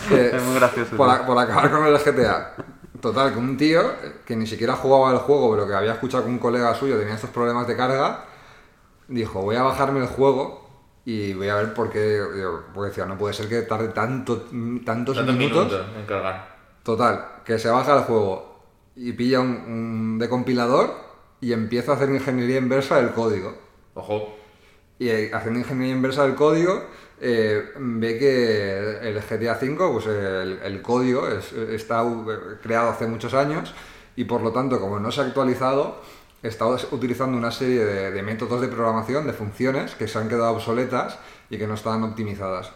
que 0.10 0.28
Es 0.36 0.44
muy 0.44 0.56
gracioso. 0.56 0.96
Por, 0.98 1.08
tío. 1.08 1.16
a- 1.16 1.26
por 1.26 1.38
acabar 1.38 1.70
con 1.72 1.86
el 1.86 1.98
GTA. 1.98 2.54
Total, 3.02 3.32
que 3.32 3.38
un 3.38 3.56
tío 3.58 3.82
que 4.26 4.36
ni 4.36 4.48
siquiera 4.48 4.74
jugaba 4.74 5.12
el 5.12 5.20
juego, 5.20 5.52
pero 5.52 5.68
que 5.68 5.76
había 5.76 5.92
escuchado 5.94 6.24
que 6.24 6.30
un 6.30 6.40
colega 6.40 6.74
suyo 6.74 6.98
tenía 6.98 7.14
estos 7.14 7.30
problemas 7.30 7.68
de 7.68 7.78
carga, 7.78 8.26
dijo, 9.08 9.42
voy 9.44 9.56
a 9.56 9.62
bajarme 9.62 10.00
el 10.00 10.08
juego 10.08 10.68
y 11.06 11.34
voy 11.34 11.48
a 11.50 11.56
ver 11.58 11.74
por 11.76 11.92
qué... 11.92 12.20
Porque 12.74 12.90
decía, 12.90 13.06
no 13.06 13.16
puede 13.16 13.36
ser 13.36 13.48
que 13.48 13.62
tarde 13.62 13.90
tanto, 13.90 14.48
tantos 14.84 15.16
Tantos 15.16 15.36
minutos. 15.36 15.66
minutos 15.68 15.86
en 15.96 16.06
cargar. 16.08 16.56
Total, 16.82 17.26
que 17.46 17.60
se 17.60 17.70
baja 17.70 17.98
el 17.98 18.04
juego 18.04 18.57
y 18.98 19.14
pilla 19.14 19.40
un, 19.40 19.50
un 19.50 20.20
decompilador 20.20 20.94
y 21.40 21.54
empieza 21.54 21.92
a 21.92 21.96
hacer 21.96 22.10
ingeniería 22.10 22.58
inversa 22.58 22.98
del 22.98 23.12
código. 23.12 23.56
Ojo. 23.94 24.36
Y 25.00 25.10
eh, 25.10 25.32
haciendo 25.34 25.60
ingeniería 25.60 25.96
inversa 25.96 26.24
del 26.24 26.36
código, 26.36 26.84
eh, 27.22 27.72
ve 27.78 28.18
que 28.18 29.10
el 29.10 29.22
GTA 29.22 29.54
V, 29.62 29.92
pues 29.94 30.08
el, 30.08 30.60
el 30.64 30.82
código 30.82 31.28
es- 31.28 31.54
está 31.54 32.04
creado 32.64 32.90
hace 32.90 33.08
muchos 33.08 33.34
años 33.36 33.74
y 34.16 34.24
por 34.26 34.42
lo 34.42 34.52
tanto, 34.52 34.80
como 34.80 35.00
no 35.00 35.12
se 35.12 35.22
ha 35.22 35.26
actualizado, 35.26 36.02
está 36.42 36.66
utilizando 36.68 37.38
una 37.38 37.52
serie 37.52 37.86
de, 37.86 38.12
de 38.12 38.24
métodos 38.24 38.62
de 38.62 38.68
programación, 38.68 39.28
de 39.28 39.34
funciones 39.34 39.94
que 39.96 40.08
se 40.08 40.18
han 40.18 40.30
quedado 40.30 40.54
obsoletas 40.56 41.20
y 41.52 41.58
que 41.60 41.68
no 41.68 41.76
están 41.76 42.04
optimizadas. 42.04 42.72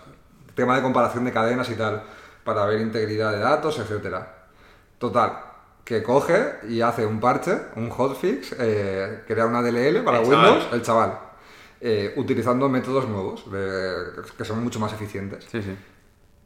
Tema 0.56 0.76
de 0.76 0.84
comparación 0.84 1.26
de 1.26 1.32
cadenas 1.32 1.70
y 1.70 1.76
tal, 1.76 2.04
para 2.44 2.66
ver 2.66 2.82
integridad 2.82 3.32
de 3.32 3.40
datos, 3.40 3.80
etcétera. 3.80 4.48
Total, 5.00 5.51
que 5.84 6.04
coge 6.04 6.56
y 6.70 6.82
hace 6.82 7.06
un 7.06 7.20
parche, 7.20 7.58
un 7.76 7.90
hotfix, 7.90 8.56
eh, 8.60 9.24
crea 9.28 9.46
una 9.46 9.62
DLL 9.62 10.04
para 10.04 10.20
El 10.20 10.30
Windows, 10.30 10.60
chaval. 10.64 10.74
el 10.74 10.82
chaval, 10.82 11.20
eh, 11.82 12.14
utilizando 12.18 12.70
métodos 12.70 13.08
nuevos, 13.08 13.52
de- 13.52 14.22
que 14.38 14.46
son 14.46 14.64
mucho 14.64 14.80
más 14.80 14.94
eficientes. 14.94 15.46
Sí, 15.52 15.62
sí. 15.62 15.76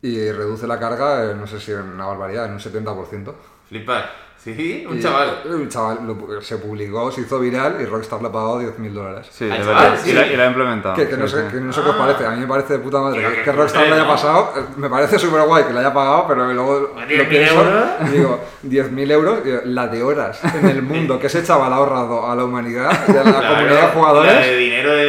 Y 0.02 0.32
reduce 0.32 0.68
la 0.68 0.80
carga, 0.80 1.32
eh, 1.32 1.36
no 1.36 1.48
sé 1.48 1.60
si 1.60 1.72
en 1.72 1.82
una 1.82 2.06
barbaridad, 2.06 2.46
en 2.46 2.54
un 2.54 2.60
70%. 2.60 3.36
Flipar. 3.68 4.10
Sí, 4.46 4.86
un 4.88 4.98
Y- 4.98 5.02
chaval. 5.02 5.42
Un 5.46 5.68
chaval 5.68 5.98
lo- 6.06 6.40
se 6.42 6.58
publicó, 6.58 7.12
se 7.12 7.22
hizo 7.22 7.40
viral 7.40 7.78
y 7.82 7.86
Rockstar 7.86 8.22
le 8.22 8.28
ha 8.28 8.32
pagado 8.32 8.60
10.000 8.62 8.94
dólares. 8.94 9.28
Sí, 9.32 9.50
Ah, 9.52 9.58
de 9.58 9.66
verdad. 9.66 9.98
sí. 10.02 10.12
Y, 10.12 10.14
la, 10.14 10.28
y 10.28 10.36
la 10.38 10.44
he 10.46 10.48
implementado. 10.50 10.96
Que, 10.96 11.08
que 11.08 11.18
no 11.18 11.28
sí, 11.28 11.36
sé, 11.36 11.46
sí. 11.48 11.52
que 11.56 11.62
no 11.62 11.74
sé 11.74 11.82
qué 11.82 11.90
os 11.90 11.96
parece, 11.96 12.26
a 12.28 12.30
mí 12.30 12.40
me 12.42 12.46
parece 12.48 12.74
de 12.74 12.80
puta 12.80 13.00
madre 13.02 13.22
que, 13.22 13.34
que 13.38 13.42
que 13.42 13.52
Rockstar 13.52 13.88
le 13.88 13.94
haya 13.96 14.04
¿no? 14.04 14.08
pasado, 14.08 14.54
me 14.78 14.88
parece 14.88 15.18
súper 15.18 15.42
guay 15.48 15.64
que 15.64 15.74
le 15.74 15.80
haya 15.80 15.92
pagado, 15.92 16.26
pero 16.28 16.54
luego 16.54 16.80
lo 16.80 16.96
10.000 17.08 17.28
pienso 17.28 17.56
euros. 17.56 17.84
digo, 18.14 18.40
10.000 18.68 19.12
euros, 19.12 19.40
la 19.66 19.88
de 19.88 20.04
horas 20.04 20.40
en 20.54 20.70
el 20.70 20.82
mundo 20.84 21.20
que 21.20 21.26
ese 21.28 21.44
chaval 21.44 21.74
ha 21.74 21.78
ahorrado 21.78 22.30
a 22.30 22.36
la 22.36 22.46
humanidad 22.46 22.92
y 23.08 23.12
a 23.12 23.16
la 23.16 23.24
Claro, 23.24 23.48
comunidad 23.56 23.70
de 23.70 23.74
La 23.82 23.82
de 23.88 23.94
jugadores. 23.94 24.58
dinero 24.60 24.92
de. 24.96 25.06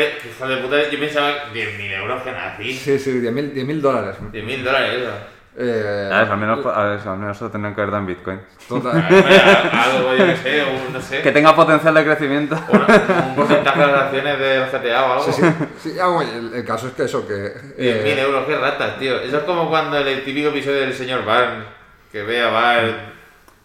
De 0.47 0.57
puta, 0.59 0.89
yo 0.91 0.99
pensaba 1.01 1.53
10.000 1.53 1.91
euros 2.01 2.23
que 2.23 2.31
nací. 2.33 2.73
Sí, 2.73 2.99
sí, 2.99 3.11
10.000 3.21 3.53
10.000 3.53 3.81
dólares. 3.81 4.17
10.000 4.33 4.63
dólares, 4.63 5.03
eso. 5.03 5.36
Eh, 5.59 6.11
A 6.13 6.21
ver, 6.23 6.33
al 6.33 6.37
menos, 6.39 6.67
a 6.67 6.83
ver, 6.85 7.01
al 7.09 7.17
menos 7.19 7.41
lo 7.41 7.51
tendrían 7.51 7.75
que 7.75 7.81
haber 7.81 7.91
dado 7.93 8.03
en 8.03 8.07
Bitcoin. 8.09 8.41
total. 8.69 8.93
Algo, 9.73 10.15
yo 10.15 10.27
que 10.27 10.37
sé, 10.37 10.63
o 10.63 10.93
no 10.93 11.01
sé. 11.01 11.23
Que 11.23 11.33
tenga 11.33 11.57
potencial 11.57 11.95
de 11.95 12.05
crecimiento. 12.05 12.59
Una- 12.69 13.25
un 13.29 13.35
porcentaje 13.37 13.81
de 13.81 13.87
las 13.87 14.03
acciones 14.03 14.39
del 14.39 14.71
GTA 14.71 15.05
o 15.07 15.13
algo. 15.15 15.25
Sí, 15.25 15.33
sí, 15.33 15.49
sí, 15.91 15.97
ah, 15.99 16.09
bueno, 16.09 16.31
el, 16.33 16.55
el 16.55 16.65
caso 16.65 16.89
es 16.89 16.93
que 16.93 17.05
eso, 17.05 17.27
que... 17.27 17.35
10.000 17.35 17.75
eh, 17.79 18.21
euros, 18.21 18.45
qué 18.47 18.57
ratas, 18.59 18.99
tío. 18.99 19.19
Eso 19.19 19.39
es 19.39 19.45
como 19.45 19.71
cuando 19.71 19.97
el 19.97 20.25
típico 20.25 20.51
episodio 20.51 20.81
del 20.81 20.93
señor 20.93 21.25
Barnes, 21.25 21.65
que 22.13 22.23
ve 22.23 22.43
a 22.43 22.49
Bart 22.51 22.97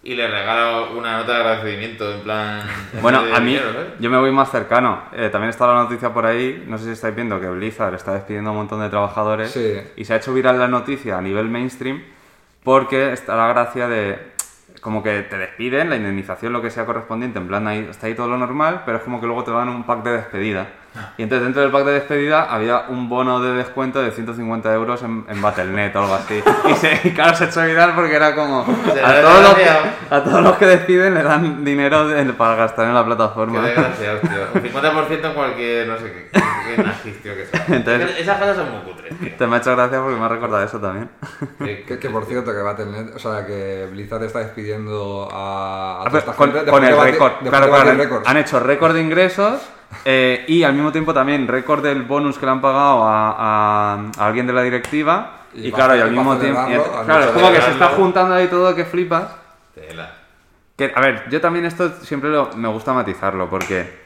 y 0.03 0.15
le 0.15 0.27
regala 0.27 0.89
una 0.95 1.17
nota 1.17 1.33
de 1.33 1.37
agradecimiento, 1.41 2.11
en 2.11 2.21
plan. 2.21 2.61
en 2.93 3.01
Bueno, 3.01 3.19
a 3.19 3.39
mí, 3.39 3.51
dinero, 3.51 3.69
yo 3.99 4.09
me 4.09 4.17
voy 4.17 4.31
más 4.31 4.49
cercano. 4.49 5.03
Eh, 5.13 5.29
también 5.31 5.49
está 5.49 5.67
la 5.67 5.75
noticia 5.75 6.11
por 6.11 6.25
ahí, 6.25 6.63
no 6.67 6.77
sé 6.77 6.85
si 6.85 6.91
estáis 6.91 7.13
viendo 7.15 7.39
que 7.39 7.47
Blizzard 7.47 7.93
está 7.93 8.13
despidiendo 8.13 8.49
a 8.49 8.53
un 8.53 8.59
montón 8.59 8.81
de 8.81 8.89
trabajadores 8.89 9.51
Sí. 9.51 9.79
y 9.95 10.05
se 10.05 10.13
ha 10.13 10.17
hecho 10.17 10.33
viral 10.33 10.57
la 10.57 10.67
noticia 10.67 11.17
a 11.17 11.21
nivel 11.21 11.49
mainstream 11.49 12.01
porque 12.63 13.11
está 13.13 13.35
la 13.35 13.47
gracia 13.47 13.87
de 13.87 14.31
como 14.81 15.03
que 15.03 15.21
te 15.21 15.37
despiden, 15.37 15.91
la 15.91 15.95
indemnización, 15.97 16.53
lo 16.53 16.61
que 16.61 16.71
sea 16.71 16.85
correspondiente, 16.87 17.37
en 17.37 17.47
plan 17.47 17.67
ahí, 17.67 17.87
está 17.89 18.07
ahí 18.07 18.15
todo 18.15 18.27
lo 18.27 18.37
normal, 18.37 18.81
pero 18.85 18.97
es 18.97 19.03
como 19.03 19.19
que 19.21 19.27
luego 19.27 19.43
te 19.43 19.51
dan 19.51 19.69
un 19.69 19.83
pack 19.83 20.03
de 20.03 20.11
despedida. 20.13 20.67
Y 21.17 21.23
entonces 21.23 21.43
dentro 21.45 21.61
del 21.61 21.71
pack 21.71 21.85
de 21.85 21.91
despedida 21.93 22.43
había 22.53 22.85
un 22.89 23.07
bono 23.07 23.39
de 23.39 23.53
descuento 23.53 24.01
de 24.01 24.11
150 24.11 24.73
euros 24.73 25.01
en, 25.03 25.25
en 25.29 25.41
Battle.net 25.41 25.95
o 25.95 25.99
algo 25.99 26.13
así. 26.15 26.43
Y, 26.69 26.73
se, 26.75 26.99
y 27.05 27.11
claro, 27.11 27.35
se 27.35 27.45
echó 27.45 27.61
viral 27.63 27.93
porque 27.95 28.15
era 28.15 28.35
como... 28.35 28.61
A 28.61 29.21
todos, 29.21 29.41
los 29.43 29.53
que, 29.55 29.69
a 30.09 30.23
todos 30.23 30.41
los 30.43 30.57
que 30.57 30.65
despiden 30.65 31.13
le 31.13 31.23
dan 31.23 31.63
dinero 31.63 32.07
de- 32.07 32.25
para 32.33 32.55
gastar 32.55 32.87
en 32.87 32.93
la 32.93 33.01
Qué 33.01 33.05
plataforma. 33.07 33.61
desgraciado, 33.61 34.19
tío. 34.19 34.47
Un 34.53 34.61
50% 34.63 35.25
en 35.25 35.33
cualquier, 35.33 35.87
no 35.87 35.97
sé 35.97 36.11
qué, 36.31 36.41
qué 36.75 36.83
nazis, 36.83 37.21
tío, 37.23 37.35
que 37.35 37.45
sea. 37.45 37.65
Entonces- 37.69 38.19
Esas 38.19 38.37
cosas 38.39 38.57
son 38.57 38.71
muy 38.71 38.81
cutres, 38.81 39.17
tío. 39.19 39.33
Te 39.37 39.47
me 39.47 39.55
ha 39.55 39.59
hecho 39.59 39.75
gracia 39.75 40.01
porque 40.01 40.17
me 40.19 40.25
ha 40.25 40.29
recordado 40.29 40.63
eso 40.63 40.79
también. 40.79 41.09
Que- 41.59 41.83
Que, 41.83 41.99
que 41.99 42.09
por 42.09 42.25
cierto, 42.25 42.51
que 42.53 42.59
Battle.net, 42.61 43.15
o 43.15 43.19
sea, 43.19 43.45
que 43.45 43.87
Blizzard 43.91 44.23
está 44.23 44.39
despidiendo 44.39 45.29
a, 45.31 45.99
a 45.99 46.01
Ah, 46.01 46.05
toda 46.07 46.19
esta 46.19 46.33
con, 46.33 46.51
gente 46.51 46.69
con 46.69 46.83
el 46.83 46.99
récord. 47.01 47.31
Claro, 47.47 47.69
claro. 47.69 48.23
han 48.25 48.37
hecho 48.37 48.59
récord 48.59 48.93
de 48.93 49.01
ingresos 49.01 49.61
eh, 50.05 50.45
y 50.47 50.63
al 50.63 50.73
mismo 50.73 50.91
tiempo 50.91 51.13
también 51.13 51.47
récord 51.47 51.83
del 51.83 52.03
bonus 52.03 52.37
que 52.37 52.45
le 52.45 52.51
han 52.51 52.61
pagado 52.61 53.03
a, 53.07 53.31
a- 53.31 54.05
a 54.17 54.25
alguien 54.25 54.47
de 54.47 54.53
la 54.53 54.61
directiva. 54.63 55.37
Y, 55.53 55.67
Y 55.67 55.71
claro, 55.71 55.95
y 55.95 55.99
al 56.01 56.07
y 56.07 56.11
mismo 56.11 56.37
tiempo. 56.37 56.61
y 56.69 57.05
claro, 57.05 57.23
es 57.25 57.31
como 57.31 57.51
que 57.51 57.61
se 57.61 57.71
está 57.71 57.87
juntando 57.89 58.33
ahí 58.35 58.47
todo 58.47 58.73
que 58.75 58.85
flipas. 58.85 59.25
Tela. 59.75 60.13
Que, 60.77 60.91
a 60.95 61.01
ver, 61.01 61.29
yo 61.29 61.39
también 61.41 61.65
esto 61.65 61.89
siempre 62.01 62.29
lo- 62.29 62.51
me 62.55 62.67
gusta 62.69 62.93
matizarlo 62.93 63.49
porque 63.49 64.00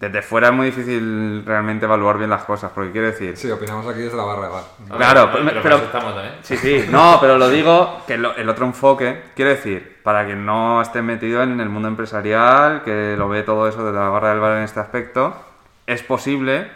desde 0.00 0.22
fuera 0.22 0.48
es 0.48 0.54
muy 0.54 0.66
difícil 0.66 1.42
realmente 1.44 1.84
evaluar 1.86 2.18
bien 2.18 2.30
las 2.30 2.44
cosas. 2.44 2.70
Porque 2.72 2.92
quiero 2.92 3.08
decir. 3.08 3.36
Sí, 3.36 3.50
opinamos 3.50 3.86
aquí 3.88 4.00
desde 4.00 4.16
la 4.16 4.22
barra 4.24 4.42
de 4.42 4.48
bar. 4.48 4.62
Claro, 4.96 5.28
pero, 5.32 5.44
pero- 5.46 5.62
pero, 5.62 5.76
estamos. 5.76 6.14
Sí, 6.42 6.56
sí, 6.56 6.84
no, 6.90 7.18
pero 7.20 7.36
lo 7.36 7.48
digo 7.48 8.02
que 8.06 8.16
lo- 8.16 8.36
el 8.36 8.48
otro 8.48 8.64
enfoque, 8.64 9.22
quiero 9.34 9.50
decir, 9.50 9.98
para 10.04 10.24
quien 10.24 10.46
no 10.46 10.80
esté 10.80 11.02
metido 11.02 11.42
en 11.42 11.58
el 11.60 11.68
mundo 11.68 11.88
empresarial, 11.88 12.82
que 12.84 13.16
lo 13.18 13.28
ve 13.28 13.42
todo 13.42 13.66
eso 13.68 13.84
desde 13.84 13.98
la 13.98 14.08
barra 14.08 14.30
del 14.30 14.40
bar 14.40 14.56
en 14.58 14.62
este 14.62 14.78
aspecto, 14.80 15.34
es 15.86 16.02
posible 16.04 16.70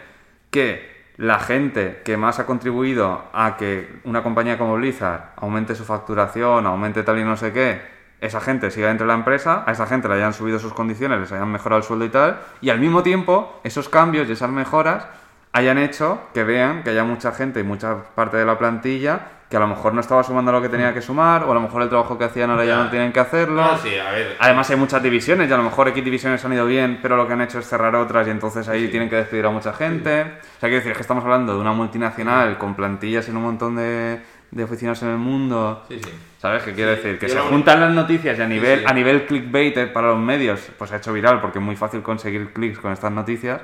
que 0.51 0.91
la 1.17 1.39
gente 1.39 2.01
que 2.03 2.17
más 2.17 2.39
ha 2.39 2.45
contribuido 2.45 3.23
a 3.33 3.55
que 3.55 4.01
una 4.03 4.21
compañía 4.23 4.57
como 4.57 4.75
Blizzard 4.75 5.31
aumente 5.37 5.75
su 5.75 5.85
facturación, 5.85 6.65
aumente 6.65 7.03
tal 7.03 7.19
y 7.19 7.23
no 7.23 7.37
sé 7.37 7.53
qué, 7.53 7.81
esa 8.25 8.39
gente 8.41 8.71
siga 8.71 8.87
dentro 8.87 9.05
de 9.05 9.13
la 9.13 9.17
empresa, 9.19 9.63
a 9.67 9.71
esa 9.71 9.85
gente 9.85 10.07
le 10.07 10.15
hayan 10.15 10.33
subido 10.33 10.57
sus 10.59 10.73
condiciones, 10.73 11.19
les 11.19 11.31
hayan 11.31 11.51
mejorado 11.51 11.79
el 11.79 11.83
sueldo 11.83 12.05
y 12.05 12.09
tal, 12.09 12.39
y 12.61 12.69
al 12.69 12.79
mismo 12.79 13.03
tiempo 13.03 13.59
esos 13.63 13.89
cambios 13.89 14.29
y 14.29 14.31
esas 14.31 14.49
mejoras 14.49 15.05
hayan 15.51 15.77
hecho 15.77 16.19
que 16.33 16.43
vean 16.43 16.83
que 16.83 16.91
haya 16.91 17.03
mucha 17.03 17.31
gente 17.31 17.59
y 17.59 17.63
mucha 17.63 17.95
parte 18.15 18.37
de 18.37 18.45
la 18.45 18.57
plantilla 18.57 19.19
que 19.49 19.57
a 19.57 19.59
lo 19.59 19.67
mejor 19.67 19.93
no 19.93 20.01
estaba 20.01 20.23
sumando 20.23 20.51
lo 20.51 20.63
que 20.63 20.69
tenía 20.69 20.95
que 20.95 21.01
sumar, 21.01 21.43
o 21.43 21.51
a 21.51 21.53
lo 21.53 21.61
mejor 21.61 21.83
el 21.83 21.89
trabajo 21.89 22.17
que 22.17 22.23
hacían 22.23 22.49
ahora 22.49 22.65
ya, 22.65 22.75
Ya. 22.77 22.83
no 22.85 22.89
tienen 22.89 23.11
que 23.13 23.19
hacerlo. 23.19 23.61
No, 23.63 23.77
sí, 23.77 23.95
a 23.99 24.09
ver. 24.09 24.35
Además 24.39 24.67
hay 24.71 24.77
muchas 24.77 25.03
divisiones 25.03 25.47
y 25.47 25.53
a 25.53 25.57
lo 25.57 25.61
mejor 25.61 25.89
X 25.89 26.03
divisiones 26.03 26.43
han 26.43 26.53
ido 26.53 26.65
bien, 26.65 26.97
pero 27.03 27.15
lo 27.17 27.27
que 27.27 27.33
han 27.33 27.41
hecho 27.41 27.59
es 27.59 27.67
cerrar 27.67 27.95
otras 27.95 28.25
y 28.25 28.31
entonces 28.31 28.67
ahí 28.67 28.87
tienen 28.87 29.09
que 29.11 29.15
despedir 29.17 29.45
a 29.45 29.51
mucha 29.51 29.71
gente. 29.73 30.21
O 30.21 30.25
sea, 30.59 30.69
quiero 30.69 30.77
decir, 30.77 30.91
es 30.93 30.97
que 30.97 31.01
estamos 31.01 31.23
hablando 31.23 31.53
de 31.53 31.59
una 31.59 31.71
multinacional 31.71 32.57
con 32.57 32.73
plantillas 32.73 33.29
en 33.29 33.37
un 33.37 33.43
montón 33.43 33.75
de, 33.75 34.23
de 34.53 34.63
oficinas 34.63 35.01
en 35.03 35.09
el 35.09 35.17
mundo. 35.17 35.83
Sí, 35.89 35.99
sí. 36.03 36.09
¿Sabes 36.39 36.63
qué 36.63 36.73
quiero 36.73 36.95
Sí, 36.95 37.01
decir? 37.01 37.19
Que 37.19 37.29
se 37.29 37.39
juntan 37.39 37.79
las 37.79 37.93
noticias 37.93 38.37
y 38.37 38.41
a 38.41 38.47
nivel, 38.47 38.85
a 38.85 38.93
nivel 38.93 39.25
clickbait 39.25 39.91
para 39.93 40.07
los 40.07 40.19
medios, 40.19 40.59
pues 40.77 40.89
se 40.89 40.95
ha 40.95 40.99
hecho 40.99 41.13
viral 41.13 41.41
porque 41.41 41.59
es 41.59 41.65
muy 41.65 41.75
fácil 41.75 42.01
conseguir 42.01 42.51
clics 42.53 42.79
con 42.79 42.91
estas 42.91 43.11
noticias. 43.11 43.61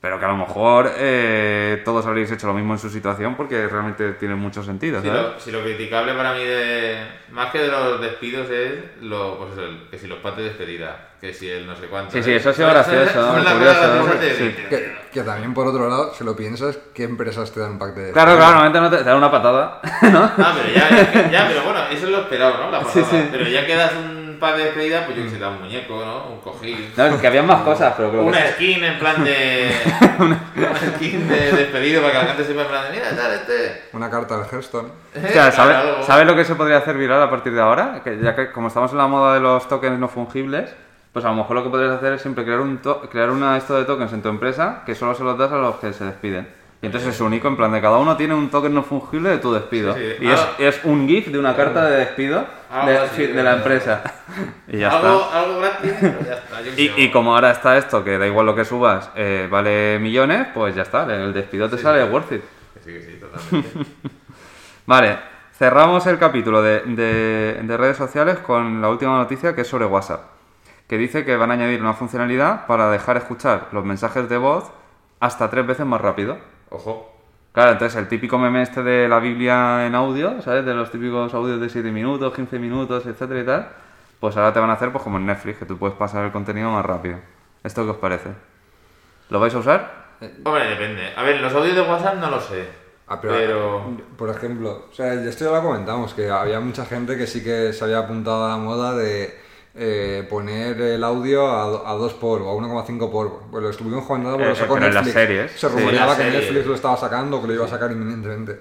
Pero 0.00 0.20
que 0.20 0.24
a 0.26 0.28
lo 0.28 0.36
mejor 0.36 0.92
eh, 0.96 1.82
todos 1.84 2.06
habréis 2.06 2.30
hecho 2.30 2.46
lo 2.46 2.54
mismo 2.54 2.72
en 2.74 2.78
su 2.78 2.88
situación 2.88 3.34
porque 3.34 3.66
realmente 3.66 4.12
tiene 4.12 4.36
mucho 4.36 4.62
sentido, 4.62 5.00
Si 5.02 5.08
¿sabes? 5.08 5.22
lo, 5.22 5.40
si 5.40 5.50
lo 5.50 5.60
criticable 5.62 6.14
para 6.14 6.34
mí 6.34 6.44
de 6.44 6.98
más 7.32 7.50
que 7.50 7.58
de 7.58 7.66
los 7.68 8.00
despidos 8.00 8.48
es 8.48 8.74
lo, 9.02 9.36
pues 9.38 9.52
eso, 9.54 9.62
el- 9.64 9.88
que 9.90 9.98
si 9.98 10.06
los 10.06 10.18
pates 10.20 10.38
de 10.38 10.44
despedida, 10.50 11.08
que 11.20 11.34
si 11.34 11.50
el 11.50 11.66
no 11.66 11.74
sé 11.74 11.86
cuánto. 11.86 12.12
Sí, 12.12 12.22
sí, 12.22 12.30
¿eh? 12.30 12.36
eso 12.36 12.50
ha 12.50 12.52
sido 12.54 12.68
gracioso, 12.68 13.34
sí. 14.38 14.54
Que, 15.12 15.22
también, 15.24 15.52
por 15.52 15.66
otro 15.66 15.88
lado, 15.88 16.14
si 16.14 16.22
lo 16.22 16.36
piensas, 16.36 16.78
¿qué 16.94 17.02
empresas 17.02 17.50
te 17.52 17.58
dan 17.58 17.72
un 17.72 17.78
pack 17.80 17.94
de 17.94 18.12
Claro, 18.12 18.36
claro, 18.36 18.52
normalmente 18.54 18.80
no 18.80 18.90
te, 18.90 18.98
te 18.98 19.04
dan 19.04 19.16
una 19.16 19.30
patada, 19.32 19.80
¿no? 20.12 20.22
Ah, 20.38 20.54
pero 20.56 20.72
ya, 20.74 21.28
ya, 21.30 21.48
pero 21.48 21.62
bueno, 21.64 21.80
eso 21.90 22.04
es 22.06 22.12
lo 22.12 22.18
esperado, 22.20 22.58
¿no? 22.58 22.70
La 22.70 22.84
Sí, 22.84 23.02
sí. 23.02 23.28
Pero 23.32 23.48
ya 23.48 23.66
quedas 23.66 23.92
un 23.94 24.27
par 24.38 24.56
de 24.56 24.64
despedida, 24.64 25.04
pues 25.04 25.16
yo 25.16 25.24
que 25.24 25.30
sé, 25.30 25.38
da 25.38 25.48
un 25.50 25.60
muñeco, 25.60 26.04
¿no? 26.04 26.28
Un 26.32 26.40
cojín. 26.40 26.92
No, 26.96 27.20
que 27.20 27.26
habían 27.26 27.46
más 27.46 27.62
cosas, 27.62 27.94
pero 27.96 28.10
creo 28.10 28.22
que... 28.22 28.28
Una 28.28 28.46
skin 28.52 28.84
en 28.84 28.98
plan 28.98 29.24
de. 29.24 29.70
una 30.18 30.76
skin 30.96 31.28
de 31.28 31.52
despedido 31.52 32.00
para 32.02 32.12
que 32.12 32.18
la 32.20 32.24
gente 32.34 32.44
sepa 32.44 32.62
en 32.62 32.68
plan 32.68 32.84
de. 32.84 32.90
Mira, 32.98 33.10
tal, 33.16 33.32
este. 33.32 33.82
Una 33.92 34.10
carta 34.10 34.34
al 34.36 34.46
Hearthstone. 34.50 34.88
O 34.88 35.28
sea, 35.32 35.50
¿sabe- 35.52 35.72
Claro, 35.72 35.88
algo. 35.90 36.02
¿sabes 36.02 36.26
lo 36.26 36.34
que 36.36 36.44
se 36.44 36.54
podría 36.54 36.78
hacer 36.78 36.96
viral 36.96 37.22
a 37.22 37.30
partir 37.30 37.52
de 37.54 37.60
ahora? 37.60 38.00
Que 38.04 38.18
ya 38.18 38.34
que 38.34 38.50
como 38.52 38.68
estamos 38.68 38.92
en 38.92 38.98
la 38.98 39.06
moda 39.06 39.34
de 39.34 39.40
los 39.40 39.68
tokens 39.68 39.98
no 39.98 40.08
fungibles, 40.08 40.70
pues 41.12 41.24
a 41.24 41.28
lo 41.28 41.34
mejor 41.34 41.56
lo 41.56 41.64
que 41.64 41.70
podrías 41.70 41.92
hacer 41.94 42.12
es 42.12 42.22
siempre 42.22 42.44
crear 42.44 42.60
un 42.60 42.78
to- 42.78 43.00
crear 43.10 43.30
una 43.30 43.56
esto 43.56 43.76
de 43.76 43.84
tokens 43.84 44.12
en 44.12 44.22
tu 44.22 44.28
empresa 44.28 44.82
que 44.86 44.94
solo 44.94 45.14
se 45.14 45.24
los 45.24 45.36
das 45.38 45.50
a 45.52 45.56
los 45.56 45.76
que 45.76 45.92
se 45.92 46.04
despiden. 46.04 46.48
Y 46.80 46.86
entonces 46.86 47.12
es 47.14 47.20
único, 47.20 47.48
en 47.48 47.56
plan 47.56 47.72
de 47.72 47.80
cada 47.80 47.98
uno 47.98 48.16
tiene 48.16 48.34
un 48.34 48.50
token 48.50 48.72
no 48.72 48.84
fungible 48.84 49.30
de 49.30 49.38
tu 49.38 49.52
despido. 49.52 49.94
Sí, 49.94 50.00
sí. 50.18 50.24
Y 50.24 50.30
es, 50.30 50.38
Ah. 50.40 50.52
es 50.58 50.80
un 50.84 51.08
GIF 51.08 51.26
de 51.28 51.38
una 51.38 51.56
carta 51.56 51.84
de 51.86 51.96
despido 51.98 52.46
de, 52.86 52.98
así, 52.98 53.16
sí, 53.16 53.32
de 53.32 53.42
la 53.42 53.54
empresa. 53.56 54.02
Y 54.68 54.78
ya 54.78 54.90
algo, 54.90 55.22
está. 55.22 55.40
algo 55.40 55.58
gratis, 55.60 55.92
pero 56.00 56.20
ya 56.24 56.34
está. 56.34 56.62
Yo 56.62 56.72
Y, 56.96 57.10
como 57.10 57.34
ahora 57.34 57.50
está 57.50 57.76
esto, 57.78 58.04
que 58.04 58.16
da 58.18 58.26
igual 58.28 58.46
lo 58.46 58.54
que 58.54 58.64
subas, 58.64 59.10
eh, 59.16 59.48
vale 59.50 59.98
millones, 59.98 60.46
pues 60.54 60.74
ya 60.76 60.82
está, 60.82 61.02
el 61.12 61.32
despido 61.32 61.68
te 61.68 61.78
sale 61.78 62.04
worth 62.04 62.30
it. 62.32 62.42
Sí, 62.84 63.00
sí, 63.02 63.18
totalmente. 63.20 63.90
Vale, 64.86 65.18
cerramos 65.58 66.06
el 66.06 66.18
capítulo 66.18 66.62
de, 66.62 66.80
de- 66.80 67.60
de 67.62 67.76
redes 67.76 67.96
sociales 67.96 68.38
con 68.38 68.80
la 68.80 68.88
última 68.88 69.16
noticia 69.18 69.54
que 69.54 69.62
es 69.62 69.66
sobre 69.68 69.84
WhatsApp, 69.86 70.22
que 70.86 70.96
dice 70.96 71.24
que 71.24 71.36
van 71.36 71.50
a 71.50 71.54
añadir 71.54 71.80
una 71.80 71.92
funcionalidad 71.94 72.66
para 72.66 72.90
dejar 72.90 73.16
escuchar 73.16 73.68
los 73.72 73.84
mensajes 73.84 74.28
de 74.28 74.36
voz 74.38 74.70
hasta 75.20 75.50
tres 75.50 75.66
veces 75.66 75.84
más 75.84 76.00
rápido. 76.00 76.38
Ojo. 76.70 77.14
Claro, 77.52 77.72
entonces 77.72 77.98
el 77.98 78.08
típico 78.08 78.38
meme 78.38 78.62
este 78.62 78.82
de 78.82 79.08
la 79.08 79.18
Biblia 79.18 79.86
en 79.86 79.94
audio, 79.94 80.40
¿sabes? 80.42 80.64
De 80.64 80.74
los 80.74 80.90
típicos 80.90 81.32
audios 81.34 81.60
de 81.60 81.68
7 81.68 81.90
minutos, 81.90 82.32
15 82.34 82.58
minutos, 82.58 83.06
etcétera 83.06 83.40
y 83.40 83.44
tal, 83.44 83.68
pues 84.20 84.36
ahora 84.36 84.52
te 84.52 84.60
van 84.60 84.70
a 84.70 84.74
hacer 84.74 84.92
pues 84.92 85.02
como 85.02 85.16
en 85.16 85.26
Netflix, 85.26 85.58
que 85.58 85.64
tú 85.66 85.76
puedes 85.78 85.96
pasar 85.96 86.24
el 86.24 86.32
contenido 86.32 86.70
más 86.70 86.84
rápido. 86.84 87.18
¿Esto 87.64 87.84
qué 87.84 87.90
os 87.90 87.96
parece? 87.96 88.30
¿Lo 89.30 89.40
vais 89.40 89.54
a 89.54 89.58
usar? 89.58 90.08
Hombre, 90.44 90.66
depende. 90.68 91.12
A 91.16 91.22
ver, 91.22 91.40
los 91.40 91.52
audios 91.52 91.74
de 91.74 91.82
WhatsApp 91.82 92.16
no 92.16 92.30
lo 92.30 92.40
sé. 92.40 92.68
Ah, 93.08 93.20
pero, 93.20 93.34
Pero. 93.34 93.96
Por 94.16 94.28
ejemplo, 94.30 94.86
o 94.90 94.94
sea, 94.94 95.14
esto 95.14 95.44
ya 95.46 95.50
lo 95.50 95.62
comentamos, 95.62 96.12
que 96.14 96.30
había 96.30 96.60
mucha 96.60 96.84
gente 96.84 97.16
que 97.16 97.26
sí 97.26 97.42
que 97.42 97.72
se 97.72 97.84
había 97.84 98.00
apuntado 98.00 98.44
a 98.46 98.50
la 98.50 98.56
moda 98.58 98.94
de 98.94 99.47
eh, 99.74 100.26
poner 100.28 100.80
el 100.80 101.04
audio 101.04 101.46
a, 101.46 101.90
a 101.90 101.94
2 101.94 102.14
por 102.14 102.42
o 102.42 102.50
a 102.50 102.54
1,5 102.54 103.10
por. 103.10 103.42
Pues 103.50 103.62
lo 103.62 103.70
estuvimos 103.70 104.04
comentando 104.06 104.36
porque 104.38 104.46
Eh, 104.50 104.54
lo 104.54 104.56
sacó 104.56 104.74
pero 104.74 104.86
en 104.86 104.94
las 104.94 105.08
series, 105.08 105.52
Se 105.52 105.68
rumoreaba 105.68 106.16
que 106.16 106.22
series. 106.24 106.42
Netflix 106.44 106.66
lo 106.66 106.74
estaba 106.74 106.96
sacando, 106.96 107.40
que 107.40 107.48
lo 107.48 107.54
iba 107.54 107.64
a 107.64 107.68
sacar 107.68 107.90
inminentemente. 107.92 108.60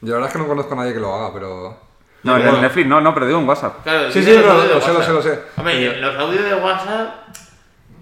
Yo 0.00 0.10
la 0.10 0.14
verdad 0.14 0.28
es 0.28 0.32
que 0.34 0.38
no 0.38 0.46
conozco 0.48 0.72
a 0.74 0.76
nadie 0.76 0.92
que 0.94 1.00
lo 1.00 1.12
haga, 1.12 1.32
pero... 1.34 1.76
No, 2.22 2.36
en 2.36 2.42
Bueno. 2.42 2.60
Netflix 2.60 2.86
no, 2.86 3.00
no, 3.00 3.14
pero 3.14 3.26
digo 3.26 3.38
en 3.40 3.48
WhatsApp. 3.48 3.82
Claro, 3.82 4.10
Sí, 4.12 4.22
si 4.22 4.30
sí, 4.32 4.38
lo- 4.38 4.60
de 4.62 4.74
lo 4.74 4.80
sé, 4.80 4.92
lo 4.92 5.02
sé, 5.02 5.12
lo 5.12 5.22
sé. 5.22 5.40
Hombre, 5.56 6.00
los 6.00 6.16
audios 6.16 6.44
de 6.44 6.54
WhatsApp. 6.54 7.14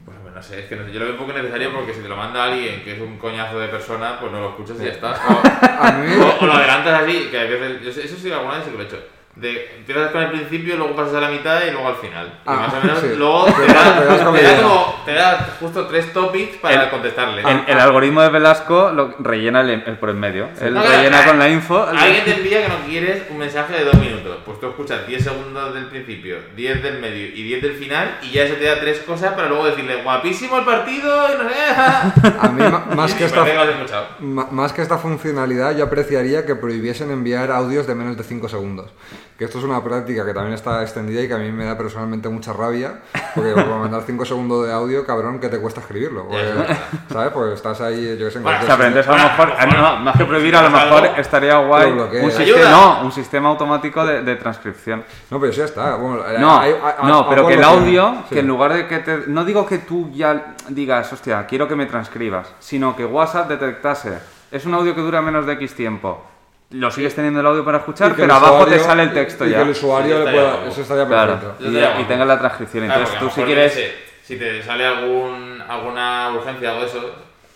Pues 0.04 0.16
hombre, 0.18 0.32
no 0.34 0.42
sé, 0.42 0.60
es 0.60 0.66
que 0.66 0.76
no 0.76 0.84
sé, 0.86 0.92
yo 0.92 1.00
lo 1.00 1.04
veo 1.06 1.14
un 1.14 1.20
poco 1.20 1.32
necesario 1.32 1.72
porque 1.72 1.94
si 1.94 2.00
te 2.00 2.08
lo 2.08 2.16
manda 2.16 2.44
alguien 2.44 2.82
que 2.82 2.94
es 2.94 3.00
un 3.00 3.18
coñazo 3.18 3.58
de 3.58 3.68
persona, 3.68 4.18
pues 4.20 4.32
no 4.32 4.40
lo 4.40 4.48
escuchas 4.50 4.76
y 4.80 4.84
ya 4.84 4.90
está. 4.92 5.12
O, 5.12 5.40
A 5.86 5.92
mí... 5.92 6.12
o- 6.16 6.42
o 6.44 6.46
lo 6.46 6.52
adelantas 6.54 7.02
así, 7.02 7.28
que 7.30 7.38
a 7.38 7.44
veces. 7.44 7.82
Yo 7.82 7.92
sé- 7.92 8.04
eso 8.06 8.16
sí, 8.16 8.30
alguna 8.32 8.54
vez 8.56 8.64
sí 8.64 8.70
que 8.70 8.76
lo 8.76 8.82
he 8.82 8.86
hecho. 8.86 8.98
De, 9.36 9.76
empiezas 9.76 10.10
con 10.12 10.22
el 10.22 10.30
principio, 10.30 10.76
luego 10.78 10.96
pasas 10.96 11.16
a 11.16 11.20
la 11.20 11.28
mitad 11.28 11.60
y 11.66 11.70
luego 11.70 11.88
al 11.88 11.96
final. 11.96 12.26
Y 12.38 12.40
Ah, 12.46 12.54
más 12.54 12.72
o 12.72 12.80
menos 12.86 13.00
sí. 13.00 13.08
luego 13.18 13.44
Te 13.44 13.66
da, 13.66 13.98
te 14.00 14.42
da 14.42 14.56
como, 14.62 15.02
te 15.04 15.12
da 15.12 15.56
justo 15.60 15.86
tres 15.86 16.10
topics 16.14 16.56
para 16.56 16.84
El- 16.84 16.88
contestarle. 16.90 17.42
El, 17.42 17.64
el 17.66 17.78
algoritmo 17.78 18.22
de 18.22 18.30
Velasco 18.30 18.90
lo 18.92 19.14
rellena 19.18 19.60
el, 19.60 19.68
el 19.86 19.98
por 19.98 20.08
en 20.08 20.20
medio. 20.20 20.48
Él 20.58 20.72
No, 20.72 20.80
claro, 20.80 20.96
rellena 20.96 21.20
ah, 21.22 21.26
con 21.26 21.38
la 21.38 21.50
info. 21.50 21.82
Alguien 21.82 22.24
te 22.24 22.34
envía 22.34 22.62
que 22.62 22.68
no 22.68 22.76
quieres 22.86 23.24
un 23.28 23.36
mensaje 23.36 23.74
de 23.74 23.84
dos 23.84 23.94
minutos. 23.96 24.38
Pues 24.46 24.58
tú 24.58 24.68
escuchas 24.70 25.06
10 25.06 25.22
segundos 25.24 25.74
del 25.74 25.84
principio, 25.88 26.38
10 26.56 26.82
del 26.82 26.98
medio 27.00 27.26
y 27.26 27.42
10 27.42 27.60
del 27.62 27.74
final 27.74 28.18
y 28.22 28.30
ya 28.30 28.44
eso 28.44 28.54
te 28.54 28.64
da 28.64 28.80
tres 28.80 29.00
cosas 29.00 29.34
para 29.34 29.48
luego 29.48 29.66
decirle 29.66 30.02
guapísimo 30.02 30.56
el 30.58 30.64
partido 30.64 31.26
y 31.34 31.42
no 31.42 31.48
sé. 31.50 32.30
A 32.40 32.48
mí, 32.48 32.62
más, 32.96 33.12
que 33.14 33.24
Y 33.24 33.26
esta, 33.26 33.44
más 34.20 34.72
que 34.72 34.80
esta 34.80 34.96
funcionalidad, 34.96 35.76
yo 35.76 35.84
apreciaría 35.84 36.46
que 36.46 36.54
prohibiesen 36.54 37.10
enviar 37.10 37.50
audios 37.50 37.86
de 37.86 37.94
menos 37.94 38.16
de 38.16 38.24
5 38.24 38.48
segundos. 38.48 38.90
Que 39.38 39.44
esto 39.44 39.58
es 39.58 39.64
una 39.64 39.84
práctica 39.84 40.24
que 40.24 40.32
también 40.32 40.54
está 40.54 40.80
extendida 40.80 41.20
y 41.20 41.28
que 41.28 41.34
a 41.34 41.38
mí 41.38 41.52
me 41.52 41.66
da 41.66 41.76
personalmente 41.76 42.26
mucha 42.30 42.54
rabia. 42.54 43.00
Porque 43.34 43.52
para 43.52 43.76
mandar 43.76 44.02
5 44.06 44.24
segundos 44.24 44.66
de 44.66 44.72
audio, 44.72 45.04
cabrón, 45.04 45.38
que 45.40 45.50
te 45.50 45.58
cuesta 45.58 45.80
escribirlo. 45.80 46.26
Porque. 46.26 46.76
¿Sabes? 47.12 47.32
Pues 47.34 47.52
estás 47.52 47.82
ahí, 47.82 48.16
yo 48.18 48.24
que 48.24 48.30
sé, 48.30 48.38
en 48.38 48.44
Bueno, 48.44 48.58
O 48.62 48.64
sea, 48.66 48.76
pero 48.78 48.88
entonces 48.88 49.12
a 49.12 49.16
lo 49.16 49.22
mejor, 49.24 49.48
mejor, 49.48 49.78
no, 49.78 49.96
más 49.98 50.16
que 50.16 50.24
prohibir, 50.24 50.56
a 50.56 50.62
lo 50.62 50.70
mejor 50.70 51.06
estaría 51.18 51.58
guay 51.58 51.90
un 51.92 52.30
sistema, 52.30 52.70
no, 52.70 53.00
un 53.02 53.12
sistema 53.12 53.48
automático 53.50 54.06
de, 54.06 54.22
de 54.22 54.36
transcripción. 54.36 55.04
No, 55.30 55.38
pero 55.38 55.52
sí 55.52 55.60
está. 55.60 55.96
Bueno, 55.96 56.22
eh, 56.26 56.38
No, 56.38 56.58
hay- 56.58 56.70
hay- 56.72 57.06
no, 57.06 57.18
hay- 57.18 57.26
pero 57.28 57.42
hay 57.42 57.48
que 57.48 57.54
el 57.60 57.64
audio, 57.64 58.14
sí. 58.30 58.34
que 58.36 58.40
en 58.40 58.46
lugar 58.46 58.72
de 58.72 58.86
que 58.86 58.98
te... 59.00 59.18
No 59.26 59.44
digo 59.44 59.66
que 59.66 59.78
tú 59.78 60.10
ya 60.14 60.54
digas, 60.70 61.12
hostia, 61.12 61.44
quiero 61.46 61.68
que 61.68 61.76
me 61.76 61.84
transcribas, 61.84 62.54
sino 62.58 62.96
que 62.96 63.04
WhatsApp 63.04 63.48
detectase, 63.50 64.18
es 64.50 64.64
un 64.64 64.72
audio 64.72 64.94
que 64.94 65.02
dura 65.02 65.20
menos 65.20 65.44
de 65.44 65.52
X 65.52 65.74
tiempo. 65.74 66.24
Lo 66.70 66.90
sigues 66.90 67.14
teniendo 67.14 67.40
el 67.40 67.46
audio 67.46 67.64
para 67.64 67.78
Y 67.78 67.80
escuchar, 67.80 68.14
pero 68.16 68.34
abajo 68.34 68.66
te 68.66 68.78
sale 68.80 69.04
el 69.04 69.12
texto 69.12 69.46
y 69.46 69.50
ya. 69.50 69.58
que 69.58 69.62
el 69.62 69.68
usuario 69.70 70.18
Sí, 70.18 70.24
le 70.24 70.32
pueda. 70.32 70.66
Eso 70.66 70.80
estaría 70.82 71.06
Claro, 71.06 71.32
perfecto. 71.40 71.64
y, 71.68 71.72
ya- 71.72 71.94
te 71.96 72.02
y 72.02 72.04
tengas 72.06 72.26
la 72.26 72.38
transcripción. 72.38 72.84
Claro, 72.86 73.00
Entonces 73.02 73.18
porque 73.20 73.34
tú 73.34 73.40
si 73.40 73.46
quieres... 73.46 73.72
sé, 73.72 73.94
Si 74.24 74.36
te 74.36 74.62
sale 74.64 74.84
algún, 74.84 75.62
alguna 75.68 76.30
urgencia 76.34 76.74
o 76.74 76.84
eso, 76.84 77.14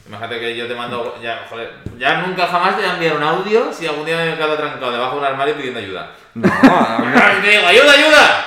Imagínate 0.08 0.40
que 0.40 0.56
yo 0.56 0.66
te 0.66 0.74
mando. 0.74 1.14
Ya, 1.22 1.46
joder, 1.48 1.70
ya 1.96 2.22
nunca 2.22 2.44
jamás 2.46 2.74
te 2.74 2.82
voy 2.82 2.90
a 2.90 2.94
enviar 2.94 3.16
un 3.16 3.22
audio 3.22 3.72
si 3.72 3.86
algún 3.86 4.04
día 4.04 4.16
me 4.16 4.32
he 4.32 4.34
quedado 4.34 4.56
trancado 4.56 4.90
debajo 4.90 5.12
de 5.14 5.18
un 5.20 5.24
armario 5.26 5.54
pidiendo 5.54 5.78
ayuda. 5.78 6.11
No, 6.34 6.48
a 6.52 6.98
mí- 6.98 7.06
Y 7.38 7.42
te 7.42 7.48
digo, 7.50 7.66
¡ayuda, 7.66 7.92
ayuda! 7.92 8.44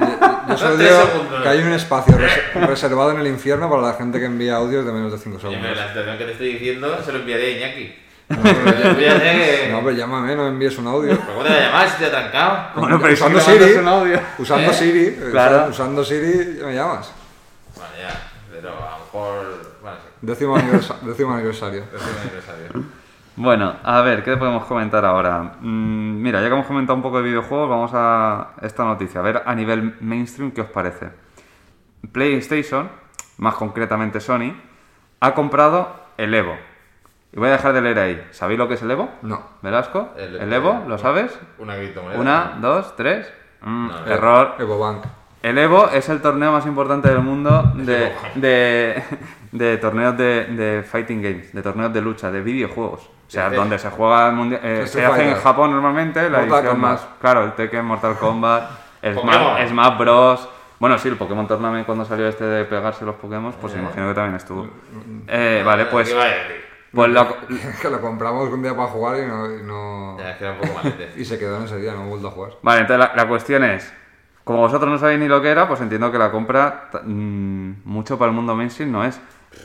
yo, 0.00 0.48
yo 0.50 0.56
solo 0.58 0.76
digo 0.78 1.42
que 1.42 1.48
hay 1.48 1.58
un 1.60 1.72
espacio 1.72 2.16
res- 2.18 2.54
reservado 2.66 3.12
en 3.12 3.20
el 3.20 3.26
infierno 3.28 3.70
para 3.70 3.80
la 3.82 3.92
gente 3.94 4.18
que 4.18 4.26
envía 4.26 4.56
audios 4.56 4.84
de 4.84 4.92
menos 4.92 5.12
de 5.12 5.18
5 5.18 5.36
Oye, 5.38 5.46
hombre, 5.56 5.60
segundos. 5.70 5.76
la 5.78 5.88
situación 5.88 6.18
que 6.18 6.24
te 6.24 6.32
estoy 6.32 6.52
diciendo 6.52 7.02
se 7.02 7.12
lo 7.12 7.18
enviaré 7.20 7.46
a 7.46 7.56
Iñaki. 7.56 7.96
No, 8.30 8.36
pero, 8.42 9.82
no, 9.82 9.90
llámame, 9.90 10.36
no 10.36 10.42
me 10.44 10.48
envíes 10.50 10.78
un 10.78 10.86
audio. 10.86 11.10
¿Pero 11.18 11.26
¿Cómo 11.26 11.42
te 11.42 11.48
voy 11.48 11.58
a 11.58 11.60
llamar 11.66 11.88
si 11.88 11.98
te 11.98 12.06
he 12.06 12.10
trancado? 12.10 12.58
Bueno, 12.76 12.98
pero 13.00 13.12
usando 13.14 13.40
Siri, 13.40 13.72
un 13.72 13.88
audio. 13.88 14.20
usando 14.38 14.70
¿Eh? 14.70 14.74
Siri, 14.74 15.06
eh, 15.06 15.28
Claro. 15.32 15.66
usando 15.70 16.04
Siri 16.04 16.60
me 16.64 16.74
llamas. 16.74 17.12
Bueno, 17.74 17.90
ya, 18.00 18.30
pero 18.52 18.68
a 18.70 18.98
lo 18.98 19.04
mejor. 19.04 19.76
Bueno, 19.82 19.96
sí. 20.00 20.08
Décimo, 20.22 20.56
aniversa- 20.56 21.00
décimo 21.02 21.34
aniversario. 21.34 21.80
Décimo 21.92 22.20
aniversario. 22.22 22.84
Bueno, 23.36 23.76
a 23.82 24.00
ver, 24.02 24.22
¿qué 24.22 24.36
podemos 24.36 24.64
comentar 24.66 25.04
ahora? 25.04 25.54
Mm, 25.60 26.22
mira, 26.22 26.40
ya 26.40 26.48
que 26.48 26.54
hemos 26.54 26.66
comentado 26.66 26.96
un 26.96 27.02
poco 27.02 27.18
de 27.18 27.24
videojuegos, 27.24 27.68
vamos 27.70 27.90
a 27.94 28.50
esta 28.62 28.84
noticia. 28.84 29.20
A 29.20 29.22
ver 29.24 29.42
a 29.44 29.54
nivel 29.54 29.96
mainstream 30.00 30.50
qué 30.52 30.60
os 30.60 30.68
parece. 30.68 31.08
PlayStation, 32.12 32.90
más 33.38 33.54
concretamente 33.54 34.20
Sony, 34.20 34.52
ha 35.20 35.34
comprado 35.34 35.96
el 36.16 36.34
Evo. 36.34 36.54
Y 37.32 37.38
voy 37.38 37.48
a 37.48 37.52
dejar 37.52 37.72
de 37.72 37.80
leer 37.82 37.98
ahí. 37.98 38.26
¿Sabéis 38.32 38.58
lo 38.58 38.66
que 38.68 38.74
es 38.74 38.82
el 38.82 38.90
Evo? 38.90 39.08
No. 39.22 39.40
¿Velasco? 39.62 40.10
El- 40.16 40.36
¿El, 40.36 40.52
Evo? 40.52 40.84
¿Lo 40.88 40.98
sabes? 40.98 41.38
Una 41.58 41.76
criptomoneda. 41.76 42.20
Una, 42.20 42.52
dos, 42.60 42.96
tres. 42.96 43.32
Mm, 43.62 43.88
No, 43.88 44.06
error. 44.06 44.54
Evo 44.58 44.78
Bank. 44.78 45.04
El 45.42 45.56
Evo 45.58 45.88
es 45.90 46.08
el 46.08 46.20
torneo 46.20 46.52
más 46.52 46.66
importante 46.66 47.08
del 47.08 47.20
mundo 47.20 47.72
de, 47.76 48.12
de, 48.34 49.02
de 49.52 49.76
torneos 49.78 50.16
de, 50.18 50.44
de 50.46 50.82
fighting 50.82 51.22
games, 51.22 51.52
de 51.54 51.62
torneos 51.62 51.92
de 51.94 52.00
lucha, 52.02 52.30
de 52.30 52.40
videojuegos. 52.42 53.02
O 53.04 53.10
sea, 53.32 53.48
donde 53.48 53.78
se 53.78 53.88
juega 53.90 54.28
el 54.28 54.34
mundial. 54.34 54.60
eh, 54.64 54.86
se 54.86 55.06
hace 55.06 55.30
en. 55.30 55.36
Japón 55.36 55.70
normalmente, 55.70 56.20
la 56.28 56.38
Mortal 56.40 56.58
edición 56.58 56.72
Kombat. 56.74 56.92
más. 56.92 57.08
Claro, 57.20 57.44
el 57.44 57.52
Tekken, 57.52 57.84
Mortal 57.84 58.16
Kombat. 58.18 58.70
Smash, 59.02 59.68
Smash 59.68 59.98
Bros. 59.98 60.48
Bueno, 60.80 60.98
sí, 60.98 61.08
el 61.08 61.16
Pokémon 61.16 61.46
Tournament 61.46 61.86
cuando 61.86 62.04
salió 62.04 62.26
este 62.26 62.44
de 62.44 62.64
pegarse 62.64 63.04
los 63.04 63.14
Pokémon, 63.14 63.54
pues 63.60 63.72
Eh. 63.74 63.78
imagino 63.78 64.08
que 64.08 64.14
también 64.14 64.34
estuvo. 64.36 64.68
Eh, 65.28 65.62
vale, 65.64 65.86
pues. 65.86 66.14
Pues 66.92 67.08
lo- 67.10 67.36
que 67.82 67.90
lo 67.90 68.00
compramos 68.00 68.50
un 68.50 68.62
día 68.62 68.74
para 68.76 68.88
jugar 68.88 69.18
y 69.18 69.26
no. 69.26 69.50
y 69.58 69.62
no- 69.62 70.16
Ya, 70.18 70.30
es 70.32 70.36
que 70.38 70.44
era 70.44 70.52
un 70.54 70.60
poco 70.60 70.74
malete. 70.74 71.12
Y 71.16 71.24
se 71.24 71.38
quedó 71.38 71.56
en 71.58 71.64
ese 71.64 71.76
día, 71.78 71.92
no 71.94 72.04
he 72.04 72.08
vuelto 72.08 72.28
a 72.28 72.30
jugar. 72.32 72.52
Vale, 72.62 72.80
entonces 72.82 73.06
la, 73.06 73.14
la 73.14 73.28
cuestión 73.28 73.62
es, 73.64 73.92
como 74.44 74.58
vosotros 74.60 74.90
no 74.90 74.98
sabéis 74.98 75.20
ni 75.20 75.28
lo 75.28 75.40
que 75.40 75.48
era, 75.50 75.68
pues 75.68 75.80
entiendo 75.80 76.10
que 76.10 76.18
la 76.18 76.30
compra 76.32 76.88
t- 76.90 76.98
mm, 77.04 77.82
mucho 77.84 78.18
para 78.18 78.30
el 78.30 78.34
mundo 78.36 78.54
mainstream 78.56 78.90
no 78.90 79.04
es. 79.04 79.20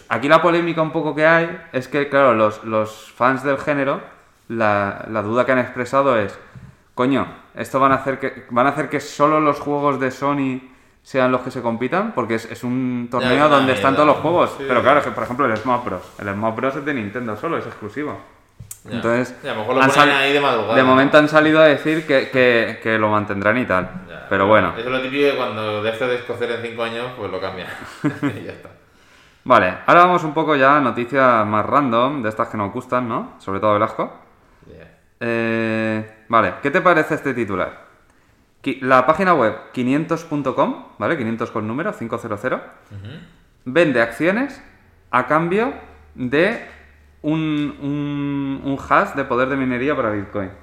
Aquí 0.09 0.28
la 0.28 0.41
polémica 0.41 0.82
un 0.82 0.91
poco 0.91 1.13
que 1.15 1.26
hay 1.26 1.61
es 1.71 1.88
que, 1.88 2.09
claro, 2.09 2.34
los, 2.34 2.63
los 2.63 3.11
fans 3.15 3.43
del 3.43 3.57
género, 3.57 4.01
la, 4.47 5.05
la 5.09 5.21
duda 5.21 5.45
que 5.45 5.51
han 5.51 5.59
expresado 5.59 6.17
es, 6.19 6.38
coño, 6.93 7.28
esto 7.55 7.80
van 7.80 7.91
a 7.91 7.95
hacer 7.95 8.19
que 8.19 8.45
van 8.49 8.67
a 8.67 8.69
hacer 8.69 8.89
que 8.89 8.99
solo 8.99 9.39
los 9.39 9.59
juegos 9.59 9.99
de 9.99 10.11
Sony 10.11 10.61
sean 11.05 11.31
los 11.31 11.41
que 11.41 11.51
se 11.51 11.61
compitan, 11.61 12.13
porque 12.13 12.33
es, 12.35 12.45
es 12.45 12.63
un 12.63 13.09
torneo 13.11 13.47
donde 13.47 13.73
están 13.73 13.93
todos 13.93 14.07
los 14.07 14.17
juegos. 14.17 14.55
Sí. 14.57 14.65
Pero 14.67 14.81
claro, 14.81 14.99
es 14.99 15.05
que 15.05 15.11
por 15.11 15.23
ejemplo 15.23 15.45
el 15.45 15.55
Smash 15.55 15.83
Bros. 15.85 16.01
El 16.17 16.33
Smash 16.33 16.55
Bros. 16.55 16.75
es 16.77 16.83
de 16.85 16.93
Nintendo 16.95 17.37
solo, 17.37 17.57
es 17.59 17.65
exclusivo. 17.67 18.19
Ya. 18.85 18.95
Entonces, 18.95 19.35
a 19.43 19.47
lo 19.49 19.55
mejor 19.59 19.75
lo 19.75 19.81
han 19.83 19.89
ponen 19.91 19.93
sal- 20.09 20.11
ahí 20.17 20.33
de 20.33 20.39
madrugada. 20.41 20.75
de 20.75 20.83
momento 20.83 21.17
han 21.19 21.29
salido 21.29 21.59
a 21.61 21.65
decir 21.65 22.07
que, 22.07 22.29
que- 22.31 22.79
que 22.81 22.97
lo 22.97 23.09
mantendrán 23.09 23.55
y 23.59 23.65
tal. 23.65 23.87
Ya. 24.09 24.25
Pero 24.29 24.47
bueno, 24.47 24.69
Eso 24.77 24.79
es 24.79 24.85
lo 24.95 25.01
típico 25.01 25.29
que 25.31 25.37
cuando 25.37 25.83
deje 25.83 26.07
de 26.07 26.15
escocer 26.15 26.51
en 26.51 26.61
5 26.63 26.83
años, 26.83 27.05
pues 27.17 27.31
lo 27.31 27.39
cambia. 27.39 27.67
y 28.23 28.43
ya 28.43 28.51
está. 28.53 28.69
vale. 29.43 29.75
Ahora 29.85 30.01
vamos 30.05 30.23
un 30.23 30.33
poco 30.33 30.55
ya 30.55 30.77
a 30.77 30.81
noticias 30.81 31.45
más 31.45 31.65
random, 31.67 32.23
de 32.23 32.29
estas 32.29 32.47
que 32.49 32.57
nos 32.57 32.73
gustan, 32.73 33.07
¿no? 33.07 33.33
Sobre 33.39 33.59
todo 33.59 33.73
Velasco. 33.73 34.11
Eh, 35.19 36.23
vale, 36.27 36.55
¿qué 36.61 36.71
te 36.71 36.81
parece 36.81 37.15
este 37.15 37.33
titular? 37.33 37.84
La 38.82 39.05
página 39.05 39.34
web 39.34 39.55
500.com, 39.74 40.86
¿vale? 40.97 41.18
500 41.18 41.51
con 41.51 41.68
número, 41.68 41.93
500, 41.93 42.61
vende 43.66 44.01
acciones 44.01 44.61
a 45.11 45.28
cambio 45.28 45.74
de 46.16 46.66
un, 47.22 47.78
un, 47.82 48.61
un 48.63 48.80
hash 48.89 49.13
de 49.16 49.24
poder 49.26 49.49
de 49.49 49.55
minería 49.55 49.95
para 49.95 50.11
Bitcoin. 50.11 50.49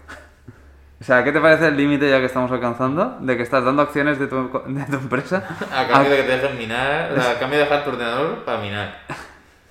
O 1.01 1.05
sea, 1.05 1.25
¿qué 1.25 1.33
te 1.33 1.41
parece 1.41 1.67
el 1.67 1.77
límite 1.77 2.09
ya 2.09 2.21
que 2.21 2.27
estamos 2.27 2.49
alcanzando? 2.53 3.19
De 3.19 3.37
que 3.37 3.43
estás 3.43 3.65
dando 3.65 3.83
acciones 3.83 4.21
de 4.21 4.29
tu, 4.29 4.37
de 4.67 4.85
tu 4.85 4.95
empresa 4.95 5.43
A 5.75 5.89
cambio 5.89 6.13
de 6.13 6.19
que 6.19 6.23
te 6.23 6.37
dejen 6.39 6.57
minar, 6.57 7.11
o 7.11 7.21
sea, 7.21 7.33
a 7.33 7.39
cambio 7.41 7.59
de 7.59 7.65
dejar 7.65 7.83
tu 7.83 7.91
ordenador 7.91 8.45
para 8.45 8.61
minar. 8.61 9.01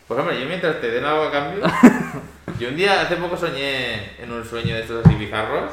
Por 0.09 0.19
ejemplo, 0.19 0.37
yo 0.37 0.45
mientras 0.45 0.81
te 0.81 0.91
den 0.91 1.05
algo 1.05 1.23
a 1.23 1.31
cambio, 1.31 1.63
yo 2.59 2.67
un 2.67 2.75
día 2.75 2.99
hace 2.99 3.15
poco 3.15 3.37
soñé 3.37 4.21
en 4.21 4.29
un 4.29 4.43
sueño 4.43 4.75
de 4.75 4.81
estos 4.81 5.05
así 5.05 5.15
bizarros 5.15 5.71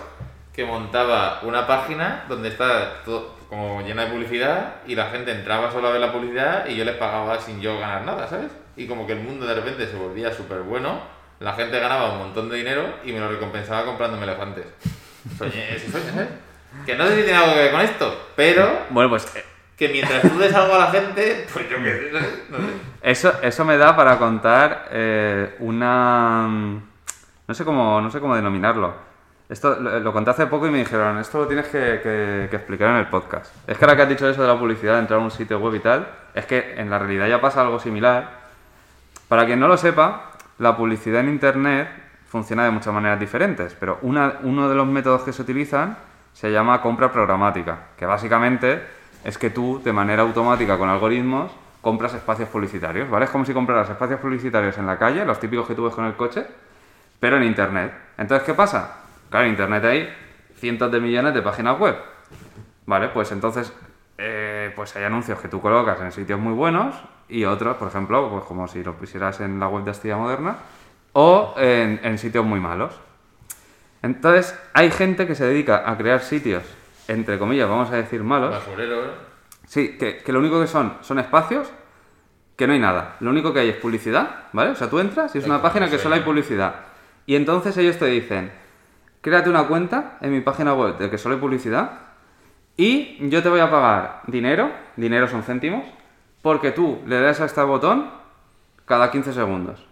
que 0.59 0.65
montaba 0.65 1.39
una 1.43 1.69
página 1.69 2.25
donde 2.29 2.49
está 2.49 3.05
todo 3.05 3.37
como 3.49 3.81
llena 3.83 4.07
de 4.07 4.11
publicidad 4.11 4.79
y 4.89 4.97
la 4.97 5.09
gente 5.09 5.31
entraba 5.31 5.71
solo 5.71 5.87
a 5.87 5.93
ver 5.93 6.01
la 6.01 6.13
publicidad 6.13 6.67
y 6.67 6.75
yo 6.75 6.85
les 6.85 6.97
pagaba 6.97 7.39
sin 7.39 7.61
yo 7.61 7.79
ganar 7.79 8.05
nada, 8.05 8.27
¿sabes? 8.27 8.51
Y 8.77 8.89
como 8.89 9.07
que 9.07 9.13
el 9.13 9.21
mundo 9.21 9.47
de 9.47 9.55
repente 9.55 9.87
se 9.87 9.95
volvía 9.95 10.35
súper 10.35 10.63
bueno, 10.63 10.99
la 11.39 11.53
gente 11.53 11.79
ganaba 11.79 12.11
un 12.11 12.19
montón 12.19 12.49
de 12.49 12.57
dinero 12.57 12.83
y 13.05 13.13
me 13.13 13.21
lo 13.21 13.31
recompensaba 13.31 13.85
comprándome 13.85 14.25
elefantes. 14.25 14.67
Soñé 15.39 15.77
ese 15.77 15.93
sueño, 15.93 16.11
¿sabes? 16.13 16.29
Que 16.85 16.97
no 16.97 17.07
sé 17.07 17.19
si 17.19 17.23
tiene 17.23 17.39
algo 17.39 17.55
que 17.55 17.61
ver 17.61 17.71
con 17.71 17.81
esto, 17.81 18.21
pero 18.35 18.69
Bueno, 18.91 19.11
pues 19.11 19.33
eh, 19.37 19.45
que 19.77 19.89
mientras 19.91 20.23
tú 20.23 20.39
des 20.39 20.53
algo 20.53 20.75
a 20.75 20.79
la 20.79 20.91
gente, 20.91 21.47
pues 21.53 21.71
yo 21.71 21.77
qué 21.77 21.93
sé, 21.93 22.11
¿sabes? 22.11 22.43
no 22.51 22.59
sé. 22.59 22.65
eso, 23.03 23.33
eso 23.43 23.65
me 23.65 23.77
da 23.77 23.95
para 23.95 24.19
contar 24.19 24.89
eh, 24.91 25.55
una... 25.61 26.49
No 26.49 27.55
sé, 27.55 27.65
cómo, 27.65 28.01
no 28.01 28.11
sé 28.11 28.19
cómo 28.19 28.35
denominarlo. 28.35 29.08
Esto 29.49 29.77
lo, 29.81 30.13
conté 30.13 30.31
hace 30.31 30.47
poco 30.47 30.67
y 30.67 30.71
me 30.71 30.79
dijeron, 30.79 31.17
esto 31.19 31.39
lo 31.39 31.47
tienes 31.47 31.69
que, 31.69 32.45
explicar 32.53 32.91
en 32.91 32.97
el 32.97 33.07
podcast. 33.07 33.55
Es 33.67 33.79
que 33.79 33.85
ahora 33.85 33.97
que 33.97 34.03
has 34.03 34.09
dicho 34.11 34.29
eso 34.29 34.43
de 34.43 34.49
la 34.49 34.59
publicidad, 34.59 34.99
entrar 34.99 35.21
a 35.21 35.23
un 35.23 35.31
sitio 35.31 35.59
web 35.59 35.75
y 35.75 35.81
tal, 35.81 36.07
es 36.35 36.45
que 36.45 36.75
en 36.77 36.91
la 36.91 36.99
realidad 36.99 37.27
ya 37.29 37.41
pasa 37.41 37.63
algo 37.63 37.81
similar. 37.81 38.29
Para 39.27 39.47
quien 39.47 39.59
no 39.59 39.67
lo 39.67 39.79
sepa, 39.79 40.33
la 40.59 40.77
publicidad 40.77 41.21
en 41.21 41.31
Internet 41.31 41.89
funciona 42.29 42.65
de 42.65 42.71
muchas 42.71 42.93
maneras 42.93 43.19
diferentes, 43.19 43.75
pero 43.81 43.99
una- 44.03 44.35
uno 44.43 44.69
de 44.69 44.75
los 44.75 44.87
métodos 44.87 45.23
que 45.23 45.33
se 45.33 45.41
utilizan 45.41 45.97
se 46.35 46.53
llama 46.53 46.83
compra 46.83 47.11
programática, 47.11 47.79
que 47.97 48.05
básicamente 48.05 48.83
es 49.25 49.39
que 49.39 49.49
tú, 49.49 49.81
de 49.83 49.93
manera 49.95 50.23
automática 50.23 50.77
con 50.77 50.91
algoritmos, 50.91 51.51
compras 51.81 52.13
espacios 52.13 52.51
publicitarios, 52.51 53.09
¿vale? 53.09 53.25
Es 53.25 53.31
como 53.31 53.47
si 53.47 53.55
compraras 53.55 53.89
espacios 53.89 54.21
publicitarios 54.21 54.77
en 54.77 54.87
la 54.87 54.99
calle, 54.99 55.25
los 55.25 55.41
típicos 55.41 55.67
que 55.67 55.75
tú 55.75 55.85
ves 55.85 55.95
con 55.95 56.05
el 56.05 56.15
coche, 56.15 56.45
pero 57.19 57.39
en 57.39 57.45
Internet. 57.45 57.93
Entonces, 58.19 58.45
¿qué 58.45 58.53
pasa? 58.53 59.08
Claro, 59.31 59.47
en 59.47 59.53
Internet 59.53 59.85
hay 59.85 60.15
cientos 60.57 60.91
de 60.91 61.01
millones 61.01 61.35
de 61.35 61.43
páginas 61.43 61.79
web. 61.79 61.97
Vale, 62.87 63.09
pues 63.09 63.31
entonces, 63.33 63.73
eh, 64.17 64.73
pues 64.75 64.97
hay 64.97 65.05
anuncios 65.05 65.39
que 65.41 65.49
tú 65.49 65.61
colocas 65.61 66.01
en 66.01 66.13
sitios 66.13 66.41
muy 66.41 66.55
buenos 66.55 66.95
y 67.29 67.45
otros, 67.45 67.77
por 67.77 67.89
ejemplo, 67.89 68.31
pues 68.31 68.45
como 68.45 68.67
si 68.67 68.83
lo 68.83 68.95
pusieras 68.95 69.41
en 69.41 69.61
la 69.61 69.69
web 69.69 69.85
de 69.85 69.91
Astilla 69.91 70.17
Moderna, 70.17 70.57
o 71.13 71.55
en, 71.59 72.01
en 72.03 72.19
sitios 72.19 72.45
muy 72.45 72.61
malos. 72.61 72.95
Entonces, 74.03 74.59
hay 74.73 74.91
gente 74.91 75.27
que 75.27 75.35
se 75.35 75.45
dedica 75.45 75.91
a 75.91 75.97
crear 75.99 76.21
sitios, 76.21 76.63
entre 77.09 77.39
comillas, 77.39 77.69
vamos 77.69 77.91
a 77.91 77.97
decir 77.97 78.23
malos, 78.23 78.51
Basurero, 78.51 79.05
¿eh? 79.05 79.11
Sí, 79.67 79.99
que, 79.99 80.19
que 80.19 80.33
lo 80.33 80.39
único 80.39 80.61
que 80.61 80.67
son 80.67 80.97
son 81.03 81.19
espacios 81.19 81.71
que 82.57 82.67
no 82.67 82.73
hay 82.73 82.79
nada. 82.79 83.17
Lo 83.21 83.31
único 83.31 83.53
que 83.53 83.61
hay 83.61 83.69
es 83.69 83.77
publicidad, 83.77 84.47
¿vale? 84.53 84.71
O 84.71 84.75
sea, 84.75 84.89
tú 84.89 84.99
entras 84.99 85.35
y 85.35 85.39
es 85.39 85.45
una 85.45 85.61
página 85.61 85.91
que 85.91 85.99
solo 85.99 86.15
hay 86.15 86.23
publicidad. 86.23 86.75
Y 87.27 87.37
entonces 87.37 87.77
ellos 87.77 87.99
te 87.99 88.07
dicen, 88.07 88.51
créate 89.21 89.51
una 89.51 89.67
cuenta 89.67 90.19
en 90.21 90.33
mi 90.33 90.41
página 90.41 90.75
web 90.75 90.99
de 90.99 91.11
que 91.11 91.19
solo 91.19 91.35
hay 91.35 91.41
publicidad 91.41 91.91
y 92.77 93.29
yo 93.29 93.43
te 93.43 93.49
voy 93.49 93.61
a 93.61 93.71
pagar 93.71 94.23
dinero, 94.29 94.71
dinero 94.97 95.27
son 95.27 95.43
céntimos, 95.43 95.85
porque 96.43 96.71
tú 96.71 97.01
le 97.07 97.21
das 97.21 97.41
a 97.41 97.45
este 97.45 97.61
botón 97.63 98.09
cada 98.85 99.11
15 99.11 99.33
segundos. 99.33 99.85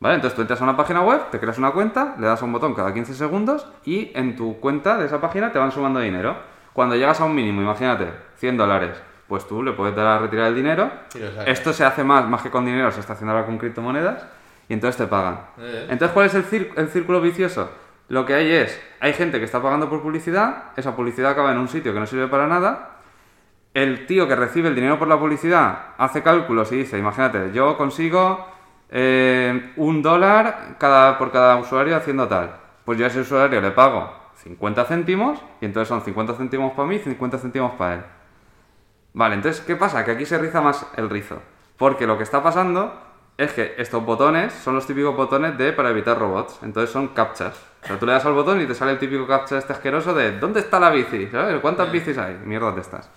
¿Vale? 0.00 0.16
Entonces 0.16 0.34
tú 0.34 0.40
entras 0.40 0.60
a 0.60 0.64
una 0.64 0.76
página 0.76 1.02
web, 1.02 1.30
te 1.30 1.38
creas 1.38 1.58
una 1.58 1.72
cuenta, 1.72 2.16
le 2.18 2.26
das 2.26 2.42
a 2.42 2.44
un 2.44 2.52
botón 2.52 2.74
cada 2.74 2.92
15 2.92 3.14
segundos 3.14 3.66
y 3.84 4.10
en 4.14 4.34
tu 4.34 4.58
cuenta 4.58 4.96
de 4.96 5.06
esa 5.06 5.20
página 5.20 5.52
te 5.52 5.58
van 5.58 5.70
sumando 5.70 6.00
dinero. 6.00 6.36
Cuando 6.72 6.96
llegas 6.96 7.20
a 7.20 7.26
un 7.26 7.34
mínimo, 7.34 7.60
imagínate, 7.60 8.10
100 8.36 8.56
dólares, 8.56 9.00
pues 9.28 9.46
tú 9.46 9.62
le 9.62 9.72
puedes 9.72 9.94
dar 9.94 10.06
a 10.06 10.18
retirar 10.18 10.48
el 10.48 10.54
dinero. 10.56 10.90
Esto 11.46 11.72
se 11.72 11.84
hace 11.84 12.02
más, 12.02 12.26
más 12.28 12.42
que 12.42 12.50
con 12.50 12.64
dinero, 12.64 12.90
se 12.90 13.00
está 13.00 13.12
haciendo 13.12 13.32
ahora 13.34 13.46
con 13.46 13.58
criptomonedas 13.58 14.26
y 14.68 14.72
entonces 14.72 14.96
te 14.96 15.06
pagan. 15.06 15.42
Eh. 15.58 15.86
Entonces, 15.90 16.12
¿cuál 16.12 16.26
es 16.26 16.34
el, 16.34 16.72
el 16.76 16.88
círculo 16.88 17.20
vicioso? 17.20 17.70
Lo 18.10 18.26
que 18.26 18.34
hay 18.34 18.50
es, 18.50 18.82
hay 18.98 19.12
gente 19.12 19.38
que 19.38 19.44
está 19.44 19.62
pagando 19.62 19.88
por 19.88 20.02
publicidad, 20.02 20.72
esa 20.76 20.96
publicidad 20.96 21.30
acaba 21.30 21.52
en 21.52 21.58
un 21.58 21.68
sitio 21.68 21.94
que 21.94 22.00
no 22.00 22.06
sirve 22.08 22.26
para 22.26 22.48
nada, 22.48 22.96
el 23.72 24.04
tío 24.06 24.26
que 24.26 24.34
recibe 24.34 24.68
el 24.68 24.74
dinero 24.74 24.98
por 24.98 25.06
la 25.06 25.16
publicidad 25.16 25.94
hace 25.96 26.20
cálculos 26.20 26.72
y 26.72 26.78
dice, 26.78 26.98
imagínate, 26.98 27.52
yo 27.52 27.76
consigo 27.76 28.48
eh, 28.90 29.72
un 29.76 30.02
dólar 30.02 30.74
cada, 30.78 31.18
por 31.18 31.30
cada 31.30 31.54
usuario 31.58 31.94
haciendo 31.94 32.26
tal. 32.26 32.56
Pues 32.84 32.98
yo 32.98 33.04
a 33.04 33.08
ese 33.08 33.20
usuario 33.20 33.60
le 33.60 33.70
pago 33.70 34.12
50 34.42 34.86
céntimos 34.86 35.38
y 35.60 35.66
entonces 35.66 35.86
son 35.86 36.02
50 36.02 36.34
céntimos 36.34 36.72
para 36.72 36.88
mí 36.88 36.96
y 36.96 36.98
50 36.98 37.38
céntimos 37.38 37.74
para 37.74 37.94
él. 37.94 38.00
Vale, 39.12 39.36
entonces, 39.36 39.64
¿qué 39.64 39.76
pasa? 39.76 40.04
Que 40.04 40.10
aquí 40.10 40.26
se 40.26 40.36
riza 40.36 40.60
más 40.60 40.84
el 40.96 41.08
rizo. 41.08 41.40
Porque 41.76 42.08
lo 42.08 42.16
que 42.16 42.24
está 42.24 42.42
pasando 42.42 42.92
es 43.38 43.52
que 43.52 43.76
estos 43.78 44.04
botones 44.04 44.52
son 44.52 44.74
los 44.74 44.84
típicos 44.84 45.14
botones 45.14 45.56
de 45.56 45.72
para 45.72 45.90
evitar 45.90 46.18
robots. 46.18 46.58
Entonces 46.64 46.90
son 46.90 47.06
captchas. 47.08 47.69
O 47.82 47.86
sea, 47.86 47.98
tú 47.98 48.06
le 48.06 48.12
das 48.12 48.24
al 48.26 48.34
botón 48.34 48.60
y 48.60 48.66
te 48.66 48.74
sale 48.74 48.92
el 48.92 48.98
típico 48.98 49.26
captcha 49.26 49.58
este 49.58 49.72
asqueroso 49.72 50.14
de 50.14 50.38
¿dónde 50.38 50.60
está 50.60 50.78
la 50.78 50.90
bici? 50.90 51.28
¿Sabes? 51.28 51.60
¿Cuántas 51.60 51.90
bicis 51.90 52.18
hay? 52.18 52.38
Mierdas 52.44 52.74
de 52.74 52.80
estas. 52.82 53.10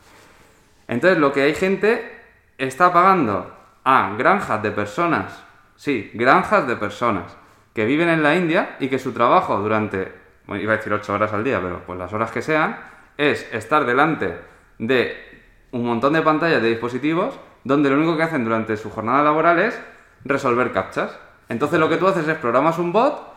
Entonces 0.87 1.19
lo 1.19 1.31
que 1.33 1.41
hay 1.41 1.53
gente 1.53 2.21
está 2.57 2.93
pagando 2.93 3.53
a 3.83 4.15
granjas 4.17 4.63
de 4.63 4.71
personas, 4.71 5.43
sí, 5.75 6.11
granjas 6.13 6.67
de 6.67 6.75
personas 6.75 7.35
que 7.73 7.85
viven 7.85 8.09
en 8.09 8.23
la 8.23 8.35
India 8.35 8.77
y 8.79 8.87
que 8.87 8.99
su 8.99 9.11
trabajo 9.11 9.57
durante, 9.57 10.11
bueno, 10.45 10.63
iba 10.63 10.73
a 10.73 10.77
decir 10.77 10.93
8 10.93 11.13
horas 11.13 11.33
al 11.33 11.43
día, 11.43 11.59
pero 11.61 11.81
pues 11.85 11.97
las 11.99 12.13
horas 12.13 12.31
que 12.31 12.41
sean, 12.41 12.77
es 13.17 13.47
estar 13.51 13.85
delante 13.85 14.37
de 14.79 15.17
un 15.71 15.85
montón 15.85 16.13
de 16.13 16.21
pantallas 16.21 16.61
de 16.61 16.69
dispositivos 16.69 17.39
donde 17.63 17.89
lo 17.89 17.97
único 17.97 18.15
que 18.15 18.23
hacen 18.23 18.43
durante 18.43 18.77
su 18.77 18.89
jornada 18.89 19.23
laboral 19.23 19.59
es 19.59 19.79
resolver 20.23 20.71
captchas. 20.71 21.17
Entonces 21.49 21.79
lo 21.79 21.89
que 21.89 21.97
tú 21.97 22.07
haces 22.07 22.27
es 22.27 22.37
programas 22.37 22.77
un 22.77 22.91
bot 22.91 23.32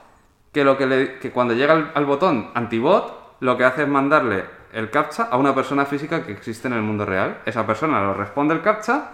que, 0.57 0.65
lo 0.65 0.79
que, 0.79 0.87
le- 0.87 1.19
que 1.19 1.31
cuando 1.33 1.53
llega 1.53 1.75
al, 1.75 1.91
al 1.95 2.07
botón 2.07 2.51
antibot, 2.55 3.37
lo 3.41 3.59
que 3.59 3.65
hace 3.65 3.83
es 3.83 3.89
mandarle 3.89 4.47
el 4.73 4.89
captcha 4.89 5.25
a 5.25 5.37
una 5.37 5.55
persona 5.55 5.85
física 5.85 6.25
que 6.25 6.33
existe 6.33 6.67
en 6.67 6.73
el 6.73 6.81
mundo 6.81 7.05
real. 7.05 7.41
Esa 7.45 7.67
persona 7.67 8.01
lo 8.03 8.15
responde 8.15 8.55
el 8.55 8.63
captcha, 8.63 9.11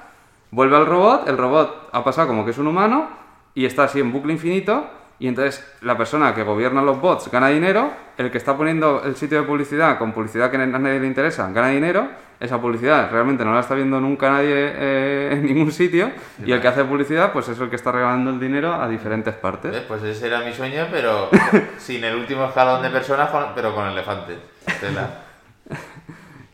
vuelve 0.53 0.77
al 0.77 0.87
robot, 0.87 1.29
el 1.29 1.37
robot 1.37 1.89
ha 1.91 2.05
pasado 2.05 2.29
como 2.29 2.45
que 2.45 2.53
es 2.53 2.59
un 2.59 2.69
humano 2.69 3.09
y 3.57 3.65
está 3.65 3.83
así 3.83 3.99
en 3.99 4.13
bucle 4.13 4.35
infinito. 4.35 4.87
Y 5.23 5.29
entonces 5.29 5.65
la 5.83 5.97
persona 5.97 6.35
que 6.35 6.43
gobierna 6.43 6.83
los 6.83 7.01
bots 7.01 7.31
gana 7.31 7.47
dinero, 7.47 7.93
el 8.19 8.29
que 8.33 8.39
está 8.39 8.57
poniendo 8.57 9.05
el 9.05 9.15
sitio 9.15 9.41
de 9.41 9.47
publicidad 9.47 9.97
con 9.97 10.11
publicidad 10.11 10.51
que 10.51 10.57
a 10.57 10.67
nadie 10.67 10.99
le 10.99 11.07
interesa 11.07 11.49
gana 11.53 11.69
dinero, 11.69 12.09
esa 12.41 12.61
publicidad 12.61 13.09
realmente 13.09 13.45
no 13.45 13.55
la 13.55 13.61
está 13.61 13.77
viendo 13.77 14.01
nunca 14.01 14.29
nadie 14.29 14.53
eh, 14.53 15.29
en 15.35 15.47
ningún 15.47 15.71
sitio 15.71 16.11
y 16.45 16.51
el 16.51 16.61
que 16.61 16.67
hace 16.67 16.83
publicidad 16.83 17.33
pues 17.33 17.49
es 17.49 17.61
el 17.61 17.71
que 17.71 17.77
está 17.77 17.93
regalando 17.93 18.33
el 18.33 18.41
dinero 18.41 18.75
a 18.75 18.89
diferentes 18.89 19.33
partes. 19.35 19.85
Pues 19.87 20.03
ese 20.03 20.27
era 20.27 20.41
mi 20.41 20.53
sueño, 20.53 20.89
pero 20.91 21.31
sin 21.79 22.03
el 22.03 22.17
último 22.17 22.47
escalón 22.47 22.83
de 22.83 22.91
personas, 22.91 23.31
pero 23.55 23.73
con 23.77 23.87
elefantes. 23.87 24.39
Tela. 24.81 25.22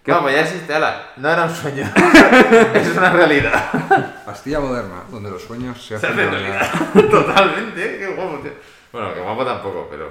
¿Qué? 0.08 0.14
No, 0.14 0.22
pues 0.22 0.34
ya 0.36 0.40
existe, 0.40 0.74
ala. 0.74 1.10
No 1.18 1.28
era 1.28 1.44
un 1.44 1.50
sueño. 1.50 1.84
es 2.74 2.96
una 2.96 3.12
realidad. 3.12 4.24
Pastilla 4.24 4.58
moderna, 4.58 5.02
donde 5.10 5.28
los 5.30 5.42
sueños 5.42 5.76
se 5.82 5.98
Se 5.98 6.06
hacen 6.06 6.12
hace 6.12 6.30
realidad. 6.30 6.70
realidad. 6.94 7.10
Totalmente, 7.10 7.84
¿eh? 7.84 7.98
qué 7.98 8.14
guapo, 8.14 8.38
tío. 8.38 8.52
Bueno, 8.90 9.12
que 9.12 9.20
guapo 9.20 9.44
tampoco, 9.44 9.86
pero 9.90 10.10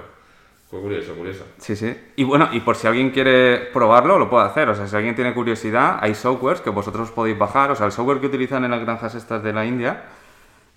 fue 0.70 0.82
curioso, 0.82 1.16
curioso. 1.16 1.46
Sí, 1.58 1.76
sí. 1.76 1.98
Y 2.16 2.24
bueno, 2.26 2.50
y 2.52 2.60
por 2.60 2.76
si 2.76 2.86
alguien 2.86 3.10
quiere 3.10 3.58
probarlo, 3.74 4.20
lo 4.20 4.30
puede 4.30 4.46
hacer. 4.46 4.70
O 4.70 4.76
sea, 4.76 4.86
si 4.86 4.96
alguien 4.96 5.16
tiene 5.16 5.34
curiosidad, 5.34 5.98
hay 6.00 6.14
softwares 6.14 6.62
que 6.62 6.70
vosotros 6.70 7.10
podéis 7.10 7.40
bajar. 7.40 7.72
O 7.72 7.76
sea, 7.76 7.88
el 7.88 7.92
software 7.92 8.20
que 8.20 8.28
utilizan 8.28 8.66
en 8.66 8.70
las 8.70 8.82
granjas 8.82 9.16
estas 9.16 9.42
de 9.42 9.52
la 9.52 9.66
India 9.66 10.04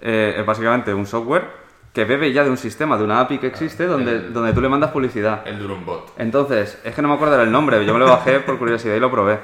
eh, 0.00 0.36
es 0.38 0.46
básicamente 0.46 0.94
un 0.94 1.06
software 1.06 1.46
que 1.92 2.04
bebe 2.04 2.32
ya 2.32 2.44
de 2.44 2.50
un 2.50 2.56
sistema, 2.56 2.96
de 2.96 3.04
una 3.04 3.20
API 3.20 3.38
que 3.38 3.46
existe, 3.48 3.86
donde, 3.86 4.12
el- 4.12 4.32
donde 4.32 4.52
tú 4.52 4.60
le 4.60 4.68
mandas 4.68 4.90
publicidad. 4.92 5.46
El 5.46 5.58
Durumbot. 5.58 6.12
Entonces, 6.18 6.78
es 6.84 6.94
que 6.94 7.02
no 7.02 7.08
me 7.08 7.14
acuerdo 7.14 7.36
del 7.36 7.50
nombre, 7.50 7.84
yo 7.84 7.92
me 7.92 7.98
lo 7.98 8.06
bajé 8.08 8.40
por 8.40 8.58
curiosidad 8.58 8.94
y 8.94 9.00
lo 9.00 9.10
probé. 9.10 9.40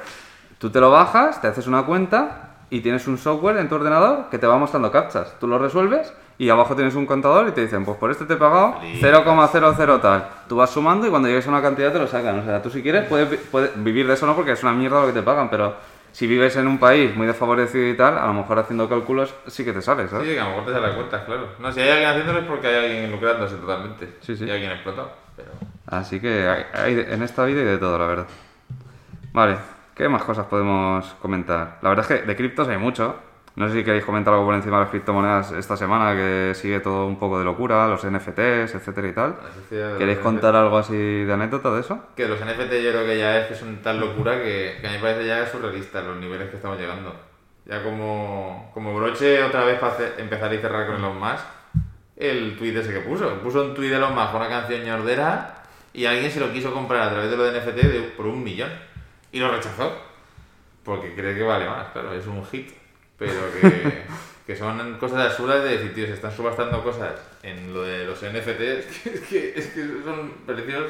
Tú 0.57 0.69
te 0.69 0.79
lo 0.79 0.89
bajas, 0.89 1.41
te 1.41 1.47
haces 1.47 1.67
una 1.67 1.83
cuenta 1.83 2.43
y 2.69 2.79
tienes 2.81 3.07
un 3.07 3.17
software 3.17 3.57
en 3.57 3.69
tu 3.69 3.75
ordenador 3.75 4.29
que 4.31 4.37
te 4.39 4.47
va 4.47 4.57
mostrando 4.57 4.91
captchas. 4.91 5.35
Tú 5.39 5.47
lo 5.47 5.57
resuelves 5.59 6.13
y 6.37 6.49
abajo 6.49 6.75
tienes 6.75 6.95
un 6.95 7.05
contador 7.05 7.47
y 7.47 7.51
te 7.51 7.61
dicen, 7.61 7.83
pues 7.85 7.97
por 7.97 8.11
este 8.11 8.25
te 8.25 8.33
he 8.33 8.37
pagado 8.37 8.79
Feliz. 8.79 9.01
0,00 9.03 10.01
tal. 10.01 10.27
Tú 10.47 10.55
vas 10.55 10.69
sumando 10.69 11.05
y 11.05 11.09
cuando 11.09 11.27
llegues 11.27 11.45
a 11.47 11.49
una 11.49 11.61
cantidad 11.61 11.91
te 11.91 11.99
lo 11.99 12.07
sacan. 12.07 12.39
O 12.39 12.43
sea, 12.45 12.61
tú 12.61 12.69
si 12.69 12.81
quieres 12.81 13.05
puedes, 13.07 13.39
puedes 13.51 13.71
vivir 13.83 14.07
de 14.07 14.13
eso 14.13 14.25
no 14.25 14.35
porque 14.35 14.51
es 14.53 14.63
una 14.63 14.71
mierda 14.73 15.01
lo 15.01 15.07
que 15.07 15.13
te 15.13 15.21
pagan, 15.21 15.49
pero 15.49 15.75
si 16.17 16.25
vives 16.25 16.55
en 16.55 16.67
un 16.67 16.79
país 16.79 17.15
muy 17.15 17.27
desfavorecido 17.27 17.87
y 17.87 17.95
tal, 17.95 18.17
a 18.17 18.25
lo 18.25 18.33
mejor 18.33 18.57
haciendo 18.57 18.89
cálculos 18.89 19.35
sí 19.45 19.63
que 19.63 19.71
te 19.71 19.83
sale, 19.83 20.05
Sí, 20.05 20.09
¿sabes? 20.09 20.27
que 20.27 20.39
a 20.39 20.45
lo 20.45 20.49
mejor 20.49 20.65
te 20.65 20.71
sale 20.71 20.95
cuentas, 20.95 21.23
claro. 21.25 21.49
No, 21.59 21.71
si 21.71 21.79
hay 21.79 21.89
alguien 21.89 22.09
haciéndolo 22.09 22.39
es 22.39 22.45
porque 22.45 22.67
hay 22.69 22.75
alguien 22.85 23.11
lucrándose 23.11 23.55
totalmente. 23.57 24.15
Sí, 24.21 24.35
sí. 24.35 24.45
Y 24.45 24.47
hay 24.49 24.53
alguien 24.53 24.71
explotado. 24.71 25.11
Pero... 25.35 25.49
Así 25.85 26.19
que 26.19 26.47
hay, 26.47 26.65
hay 26.73 27.05
en 27.07 27.21
esta 27.21 27.45
vida 27.45 27.59
hay 27.59 27.67
de 27.67 27.77
todo, 27.77 27.99
la 27.99 28.07
verdad. 28.07 28.25
Vale, 29.31 29.57
¿qué 29.93 30.09
más 30.09 30.23
cosas 30.23 30.47
podemos 30.47 31.05
comentar? 31.21 31.77
La 31.83 31.89
verdad 31.89 32.11
es 32.11 32.19
que 32.19 32.25
de 32.25 32.35
criptos 32.35 32.67
hay 32.67 32.79
mucho. 32.79 33.15
No 33.57 33.67
sé 33.67 33.73
si 33.79 33.83
queréis 33.83 34.05
comentar 34.05 34.33
algo 34.33 34.45
por 34.45 34.53
encima 34.53 34.77
de 34.77 34.83
las 34.83 34.91
criptomonedas 34.91 35.51
esta 35.53 35.75
semana, 35.75 36.15
que 36.15 36.53
sigue 36.53 36.79
todo 36.79 37.07
un 37.07 37.17
poco 37.17 37.39
de 37.39 37.43
locura, 37.45 37.87
los 37.87 38.05
NFTs, 38.05 38.75
etcétera 38.75 39.07
y 39.07 39.13
tal. 39.13 39.35
¿Queréis 39.97 40.19
contar 40.19 40.55
algo 40.55 40.77
así 40.77 40.95
de 40.95 41.33
anécdota 41.33 41.71
de 41.73 41.79
eso? 41.81 41.99
Que 42.15 42.27
los 42.27 42.39
NFT 42.39 42.71
yo 42.83 42.91
creo 42.91 43.05
que 43.05 43.17
ya 43.17 43.39
es 43.39 43.47
que 43.47 43.55
son 43.55 43.77
tan 43.81 43.99
locura 43.99 44.37
que, 44.41 44.77
que 44.79 44.87
a 44.87 44.91
mí 44.91 44.97
me 44.97 45.01
parece 45.01 45.25
ya 45.25 45.45
surrealista 45.47 46.01
los 46.01 46.17
niveles 46.17 46.49
que 46.51 46.55
estamos 46.57 46.77
llegando. 46.79 47.15
Ya 47.65 47.83
como, 47.83 48.69
como 48.75 48.95
broche 48.95 49.43
otra 49.43 49.65
vez 49.65 49.79
para 49.79 49.91
hacer- 49.93 50.13
empezar 50.19 50.53
y 50.53 50.59
cerrar 50.59 50.85
con 50.85 50.95
Elon 50.97 51.19
Musk, 51.19 51.43
el 52.15 52.55
tweet 52.57 52.77
ese 52.79 52.93
que 52.93 52.99
puso. 53.01 53.39
Puso 53.41 53.63
un 53.63 53.73
tweet 53.73 53.89
de 53.89 53.95
Elon 53.97 54.13
Musk 54.13 54.31
con 54.33 54.41
una 54.41 54.49
canción 54.49 54.83
ñordera 54.83 55.63
y 55.93 56.05
alguien 56.05 56.29
se 56.31 56.39
lo 56.39 56.53
quiso 56.53 56.71
comprar 56.71 57.01
a 57.01 57.09
través 57.09 57.31
de 57.31 57.35
lo 57.37 57.43
de 57.43 57.59
NFT 57.59 57.75
de- 57.87 58.01
por 58.15 58.27
un 58.27 58.43
millón. 58.43 58.69
Y 59.31 59.39
lo 59.39 59.49
rechazó. 59.51 59.93
Porque 60.83 61.15
cree 61.15 61.35
que 61.35 61.43
vale 61.43 61.67
más, 61.67 61.87
claro, 61.87 62.13
es 62.13 62.25
un 62.27 62.45
hit. 62.45 62.71
Pero 63.17 63.31
que, 63.61 64.03
que 64.47 64.55
son 64.55 64.97
cosas 64.99 65.31
absurdas 65.31 65.63
de 65.63 65.69
decir, 65.77 65.93
tío, 65.93 66.05
se 66.05 66.13
están 66.13 66.31
subastando 66.31 66.83
cosas 66.83 67.13
en 67.43 67.73
lo 67.73 67.83
de 67.83 68.05
los 68.05 68.17
NFTs 68.19 68.85
que, 69.03 69.09
es 69.13 69.21
que, 69.21 69.53
es 69.55 69.67
que 69.67 69.81
son 70.03 70.31
precios 70.45 70.85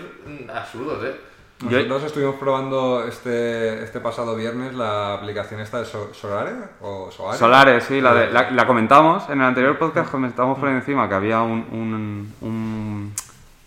absurdos, 0.54 1.04
¿eh? 1.06 1.16
Nosotros 1.60 2.04
estuvimos 2.04 2.36
probando 2.36 3.04
este, 3.08 3.82
este 3.84 4.00
pasado 4.00 4.36
viernes 4.36 4.76
la 4.76 5.16
aplicación 5.16 5.60
esta 5.60 5.80
de 5.80 5.86
So- 5.86 6.14
Solare 6.14 6.52
o 6.82 7.10
Soare. 7.10 7.36
Solares, 7.36 7.84
sí, 7.84 8.00
la, 8.00 8.14
de- 8.14 8.30
la, 8.32 8.52
la 8.52 8.68
comentamos 8.68 9.28
en 9.30 9.40
el 9.42 9.48
anterior 9.48 9.76
podcast, 9.80 10.12
comentamos 10.12 10.60
por 10.60 10.70
encima 10.70 11.10
que 11.10 11.16
había 11.16 11.42
un, 11.42 11.66
un, 11.72 12.34
un- 12.42 13.14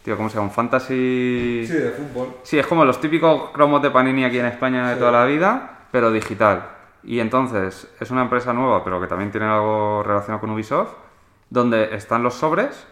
Tío, 0.04 0.16
¿cómo 0.16 0.28
se 0.30 0.36
llama? 0.36 0.46
Un 0.48 0.54
fantasy... 0.54 1.64
Sí, 1.66 1.72
de 1.74 1.90
fútbol. 1.90 2.28
Sí, 2.44 2.58
es 2.60 2.66
como 2.66 2.84
los 2.84 3.00
típicos 3.00 3.50
cromos 3.50 3.82
de 3.82 3.90
Panini 3.90 4.24
aquí 4.24 4.38
en 4.38 4.46
España 4.46 4.86
de 4.88 4.94
Sí. 4.94 4.98
toda 5.00 5.10
la 5.12 5.24
vida, 5.24 5.78
pero 5.90 6.12
digital. 6.12 6.62
Y 7.02 7.20
entonces 7.20 7.90
es 7.98 8.10
una 8.10 8.22
empresa 8.22 8.52
nueva, 8.52 8.84
pero 8.84 9.00
que 9.00 9.06
también 9.06 9.30
tiene 9.30 9.46
algo 9.46 10.02
relacionado 10.02 10.40
con 10.40 10.50
Ubisoft, 10.50 10.94
donde 11.48 11.94
están 11.94 12.22
los 12.22 12.34
sobres, 12.34 12.86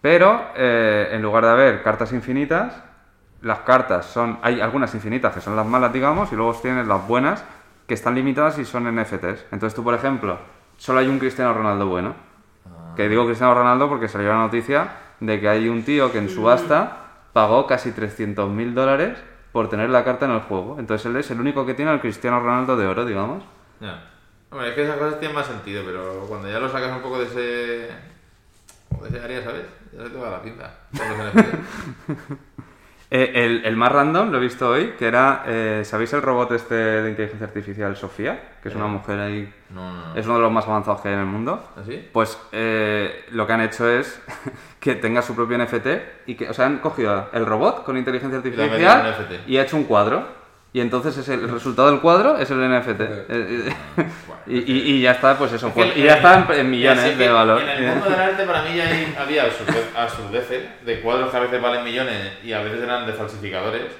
pero 0.00 0.40
eh, 0.56 1.08
en 1.12 1.22
lugar 1.22 1.44
de 1.44 1.50
haber 1.50 1.82
cartas 1.82 2.12
infinitas, 2.12 2.82
las 3.42 3.60
cartas 3.60 4.06
son. 4.06 4.38
Hay 4.42 4.60
algunas 4.60 4.94
infinitas 4.94 5.34
que 5.34 5.40
son 5.40 5.56
las 5.56 5.66
malas, 5.66 5.92
digamos, 5.92 6.32
y 6.32 6.36
luego 6.36 6.54
tienes 6.54 6.86
las 6.86 7.06
buenas 7.06 7.44
que 7.86 7.94
están 7.94 8.14
limitadas 8.14 8.58
y 8.58 8.64
son 8.64 8.84
NFTs. 8.94 9.46
Entonces 9.50 9.74
tú, 9.74 9.82
por 9.82 9.94
ejemplo, 9.94 10.38
solo 10.76 11.00
hay 11.00 11.08
un 11.08 11.18
Cristiano 11.18 11.52
Ronaldo 11.52 11.86
bueno. 11.86 12.14
Que 12.96 13.08
digo 13.08 13.26
Cristiano 13.26 13.54
Ronaldo 13.54 13.88
porque 13.88 14.08
salió 14.08 14.28
la 14.28 14.38
noticia 14.38 14.92
de 15.20 15.40
que 15.40 15.48
hay 15.48 15.68
un 15.68 15.84
tío 15.84 16.12
que 16.12 16.18
en 16.18 16.28
subasta 16.28 16.98
pagó 17.32 17.66
casi 17.66 17.90
300.000 17.92 18.74
dólares 18.74 19.18
por 19.52 19.68
tener 19.68 19.90
la 19.90 20.04
carta 20.04 20.26
en 20.26 20.32
el 20.32 20.40
juego. 20.40 20.76
Entonces 20.78 21.06
él 21.06 21.16
es 21.16 21.30
el 21.30 21.40
único 21.40 21.66
que 21.66 21.74
tiene 21.74 21.92
el 21.92 22.00
Cristiano 22.00 22.40
Ronaldo 22.40 22.76
de 22.76 22.86
oro, 22.86 23.04
digamos. 23.04 23.42
Ya. 23.80 24.10
Hombre, 24.50 24.70
es 24.70 24.74
que 24.74 24.84
esas 24.84 24.96
cosas 24.96 25.18
tienen 25.18 25.36
más 25.36 25.46
sentido, 25.46 25.82
pero 25.84 26.24
cuando 26.28 26.50
ya 26.50 26.58
lo 26.58 26.68
sacas 26.68 26.96
un 26.96 27.02
poco 27.02 27.18
de 27.20 27.26
ese. 27.26 27.88
como 28.88 29.04
de 29.04 29.10
ese 29.10 29.24
área, 29.24 29.44
¿sabes? 29.44 29.66
Ya 29.92 30.04
se 30.04 30.10
te 30.10 30.18
va 30.18 30.30
la 30.30 30.42
pinta. 30.42 30.78
Eh, 33.12 33.32
el, 33.34 33.64
el 33.64 33.76
más 33.76 33.90
random 33.90 34.30
lo 34.30 34.38
he 34.38 34.40
visto 34.40 34.68
hoy, 34.70 34.92
que 34.96 35.06
era, 35.08 35.42
eh, 35.46 35.82
¿sabéis 35.84 36.12
el 36.12 36.22
robot 36.22 36.52
este 36.52 36.74
de 36.76 37.10
inteligencia 37.10 37.46
artificial 37.48 37.96
Sofía? 37.96 38.40
Que 38.62 38.68
es 38.68 38.74
una 38.76 38.86
mujer 38.86 39.18
ahí, 39.18 39.52
No, 39.70 39.92
no, 39.92 40.06
no. 40.10 40.14
es 40.14 40.24
uno 40.26 40.36
de 40.36 40.42
los 40.42 40.52
más 40.52 40.64
avanzados 40.66 41.00
que 41.00 41.08
hay 41.08 41.14
en 41.14 41.20
el 41.20 41.26
mundo. 41.26 41.70
¿Así? 41.76 42.08
Pues 42.12 42.38
eh, 42.52 43.24
lo 43.32 43.48
que 43.48 43.52
han 43.52 43.62
hecho 43.62 43.88
es 43.90 44.22
que 44.78 44.94
tenga 44.94 45.22
su 45.22 45.34
propio 45.34 45.58
NFT 45.58 45.86
y 46.26 46.36
que, 46.36 46.48
o 46.48 46.54
sea, 46.54 46.66
han 46.66 46.78
cogido 46.78 47.28
el 47.32 47.46
robot 47.46 47.84
con 47.84 47.96
inteligencia 47.96 48.38
artificial 48.38 48.68
y 49.46 49.56
ha 49.56 49.62
hecho 49.62 49.76
un 49.76 49.84
cuadro. 49.84 50.39
Y 50.72 50.80
entonces 50.80 51.16
es 51.18 51.28
el, 51.28 51.40
el 51.40 51.48
resultado 51.50 51.90
del 51.90 52.00
cuadro 52.00 52.36
es 52.38 52.48
el 52.50 52.58
NFT. 52.58 53.00
Eh, 53.00 53.24
eh, 53.28 53.74
y, 54.46 54.58
y- 54.58 54.82
y 54.96 55.00
ya 55.02 55.12
está, 55.12 55.36
pues 55.36 55.52
eso. 55.52 55.68
Es 55.68 55.74
que 55.74 55.82
pues- 55.84 55.96
y 55.96 56.02
ya 56.04 56.14
está 56.14 56.46
en, 56.54 56.70
millones 56.70 57.18
de 57.18 57.28
valor. 57.28 57.60
En 57.62 57.68
el 57.68 57.86
mundo 57.90 58.08
del 58.10 58.20
arte 58.20 58.44
para 58.44 58.62
mí 58.62 58.76
ya 58.76 58.84
hay- 58.86 59.14
había 59.18 59.44
absurde- 59.46 59.90
absurdeces 59.96 60.84
de 60.86 61.00
cuadros 61.00 61.30
que 61.30 61.36
a 61.36 61.40
veces 61.40 61.60
valen 61.60 61.82
millones 61.84 62.32
y 62.44 62.52
a 62.52 62.60
veces 62.62 62.82
eran 62.82 63.04
de 63.06 63.12
falsificadores. 63.14 63.92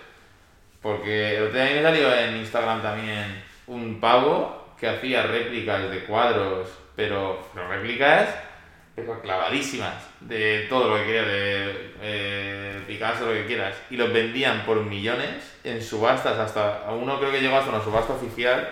Porque 0.80 1.36
el 1.36 1.42
otro 1.48 1.58
día 1.60 1.74
me 1.74 1.82
salió 1.82 2.14
en 2.14 2.36
Instagram 2.36 2.82
también 2.82 3.42
un 3.66 4.00
pavo 4.00 4.74
que 4.78 4.88
hacía 4.88 5.24
réplicas 5.24 5.90
de 5.90 6.04
cuadros, 6.04 6.68
pero, 6.96 7.46
pero 7.52 7.68
réplicas 7.68 8.28
pero 8.96 9.20
clavadísimas 9.20 9.94
de 10.20 10.66
todo 10.68 10.90
lo 10.90 10.96
que 10.96 11.04
quieras, 11.04 11.26
de 11.26 11.92
eh, 12.02 12.80
Picasso, 12.86 13.26
lo 13.26 13.32
que 13.32 13.46
quieras, 13.46 13.76
y 13.90 13.96
los 13.96 14.12
vendían 14.12 14.64
por 14.64 14.84
millones 14.84 15.58
en 15.64 15.82
subastas, 15.82 16.38
hasta 16.38 16.86
a 16.86 16.92
uno 16.92 17.18
creo 17.18 17.32
que 17.32 17.40
llegó 17.40 17.56
hasta 17.56 17.70
una 17.70 17.82
subasta 17.82 18.12
oficial, 18.12 18.70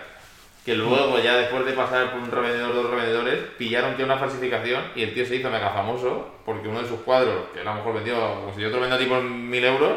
que 0.65 0.75
luego 0.75 1.17
ya 1.19 1.35
después 1.37 1.65
de 1.65 1.73
pasar 1.73 2.11
por 2.11 2.21
un 2.21 2.31
revendedor, 2.31 2.75
dos 2.75 2.89
revendedores, 2.91 3.39
pillaron 3.57 3.95
que 3.95 4.03
era 4.03 4.13
una 4.13 4.19
falsificación 4.19 4.83
y 4.95 5.03
el 5.03 5.13
tío 5.13 5.25
se 5.25 5.37
hizo 5.37 5.49
mega 5.49 5.71
famoso 5.71 6.35
porque 6.45 6.67
uno 6.67 6.81
de 6.81 6.87
sus 6.87 6.99
cuadros, 6.99 7.45
que 7.53 7.61
a 7.61 7.63
lo 7.63 7.75
mejor 7.75 7.95
vendió, 7.95 8.15
como 8.15 8.53
si 8.53 8.61
yo 8.61 8.67
otro 8.67 8.81
vendía 8.81 8.99
tipo 8.99 9.17
en 9.17 9.49
mil 9.49 9.63
euros, 9.63 9.93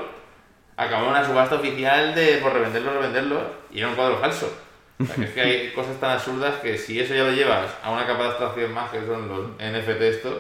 acabó 0.77 1.05
en 1.05 1.11
una 1.11 1.27
subasta 1.27 1.57
oficial 1.57 2.15
de 2.15 2.39
por 2.39 2.53
revenderlo, 2.53 2.95
revenderlo, 2.95 3.41
y 3.71 3.81
era 3.81 3.89
un 3.89 3.95
cuadro 3.95 4.19
falso. 4.19 4.51
O 4.99 5.05
sea, 5.05 5.17
que 5.17 5.25
es 5.25 5.31
que 5.31 5.41
hay 5.41 5.71
cosas 5.75 5.99
tan 5.99 6.13
absurdas 6.13 6.55
que 6.63 6.79
si 6.79 7.01
eso 7.01 7.15
ya 7.15 7.25
lo 7.25 7.33
llevas 7.33 7.71
a 7.83 7.91
una 7.91 8.07
capa 8.07 8.23
de 8.23 8.29
abstracción 8.31 8.73
más, 8.73 8.91
que 8.91 9.05
son 9.05 9.29
los 9.29 9.51
NFT 9.57 10.01
estos, 10.03 10.35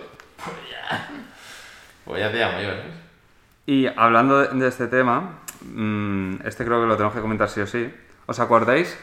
pues 0.45 0.57
ya, 0.71 1.09
pues 2.05 2.21
ya 2.21 2.31
te 2.33 2.39
llamo 2.39 2.61
yo, 2.61 2.71
¿eh? 2.71 2.83
Y 3.67 3.87
hablando 3.87 4.39
de, 4.43 4.69
este 4.69 4.89
tema, 4.89 5.39
mm, 5.63 6.37
este 6.45 6.65
creo 6.65 6.81
que 6.81 6.87
lo 6.87 6.97
tenemos 6.97 7.15
que 7.15 7.21
comentar 7.21 7.49
sí 7.49 7.61
o 7.61 7.67
sí. 7.67 7.93
¿Os 8.27 8.41
acordáis 8.41 8.99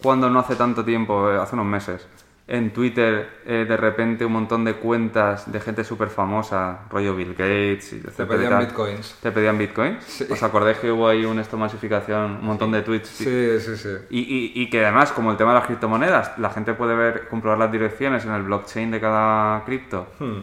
cuando 0.00 0.30
no 0.30 0.38
hace 0.40 0.54
tanto 0.56 0.84
tiempo, 0.84 1.30
eh, 1.30 1.36
hace 1.38 1.54
unos 1.54 1.66
meses, 1.66 2.06
en 2.46 2.72
Twitter 2.74 3.40
eh, 3.46 3.64
de 3.66 3.76
repente 3.76 4.24
un 4.24 4.32
montón 4.32 4.64
de 4.66 4.74
cuentas 4.74 5.50
de 5.50 5.60
gente 5.60 5.82
súper 5.82 6.08
famosa, 6.08 6.80
rollo 6.90 7.16
Bill 7.16 7.30
Gates 7.32 7.94
y 7.94 8.00
Te 8.00 8.08
etcétera 8.08 8.24
y 8.24 8.36
pedían 8.36 8.50
tal, 8.50 8.66
bitcoins. 8.66 9.14
¿Te 9.22 9.32
pedían 9.32 9.56
bitcoins? 9.58 10.04
Sí. 10.04 10.26
¿Os 10.30 10.42
acordáis 10.42 10.76
que 10.78 10.92
hubo 10.92 11.08
ahí 11.08 11.24
una 11.24 11.42
masificación, 11.56 12.32
un 12.40 12.44
montón 12.44 12.70
de 12.70 12.82
tweets? 12.82 13.08
Sí, 13.08 13.58
sí, 13.60 13.76
sí. 13.76 13.88
Y, 14.10 14.18
y- 14.20 14.52
y 14.62 14.68
que 14.70 14.84
además, 14.84 15.10
como 15.12 15.30
el 15.30 15.38
tema 15.38 15.54
de 15.54 15.58
las 15.60 15.66
criptomonedas, 15.66 16.38
la 16.38 16.50
gente 16.50 16.74
puede 16.74 16.94
ver, 16.94 17.28
comprobar 17.28 17.58
las 17.58 17.72
direcciones 17.72 18.24
en 18.26 18.32
el 18.32 18.42
blockchain 18.42 18.90
de 18.90 19.00
cada 19.00 19.64
cripto. 19.64 20.06
Hmm. 20.18 20.40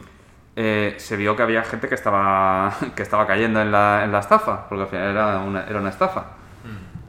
Eh, 0.56 0.95
se 0.97 1.16
vio 1.18 1.36
que 1.36 1.43
había 1.43 1.64
gente 1.64 1.88
que 1.88 1.95
estaba, 1.95 2.74
que 2.95 3.02
estaba 3.04 3.26
cayendo 3.28 3.62
en 3.62 3.72
la, 3.72 4.04
en 4.04 4.12
la 4.12 4.20
estafa, 4.20 4.68
porque 4.68 4.84
al 4.84 4.89
final 4.89 5.10
era 5.12 5.39
una, 5.39 5.64
era 5.66 5.80
una 5.80 5.89
estafa. 5.89 6.26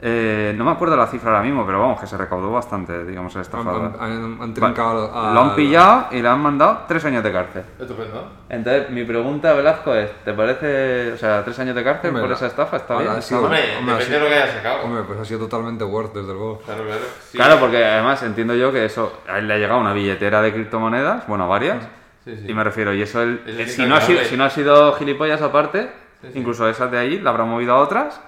Eh, 0.05 0.53
no 0.57 0.65
me 0.65 0.71
acuerdo 0.71 0.97
la 0.97 1.07
cifra 1.07 1.29
ahora 1.31 1.41
mismo, 1.43 1.65
pero 1.65 1.79
vamos, 1.79 1.97
que 1.97 2.05
se 2.07 2.17
recaudó 2.17 2.51
bastante, 2.51 3.05
digamos, 3.05 3.33
el 3.35 3.39
Han, 3.39 3.41
estafador. 3.43 3.93
han- 3.97 4.11
han 4.11 4.37
Vale. 4.39 4.51
trincado 4.53 5.09
a- 5.15 5.33
Lo 5.33 5.39
han 5.39 5.55
pillado 5.55 6.07
y 6.11 6.21
le 6.21 6.27
han 6.27 6.41
mandado 6.41 6.81
tres 6.89 7.05
años 7.05 7.23
de 7.23 7.31
cárcel. 7.31 7.63
Estupendo. 7.79 8.27
Entonces, 8.49 8.89
mi 8.89 9.05
pregunta, 9.05 9.53
Velasco, 9.53 9.95
es, 9.95 10.11
¿te 10.25 10.33
parece, 10.33 11.13
o 11.13 11.17
sea, 11.17 11.41
tres 11.45 11.57
años 11.59 11.73
de 11.73 11.85
cárcel 11.85 12.09
Hombre, 12.09 12.23
por 12.23 12.31
esa 12.33 12.47
estafa? 12.47 12.75
¿Está 12.75 12.97
bien? 12.97 13.13
sí, 13.13 13.33
¿Está 13.33 13.35
mal? 13.35 13.45
Hombre, 13.45 13.77
Hombre, 13.79 13.93
depende 13.95 14.15
de 14.15 14.19
lo 14.19 14.27
que 14.27 14.35
hayas 14.35 14.51
sacado. 14.55 14.83
Hombre, 14.83 15.03
pues 15.03 15.19
ha 15.21 15.25
sido 15.25 15.39
totalmente 15.39 15.85
worth, 15.85 16.13
desde 16.13 16.33
luego. 16.33 16.57
Claro, 16.65 16.83
claro. 16.83 17.01
Sí. 17.31 17.37
Claro, 17.37 17.59
porque 17.61 17.85
además 17.85 18.21
entiendo 18.23 18.55
yo 18.55 18.73
que 18.73 18.83
eso, 18.83 19.21
a 19.29 19.37
él 19.37 19.47
le 19.47 19.53
ha 19.53 19.57
llegado 19.57 19.79
una 19.79 19.93
billetera 19.93 20.41
de 20.41 20.51
criptomonedas, 20.51 21.25
bueno, 21.27 21.47
varias, 21.47 21.77
Sí, 22.25 22.37
sí. 22.37 22.45
y 22.49 22.53
me 22.53 22.63
refiero, 22.63 22.93
y 22.93 23.01
eso 23.01 23.21
él, 23.21 23.41
Eso 23.45 23.59
eh, 23.59 23.65
sí 23.67 23.71
si, 23.81 23.85
no 23.85 23.95
ha 23.95 24.01
sido, 24.01 24.23
si 24.23 24.37
no 24.37 24.45
ha 24.45 24.49
sido 24.49 24.93
gilipollas 24.93 25.41
aparte, 25.41 25.89
Sí, 26.21 26.29
sí. 26.31 26.39
incluso 26.39 26.69
esas 26.69 26.89
de 26.89 26.97
ahí, 26.97 27.19
la 27.19 27.31
habrá 27.31 27.43
movido 27.43 27.73
a 27.73 27.79
otras, 27.79 28.21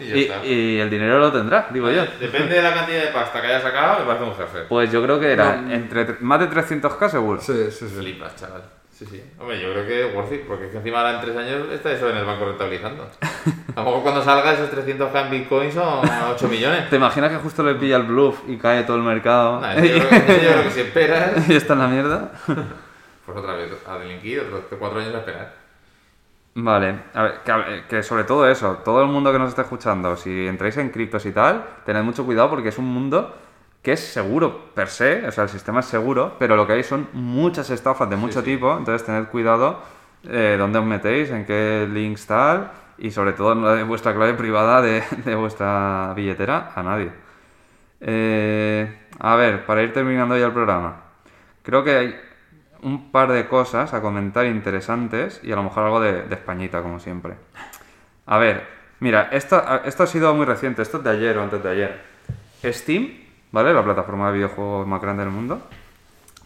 Y 0.00 0.04
y, 0.12 0.30
y 0.44 0.78
el 0.80 0.90
dinero 0.90 1.18
lo 1.20 1.30
tendrá, 1.32 1.68
digo 1.70 1.88
yo. 1.90 2.04
Depende 2.18 2.56
de 2.56 2.62
la 2.62 2.74
cantidad 2.74 3.00
de 3.02 3.06
pasta 3.12 3.40
que 3.40 3.46
hayas 3.46 3.62
sacado, 3.62 4.00
me 4.00 4.04
parece 4.06 4.24
un 4.24 4.34
jefe. 4.34 4.58
Pues 4.68 4.90
yo 4.90 5.00
creo 5.02 5.20
que 5.20 5.30
era 5.32 5.62
entre 5.70 6.06
tre- 6.08 6.16
más 6.20 6.40
de 6.40 6.50
300k 6.50 7.08
seguro. 7.08 7.40
Sí, 7.40 7.52
sí, 7.70 7.88
sí. 7.88 7.94
Flipas, 7.96 8.34
chaval. 8.36 8.62
Sí, 8.90 9.06
sí. 9.06 9.22
Hombre, 9.38 9.60
yo 9.60 9.72
creo 9.72 9.86
que 9.86 10.16
worth 10.16 10.32
it, 10.32 10.40
porque 10.48 10.64
es 10.64 10.70
que 10.72 10.78
encima 10.78 10.98
ahora 11.00 11.14
en 11.16 11.20
tres 11.20 11.36
años 11.36 11.68
está 11.70 11.92
eso 11.92 12.10
en 12.10 12.16
el 12.16 12.24
banco 12.24 12.46
rentabilizando. 12.46 13.08
Mejor 13.76 14.02
cuando 14.02 14.22
salga 14.24 14.52
esos 14.54 14.70
300k 14.72 15.24
en 15.26 15.30
Bitcoin 15.30 15.70
son 15.70 16.00
8 16.34 16.48
millones. 16.48 16.90
¿Te 16.90 16.96
imaginas 16.96 17.30
que 17.30 17.36
justo 17.38 17.62
le 17.62 17.74
pilla 17.76 17.96
el 17.98 18.04
bluff 18.04 18.40
y 18.48 18.56
cae 18.56 18.82
todo 18.84 18.96
el 18.96 19.02
mercado? 19.02 19.60
Nah, 19.60 19.74
yo, 19.76 19.80
creo, 19.80 19.92
eso 20.00 20.42
yo 20.42 20.50
creo 20.50 20.62
que 20.64 20.70
si 20.70 20.80
esperas, 20.80 21.48
y 21.48 21.54
está 21.54 21.74
en 21.74 21.78
la 21.78 21.86
mierda. 21.88 22.32
Pues 23.26 23.38
otra 23.38 23.54
vez 23.56 23.70
a 23.86 23.98
delinquir, 23.98 24.40
otros 24.40 24.64
cuatro 24.78 25.00
años 25.00 25.14
a 25.14 25.18
esperar. 25.18 25.66
Vale, 26.58 27.00
a 27.12 27.22
ver, 27.22 27.40
que, 27.44 27.84
que 27.88 28.02
sobre 28.02 28.24
todo 28.24 28.48
eso, 28.48 28.78
todo 28.84 29.02
el 29.02 29.08
mundo 29.08 29.30
que 29.30 29.38
nos 29.38 29.50
esté 29.50 29.60
escuchando, 29.62 30.16
si 30.16 30.46
entráis 30.46 30.76
en 30.78 30.88
criptos 30.88 31.26
y 31.26 31.32
tal, 31.32 31.66
tened 31.84 32.02
mucho 32.02 32.24
cuidado 32.24 32.48
porque 32.48 32.70
es 32.70 32.78
un 32.78 32.86
mundo 32.86 33.36
que 33.82 33.92
es 33.92 34.00
seguro 34.00 34.72
per 34.74 34.88
se, 34.88 35.26
o 35.28 35.32
sea, 35.32 35.44
el 35.44 35.50
sistema 35.50 35.80
es 35.80 35.86
seguro, 35.86 36.36
pero 36.38 36.56
lo 36.56 36.66
que 36.66 36.72
hay 36.72 36.82
son 36.82 37.08
muchas 37.12 37.68
estafas 37.70 38.08
de 38.08 38.16
mucho 38.16 38.40
sí. 38.40 38.52
tipo, 38.52 38.76
entonces 38.76 39.04
tened 39.06 39.26
cuidado 39.28 39.80
eh, 40.24 40.56
dónde 40.58 40.78
os 40.78 40.84
metéis, 40.86 41.30
en 41.30 41.44
qué 41.44 41.86
links 41.92 42.26
tal, 42.26 42.70
y 42.98 43.10
sobre 43.10 43.32
todo 43.34 43.54
no 43.54 43.68
de 43.70 43.82
vuestra 43.84 44.14
clave 44.14 44.34
privada 44.34 44.80
de, 44.82 45.02
de 45.24 45.34
vuestra 45.34 46.12
billetera 46.16 46.72
a 46.74 46.82
nadie. 46.82 47.12
Eh, 48.00 49.08
a 49.18 49.36
ver, 49.36 49.64
para 49.66 49.82
ir 49.82 49.92
terminando 49.92 50.36
ya 50.36 50.46
el 50.46 50.52
programa, 50.52 50.96
creo 51.62 51.84
que 51.84 51.96
hay 51.96 52.20
un 52.82 53.10
par 53.10 53.32
de 53.32 53.48
cosas 53.48 53.94
a 53.94 54.00
comentar 54.00 54.46
interesantes 54.46 55.40
y 55.42 55.52
a 55.52 55.56
lo 55.56 55.62
mejor 55.62 55.84
algo 55.84 56.00
de, 56.00 56.26
Españita, 56.30 56.82
como 56.82 56.98
siempre. 57.00 57.34
A 58.26 58.38
ver, 58.38 58.66
mira, 59.00 59.28
esto, 59.32 59.62
esto 59.84 60.02
ha 60.02 60.06
sido 60.06 60.34
muy 60.34 60.46
reciente, 60.46 60.82
esto 60.82 60.98
es 60.98 61.04
de 61.04 61.10
ayer 61.10 61.38
o 61.38 61.42
antes 61.42 61.62
de 61.62 61.70
ayer. 61.70 62.00
Steam, 62.64 63.10
¿vale? 63.52 63.72
La 63.72 63.84
plataforma 63.84 64.28
de 64.28 64.38
videojuegos 64.38 64.86
más 64.86 65.00
grande 65.00 65.24
del 65.24 65.32
mundo, 65.32 65.60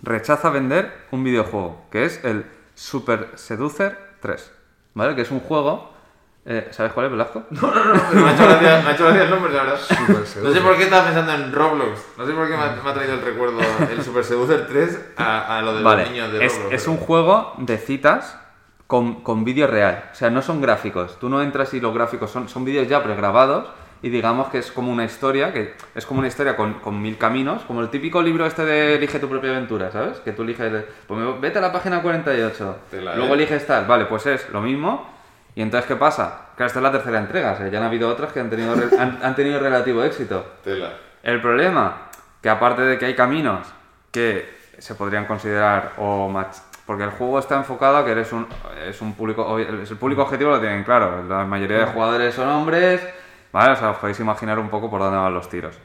rechaza 0.03 0.51
vender 0.51 0.93
un 1.11 1.25
videojuego, 1.25 1.87
que 1.91 2.05
es 2.05 2.25
el 2.25 2.47
Super 2.75 3.31
Seducer 3.35 3.99
3, 4.21 4.53
¿vale? 4.95 5.15
Que 5.15 5.23
es 5.23 5.31
un 5.31 5.41
juego... 5.41 6.00
eh, 6.47 6.69
¿Sabes 6.71 6.93
cuál 6.93 7.07
es, 7.07 7.13
Velasco? 7.13 7.45
No, 7.51 7.61
no, 7.75 7.85
no, 7.95 8.03
pero 8.11 8.23
me 8.25 8.31
ha 8.31 8.35
hecho 8.35 8.45
gracia, 8.47 8.81
me 8.83 8.91
ha 8.91 8.93
hecho 8.95 9.05
gracia 9.05 9.23
el 9.25 9.31
nombre, 9.31 9.53
la 9.53 9.63
verdad. 9.63 9.79
Super 9.81 10.43
No 10.43 10.53
sé 10.53 10.61
por 10.61 10.77
qué 10.77 10.83
estaba 10.85 11.05
pensando 11.05 11.33
en 11.33 11.53
Roblox. 11.53 12.01
No 12.19 12.27
sé 12.27 12.33
por 12.33 12.49
qué 12.49 12.57
me 12.57 12.63
ha, 12.63 12.77
me 12.83 12.91
ha 12.91 12.95
traído 12.95 13.15
el 13.15 13.23
recuerdo 13.23 13.59
el 13.91 14.03
Super 14.03 14.25
Seducer 14.25 14.67
3 14.67 15.13
a, 15.17 15.59
a 15.59 15.63
lo 15.63 15.75
de 15.75 15.83
Vale, 15.83 16.03
los 16.03 16.11
niños 16.13 16.33
de 16.33 16.45
es, 16.47 16.55
Roblox. 16.55 16.75
es 16.75 16.83
pero- 16.83 16.93
un 16.93 16.99
juego 16.99 17.55
de 17.59 17.77
citas 17.79 18.39
con, 18.87 19.23
con 19.23 19.45
vídeo 19.45 19.67
real. 19.67 20.05
O 20.13 20.15
sea, 20.15 20.31
no 20.31 20.43
son 20.43 20.61
gráficos. 20.61 21.19
Tú 21.21 21.29
no 21.29 21.43
entras 21.43 21.73
y 21.75 21.81
los 21.81 21.95
gráficos 21.95 22.31
son, 22.31 22.49
son 22.49 22.65
vídeos 22.65 22.89
ya 22.89 23.03
pregrabados 23.03 23.69
y 24.03 24.09
digamos 24.09 24.49
que 24.49 24.57
es 24.59 24.73
como 24.73 24.91
una 24.91 25.05
historia, 25.05 25.53
que 25.53 25.75
es 25.95 26.07
como 26.07 26.21
una 26.21 26.29
historia 26.29 26.57
con, 26.57 26.81
con 26.81 27.01
mil 27.03 27.19
caminos, 27.19 27.63
como 27.67 27.83
el 27.83 27.91
típico 27.91 28.23
libro 28.23 28.47
este 28.47 28.65
de 28.65 28.95
Elige 28.97 29.19
tu 29.19 29.29
propia 29.29 29.51
aventura, 29.51 29.93
¿sabes? 29.93 30.19
Que 30.21 30.33
tú 30.33 30.43
eliges, 30.43 30.85
pues 31.07 31.21
me- 31.21 31.39
vete 31.39 31.59
a 31.59 31.61
la 31.63 31.71
página 31.71 32.01
48, 32.01 32.77
Tela, 32.91 33.15
luego 33.15 33.35
eliges 33.35 33.67
tal, 33.67 33.85
vale, 33.85 34.07
pues 34.07 34.25
es 34.25 34.49
lo 34.49 34.63
mismo. 34.63 35.20
Y 35.61 35.63
entonces, 35.63 35.87
¿qué 35.87 35.97
pasa? 35.97 36.47
Que 36.57 36.65
esta 36.65 36.79
es 36.79 36.83
la 36.83 36.91
tercera 36.91 37.19
entrega, 37.19 37.53
o 37.53 37.57
sea, 37.59 37.69
ya 37.69 37.77
han 37.81 37.85
habido 37.85 38.09
otras 38.09 38.33
que 38.33 38.41
han 38.41 38.49
tenido, 38.49 38.75
re- 38.75 38.97
han- 38.99 39.19
han 39.23 39.35
tenido 39.35 39.61
relativo 39.61 40.03
éxito. 40.03 40.43
Tela. 40.65 40.91
El 41.23 41.39
problema, 41.43 42.09
que 42.41 42.49
aparte 42.49 42.81
de 42.81 42.97
que 42.97 43.05
hay 43.05 43.15
caminos 43.15 43.67
que 44.11 44.59
se 44.79 44.95
podrían 44.95 45.27
considerar 45.27 45.93
o 45.99 46.31
mach... 46.31 46.57
porque 46.87 47.05
el 47.05 47.11
juego 47.11 47.39
está 47.39 47.57
enfocado 47.57 47.99
a 47.99 48.05
que 48.07 48.13
eres 48.13 48.33
un 48.33 48.47
es 48.89 49.03
un 49.03 49.13
público 49.13 49.59
es 49.59 49.91
el 49.91 49.99
público 49.99 50.23
objetivo 50.23 50.51
lo 50.53 50.61
tienen 50.61 50.83
claro, 50.83 51.23
la 51.29 51.45
mayoría 51.45 51.81
de 51.81 51.85
jugadores 51.93 52.35
son 52.35 52.49
hombres, 52.49 53.07
¿vale? 53.53 53.73
O 53.73 53.77
sea, 53.77 53.91
os 53.91 53.99
podéis 53.99 54.19
imaginar 54.21 54.59
un 54.59 54.71
poco 54.71 54.89
por 54.89 55.01
dónde 55.01 55.19
van 55.19 55.35
los 55.35 55.51
tiros. 55.51 55.79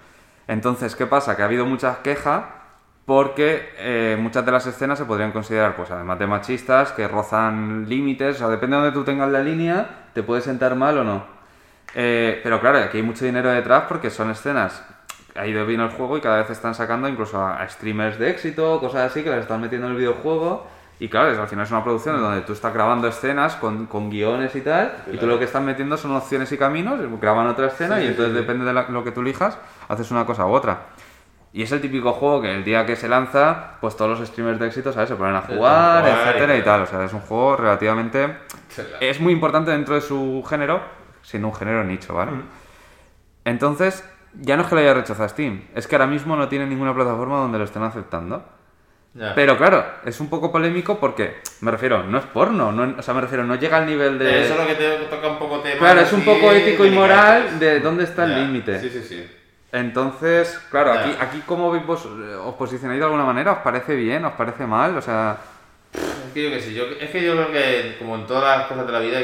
Entonces, 0.47 0.95
¿qué 0.95 1.05
pasa? 1.05 1.35
Que 1.35 1.41
ha 1.41 1.45
habido 1.45 1.65
muchas 1.65 1.97
quejas 1.97 2.45
porque 3.05 3.69
eh, 3.77 4.17
muchas 4.19 4.45
de 4.45 4.51
las 4.51 4.65
escenas 4.65 4.97
se 4.97 5.05
podrían 5.05 5.31
considerar, 5.31 5.75
pues 5.75 5.91
además 5.91 6.17
de 6.17 6.27
machistas, 6.27 6.91
que 6.91 7.07
rozan 7.07 7.87
límites, 7.87 8.35
o 8.37 8.39
sea, 8.39 8.47
depende 8.49 8.77
de 8.77 8.81
donde 8.83 8.97
tú 8.99 9.03
tengas 9.03 9.29
la 9.29 9.41
línea, 9.41 10.07
te 10.13 10.23
puede 10.23 10.41
sentar 10.41 10.75
mal 10.75 10.97
o 10.97 11.03
no. 11.03 11.23
Eh, 11.93 12.39
pero 12.43 12.59
claro, 12.59 12.79
aquí 12.79 12.97
hay 12.97 13.03
mucho 13.03 13.23
dinero 13.25 13.49
detrás 13.51 13.83
porque 13.87 14.09
son 14.09 14.31
escenas. 14.31 14.83
Ha 15.35 15.45
ido 15.45 15.65
bien 15.65 15.81
el 15.81 15.89
juego 15.89 16.17
y 16.17 16.21
cada 16.21 16.37
vez 16.37 16.49
están 16.49 16.73
sacando 16.73 17.07
incluso 17.07 17.39
a, 17.39 17.61
a 17.61 17.69
streamers 17.69 18.17
de 18.17 18.29
éxito, 18.31 18.79
cosas 18.79 19.11
así 19.11 19.23
que 19.23 19.29
las 19.29 19.39
están 19.41 19.61
metiendo 19.61 19.87
en 19.87 19.93
el 19.93 19.99
videojuego. 19.99 20.65
Y 20.97 21.09
claro, 21.09 21.39
al 21.41 21.47
final 21.49 21.65
es 21.65 21.71
una 21.71 21.83
producción 21.83 22.19
donde 22.21 22.39
tú 22.41 22.53
estás 22.53 22.73
grabando 22.73 23.07
escenas 23.09 23.55
con, 23.57 23.85
con 23.85 24.09
guiones 24.09 24.55
y 24.55 24.61
tal, 24.61 24.93
y 25.11 25.17
tú 25.17 25.27
lo 25.27 25.37
que 25.37 25.43
estás 25.43 25.61
metiendo 25.61 25.97
son 25.97 26.15
opciones 26.15 26.49
y 26.53 26.57
caminos, 26.57 26.97
graban 27.19 27.47
otra 27.47 27.67
escena 27.67 28.01
y 28.01 28.07
entonces 28.07 28.33
depende 28.33 28.63
de 28.63 28.71
la- 28.71 28.87
lo 28.87 29.03
que 29.03 29.11
tú 29.11 29.19
elijas, 29.19 29.57
haces 29.89 30.09
una 30.11 30.25
cosa 30.25 30.45
u 30.45 30.51
otra. 30.53 30.83
Y 31.55 31.63
es 31.63 31.71
el 31.71 31.79
típico 31.79 32.11
juego 32.11 32.41
que 32.41 32.53
el 32.53 32.65
día 32.65 32.85
que 32.85 32.97
se 32.97 33.07
lanza, 33.07 33.77
pues 33.79 33.95
todos 33.95 34.19
los 34.19 34.27
streamers 34.27 34.59
de 34.59 34.67
éxito, 34.67 34.91
¿sabes? 34.91 35.07
Se 35.07 35.15
ponen 35.15 35.37
a 35.37 35.41
jugar, 35.41 36.05
y 36.05 36.09
etcétera 36.09 36.57
y 36.57 36.61
tal. 36.63 36.81
O 36.81 36.85
sea, 36.85 37.05
es 37.05 37.13
un 37.13 37.21
juego 37.21 37.55
relativamente... 37.55 38.39
Es 38.99 39.21
muy 39.21 39.31
importante 39.31 39.71
dentro 39.71 39.95
de 39.95 40.01
su 40.01 40.43
género, 40.49 40.81
siendo 41.21 41.47
un 41.47 41.55
género 41.55 41.85
nicho, 41.85 42.13
¿vale? 42.13 42.33
Entonces, 43.45 44.03
ya 44.33 44.57
no 44.57 44.63
es 44.63 44.67
que 44.67 44.75
lo 44.75 44.81
haya 44.81 44.95
rechazado 44.95 45.29
Steam, 45.29 45.63
es 45.73 45.87
que 45.87 45.95
ahora 45.95 46.07
mismo 46.07 46.35
no 46.35 46.49
tiene 46.49 46.65
ninguna 46.65 46.93
plataforma 46.93 47.37
donde 47.37 47.57
lo 47.57 47.63
estén 47.63 47.83
aceptando. 47.83 48.43
Ya. 49.13 49.33
Pero 49.33 49.57
claro, 49.57 49.81
es 50.03 50.19
un 50.19 50.29
poco 50.29 50.51
polémico 50.51 50.99
porque, 50.99 51.37
me 51.61 51.71
refiero, 51.71 52.03
no 52.03 52.17
es 52.17 52.25
porno, 52.25 52.73
no, 52.73 52.95
o 52.99 53.01
sea, 53.01 53.13
me 53.13 53.21
refiero, 53.21 53.45
no 53.45 53.55
llega 53.55 53.77
al 53.77 53.85
nivel 53.85 54.19
de... 54.19 54.43
Eso 54.43 54.55
es 54.55 54.59
lo 54.59 54.67
que 54.67 54.75
te 54.75 55.05
toca 55.05 55.29
un 55.29 55.39
poco 55.39 55.61
tema. 55.61 55.79
Claro, 55.79 56.01
es 56.01 56.11
un 56.11 56.25
poco 56.25 56.51
ético 56.51 56.85
y 56.85 56.91
moral 56.91 57.57
de 57.59 57.79
dónde 57.79 58.03
está 58.03 58.25
el 58.25 58.35
límite. 58.35 58.77
Sí, 58.77 58.89
sí, 58.89 59.01
sí. 59.01 59.25
Entonces, 59.79 60.57
claro, 60.71 60.93
aquí, 60.93 61.11
aquí 61.19 61.41
¿cómo 61.45 61.69
vos, 61.81 62.05
eh, 62.05 62.33
os 62.35 62.55
posicionáis 62.55 62.97
de 62.99 63.05
alguna 63.05 63.25
manera? 63.25 63.51
¿Os 63.51 63.57
parece 63.59 63.93
bien? 63.95 64.23
¿Os 64.23 64.31
parece 64.33 64.65
mal? 64.65 64.95
O 64.97 65.01
sea, 65.01 65.37
Es 65.93 66.33
que 66.33 66.43
yo 66.43 66.49
que 66.49 66.73
yo, 66.73 66.83
es 66.99 67.09
que 67.09 67.21
yo 67.21 67.33
creo 67.33 67.51
que 67.51 67.95
como 67.99 68.15
en 68.15 68.25
todas 68.25 68.57
las 68.57 68.67
cosas 68.67 68.87
de 68.87 68.93
la 68.93 68.99
vida 68.99 69.19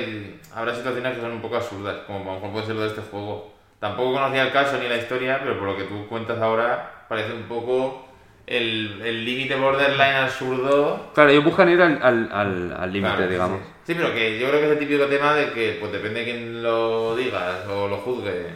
habrá 0.54 0.76
situaciones 0.76 1.16
que 1.16 1.22
son 1.22 1.32
un 1.32 1.41
poco 1.41 1.56
absurdas, 1.56 1.99
como 2.06 2.34
mejor 2.36 2.52
puede 2.52 2.66
ser 2.66 2.76
lo 2.76 2.82
de 2.82 2.88
este 2.89 3.02
juego. 3.02 3.54
Tampoco 3.80 4.14
conocía 4.14 4.43
el 4.43 4.52
caso 4.52 4.78
ni 4.78 4.89
la 4.89 4.97
historia, 4.97 5.39
pero 5.41 5.58
por 5.58 5.70
lo 5.70 5.78
que 5.78 5.84
tú 5.84 6.06
cuentas 6.08 6.39
ahora 6.41 7.06
parece 7.08 7.32
un 7.34 7.43
poco 7.43 8.06
el 8.45 9.02
el 9.06 9.24
límite 9.24 9.56
borderline 9.56 10.16
absurdo. 10.26 11.12
claro, 11.14 11.30
ellos 11.30 11.45
buscan 11.45 11.70
ir 11.70 11.82
al 11.82 11.97
al- 12.04 12.30
al- 12.34 12.76
al 12.78 12.91
límite, 12.93 13.16
Claro, 13.16 13.32
digamos. 13.32 13.60
Sí. 13.62 13.66
Sí, 13.88 13.93
pero 13.95 14.14
que 14.14 14.38
yo 14.38 14.47
creo 14.49 14.60
que 14.60 14.66
es 14.66 14.72
el 14.74 14.80
típico 14.80 15.06
tema 15.06 15.34
de 15.34 15.52
que 15.54 15.78
pues 15.80 15.91
depende 15.93 16.20
de 16.20 16.26
quién 16.26 16.62
lo 16.62 17.16
digas 17.16 17.66
o 17.70 17.88
lo 17.88 17.97
juzgue, 17.97 18.47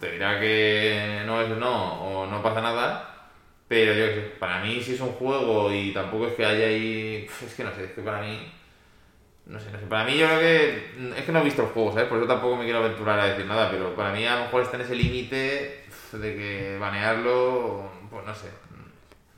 te 0.00 0.12
dirá 0.12 0.38
que 0.40 1.22
no 1.26 1.40
es 1.40 1.48
no 1.50 2.02
o 2.02 2.26
no 2.26 2.42
pasa 2.42 2.60
nada. 2.60 3.12
Pero 3.68 3.94
yo 3.94 4.06
sé, 4.06 4.20
para 4.38 4.62
mí 4.62 4.80
si 4.80 4.94
es 4.94 5.00
un 5.00 5.12
juego 5.12 5.72
y 5.72 5.92
tampoco 5.92 6.28
es 6.28 6.34
que 6.34 6.44
haya 6.44 6.66
ahí... 6.66 7.26
Es 7.44 7.54
que 7.54 7.64
no 7.64 7.74
sé, 7.74 7.84
es 7.84 7.90
que 7.92 8.02
para 8.02 8.20
mí... 8.20 8.52
No 9.46 9.58
sé, 9.58 9.70
no 9.72 9.78
sé. 9.78 9.86
Para 9.86 10.04
mí 10.04 10.16
yo 10.16 10.26
creo 10.26 10.38
que... 10.40 10.90
Es 11.16 11.24
que 11.24 11.32
no 11.32 11.40
he 11.40 11.44
visto 11.44 11.62
el 11.62 11.68
juego, 11.68 11.92
¿sabes? 11.92 12.08
Por 12.08 12.18
eso 12.18 12.26
tampoco 12.28 12.56
me 12.56 12.64
quiero 12.64 12.78
aventurar 12.78 13.18
a 13.18 13.26
decir 13.26 13.44
nada, 13.46 13.68
pero 13.70 13.94
para 13.96 14.12
mí 14.12 14.24
a 14.24 14.36
lo 14.38 14.44
mejor 14.44 14.62
está 14.62 14.76
en 14.76 14.82
ese 14.82 14.94
límite 14.94 15.84
de 16.12 16.36
que 16.36 16.78
banearlo, 16.78 17.90
pues 18.10 18.24
no 18.24 18.34
sé. 18.34 18.48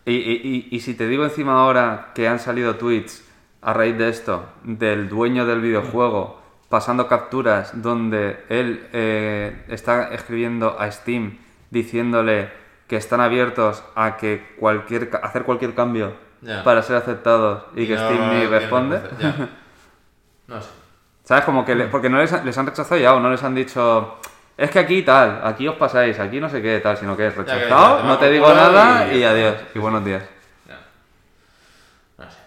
Y- 0.04 0.14
y- 0.14 0.68
y 0.70 0.80
si 0.80 0.94
te 0.94 1.06
digo 1.06 1.24
encima 1.24 1.61
ahora 1.61 2.12
que 2.14 2.28
han 2.28 2.38
salido 2.38 2.76
tweets 2.76 3.26
a 3.61 3.72
raíz 3.72 3.98
de 3.98 4.09
esto, 4.09 4.48
del 4.62 5.09
dueño 5.09 5.44
del 5.46 5.61
videojuego, 5.61 6.38
pasando 6.68 7.06
capturas 7.08 7.70
donde 7.82 8.44
él 8.48 8.86
eh, 8.92 9.64
está 9.68 10.08
escribiendo 10.14 10.78
a 10.78 10.90
Steam 10.90 11.38
diciéndole 11.70 12.50
que 12.86 12.96
están 12.96 13.20
abiertos 13.20 13.82
a 13.94 14.16
que 14.16 14.54
cualquier 14.58 15.10
hacer 15.22 15.44
cualquier 15.44 15.74
cambio 15.74 16.14
para 16.64 16.82
ser 16.82 16.96
aceptados 16.96 17.64
y, 17.74 17.86
que 17.86 17.94
no 17.96 18.00
Steam 18.08 18.30
ni 18.38 18.46
responde. 18.46 19.00
No 20.48 20.60
sé. 20.62 20.68
¿Sabes? 21.24 21.44
Como 21.44 21.62
que 21.64 21.74
le- 21.74 21.88
porque 21.88 22.08
no 22.08 22.16
les, 22.16 22.32
han- 22.32 22.46
les 22.46 22.56
han 22.56 22.64
rechazado 22.66 22.98
ya 22.98 23.14
o 23.14 23.20
no 23.20 23.28
les 23.30 23.42
han 23.42 23.54
dicho 23.54 24.18
es 24.56 24.70
que 24.70 24.78
aquí 24.78 25.02
tal, 25.02 25.42
aquí 25.44 25.68
os 25.68 25.76
pasáis, 25.76 26.18
aquí 26.18 26.40
no 26.40 26.48
sé 26.48 26.62
qué 26.62 26.80
tal, 26.80 26.96
sino 26.96 27.14
que 27.16 27.26
es 27.26 27.36
rechazado, 27.36 28.02
no 28.04 28.16
te 28.18 28.30
digo 28.30 28.46
nada 28.54 29.12
y- 29.12 29.18
y 29.18 29.24
adiós 29.24 29.56
y 29.74 29.78
buenos 29.78 30.02
días. 30.04 30.22
Ya. 30.66 30.78
No 32.16 32.30
sé. 32.30 32.38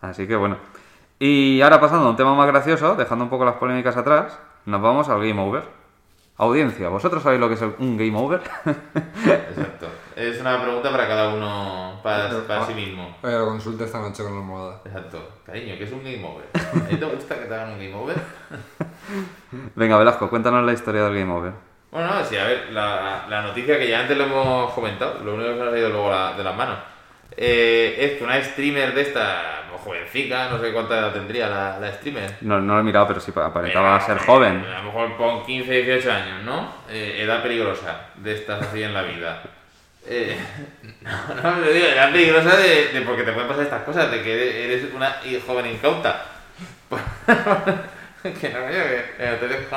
Así 0.00 0.28
que 0.28 0.36
bueno. 0.36 0.58
Y 1.26 1.62
ahora 1.62 1.80
pasando 1.80 2.06
a 2.06 2.10
un 2.10 2.16
tema 2.16 2.34
más 2.34 2.46
gracioso, 2.46 2.96
dejando 2.96 3.24
un 3.24 3.30
poco 3.30 3.46
las 3.46 3.54
polémicas 3.54 3.96
atrás, 3.96 4.38
nos 4.66 4.82
vamos 4.82 5.08
al 5.08 5.26
Game 5.26 5.40
Over. 5.40 5.62
Audiencia, 6.36 6.90
¿vosotros 6.90 7.22
sabéis 7.22 7.40
lo 7.40 7.48
que 7.48 7.54
es 7.54 7.62
un 7.62 7.96
Game 7.96 8.14
Over? 8.14 8.42
Exacto. 8.66 9.86
Es 10.16 10.38
una 10.42 10.60
pregunta 10.60 10.90
para 10.90 11.08
cada 11.08 11.32
uno, 11.32 11.98
para, 12.02 12.28
para 12.46 12.66
sí 12.66 12.74
mismo. 12.74 13.16
Oye, 13.22 13.38
lo 13.38 13.46
consulta 13.46 13.84
esta 13.86 14.00
noche 14.00 14.22
con 14.22 14.34
la 14.34 14.40
almohada. 14.40 14.80
Exacto. 14.84 15.26
Cariño, 15.46 15.76
¿qué 15.78 15.84
es 15.84 15.92
un 15.92 16.04
game 16.04 16.22
over? 16.22 16.44
¿A 16.54 16.88
ti 16.88 16.96
te 16.96 17.06
gusta 17.06 17.36
que 17.36 17.46
te 17.46 17.54
hagan 17.54 17.70
un 17.72 17.78
game 17.78 17.94
over? 17.94 18.16
Venga, 19.76 19.96
Velasco, 19.96 20.28
cuéntanos 20.28 20.62
la 20.62 20.74
historia 20.74 21.04
del 21.04 21.14
Game 21.18 21.32
Over. 21.32 21.52
Bueno, 21.90 22.08
no, 22.16 22.24
sí, 22.24 22.36
a 22.36 22.44
ver, 22.44 22.68
la, 22.70 23.24
la 23.30 23.40
noticia 23.40 23.78
que 23.78 23.88
ya 23.88 24.00
antes 24.00 24.18
lo 24.18 24.24
hemos 24.24 24.72
comentado, 24.74 25.20
lo 25.24 25.36
único 25.36 25.54
que 25.54 25.64
nos 25.64 25.72
ha 25.72 25.78
ido 25.78 25.88
luego 25.88 26.10
la- 26.10 26.34
de 26.36 26.44
las 26.44 26.54
manos, 26.54 26.78
eh, 27.34 27.96
es 27.98 28.18
que 28.18 28.24
una 28.24 28.42
streamer 28.42 28.92
de 28.94 29.00
esta, 29.02 29.63
pues, 29.82 29.98
jovencica, 29.98 30.48
no 30.48 30.58
sé 30.58 30.72
cuánta 30.72 30.98
edad 30.98 31.12
tendría 31.12 31.48
la, 31.48 31.78
la 31.78 31.92
streamer. 31.92 32.36
No, 32.42 32.60
no 32.60 32.74
lo 32.74 32.80
he 32.80 32.82
mirado, 32.82 33.08
pero 33.08 33.20
sí 33.20 33.32
aparentaba 33.34 34.00
ser 34.00 34.16
eh, 34.16 34.20
joven. 34.26 34.64
A 34.64 34.78
lo 34.78 34.84
mejor 34.84 35.16
pon 35.16 35.44
15, 35.44 35.70
18 35.70 36.12
años, 36.12 36.42
¿no? 36.44 36.72
Eh, 36.88 37.20
edad 37.22 37.42
peligrosa 37.42 38.08
de 38.16 38.34
estas 38.34 38.62
así 38.62 38.82
en 38.82 38.94
la 38.94 39.02
vida. 39.02 39.42
Eh, 40.06 40.38
no, 41.02 41.42
no, 41.42 41.56
me 41.56 41.70
digo, 41.70 41.86
edad 41.86 42.12
peligrosa 42.12 42.56
de, 42.56 42.88
de 42.88 43.00
porque 43.02 43.22
te 43.22 43.32
pueden 43.32 43.48
pasar 43.48 43.64
estas 43.64 43.82
cosas, 43.82 44.10
de 44.10 44.22
que 44.22 44.64
eres 44.64 44.92
una 44.94 45.16
joven 45.46 45.66
incauta. 45.66 46.24
que 48.22 48.48
no, 48.50 48.60
coño, 48.60 48.84
que 48.84 49.04
te. 49.18 49.68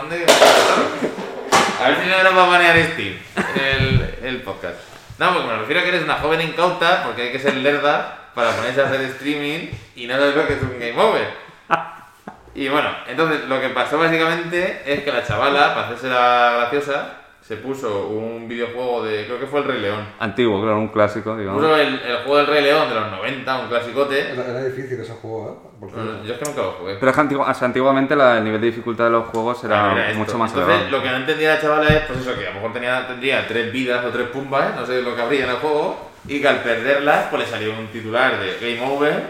A 1.79 1.89
ver 1.89 2.01
si 2.01 2.09
no 2.09 2.23
nos 2.23 2.35
va 2.35 2.43
a 2.45 2.49
banear 2.49 2.77
Steam 2.91 3.15
el, 3.55 4.15
el 4.23 4.41
podcast. 4.41 4.79
No, 5.19 5.33
porque 5.33 5.47
me 5.47 5.57
refiero 5.57 5.81
a 5.81 5.83
que 5.83 5.89
eres 5.89 6.03
una 6.03 6.15
joven 6.15 6.41
incauta, 6.41 7.03
porque 7.03 7.23
hay 7.23 7.31
que 7.31 7.39
ser 7.39 7.55
lerda 7.55 8.26
para 8.37 8.51
ponerse 8.51 8.79
a 8.81 8.85
hacer 8.85 9.01
streaming 9.01 9.67
y 9.95 10.05
no 10.05 10.13
sabes 10.15 10.35
lo 10.35 10.45
que 10.45 10.53
es 10.53 10.61
un 10.61 10.79
game 10.79 10.95
over. 11.01 11.27
Y 12.53 12.69
bueno, 12.69 12.89
entonces 13.07 13.47
lo 13.47 13.59
que 13.59 13.69
pasó 13.69 13.97
básicamente 13.97 14.81
es 14.85 15.01
que 15.03 15.11
la 15.11 15.23
chavala, 15.23 15.73
para 15.73 15.87
hacerse 15.87 16.07
la 16.09 16.53
graciosa, 16.57 17.13
se 17.41 17.55
puso 17.55 18.07
un 18.09 18.47
videojuego 18.47 19.03
de, 19.05 19.25
creo 19.25 19.39
que 19.39 19.47
fue 19.47 19.61
el 19.61 19.65
Rey 19.67 19.79
León. 19.81 20.07
Antiguo, 20.19 20.61
claro, 20.61 20.77
un 20.77 20.89
clásico, 20.89 21.35
digamos. 21.35 21.61
Puso 21.61 21.75
el, 21.77 21.99
el 21.99 22.17
juego 22.17 22.37
del 22.37 22.47
Rey 22.47 22.63
León 22.63 22.89
de 22.89 22.95
los 22.95 23.09
90, 23.11 23.59
un 23.59 23.67
clasicote. 23.69 24.31
Era, 24.33 24.63
difícil 24.63 24.99
ese 24.99 25.13
juego, 25.13 25.49
¿eh? 25.63 25.69
Porque 25.79 25.95
Bueno, 25.95 26.23
Yo 26.23 26.33
es 26.33 26.39
que 26.39 26.45
nunca 26.45 26.61
lo 26.61 26.71
jugué. 26.73 26.95
Pero 26.99 27.09
es 27.11 27.15
que 27.15 27.21
antigu- 27.23 27.49
o 27.49 27.53
sea, 27.53 27.65
antiguamente 27.67 28.15
la- 28.15 28.37
el 28.37 28.43
nivel 28.43 28.59
de 28.61 28.67
dificultad 28.67 29.05
de 29.05 29.11
los 29.11 29.25
juegos 29.29 29.63
era 29.63 29.75
Claro, 29.79 29.97
era 29.97 30.07
esto. 30.09 30.19
mucho 30.19 30.37
más 30.37 30.51
Entonces, 30.51 30.75
elevado. 30.75 30.97
lo 30.97 31.03
que 31.03 31.09
no 31.09 31.15
entendía 31.17 31.53
la 31.55 31.61
chavala 31.61 31.87
es, 31.89 32.01
pues 32.05 32.19
eso, 32.19 32.35
que 32.37 32.45
a 32.45 32.49
lo 32.49 32.55
mejor 32.55 32.73
tenía, 32.73 33.07
tendría 33.07 33.47
tres 33.47 33.71
vidas 33.71 34.03
o 34.03 34.09
tres 34.09 34.27
pumbas, 34.29 34.75
no 34.75 34.85
sé 34.85 35.01
lo 35.01 35.15
que 35.15 35.21
habría 35.21 35.43
en 35.45 35.49
el 35.51 35.55
juego, 35.57 36.06
y 36.27 36.41
que 36.41 36.47
al 36.47 36.61
perderlas, 36.61 37.27
pues 37.29 37.43
le 37.43 37.49
salió 37.49 37.71
un 37.77 37.87
titular 37.87 38.37
de 38.39 38.57
Game 38.59 38.85
Over. 38.91 39.23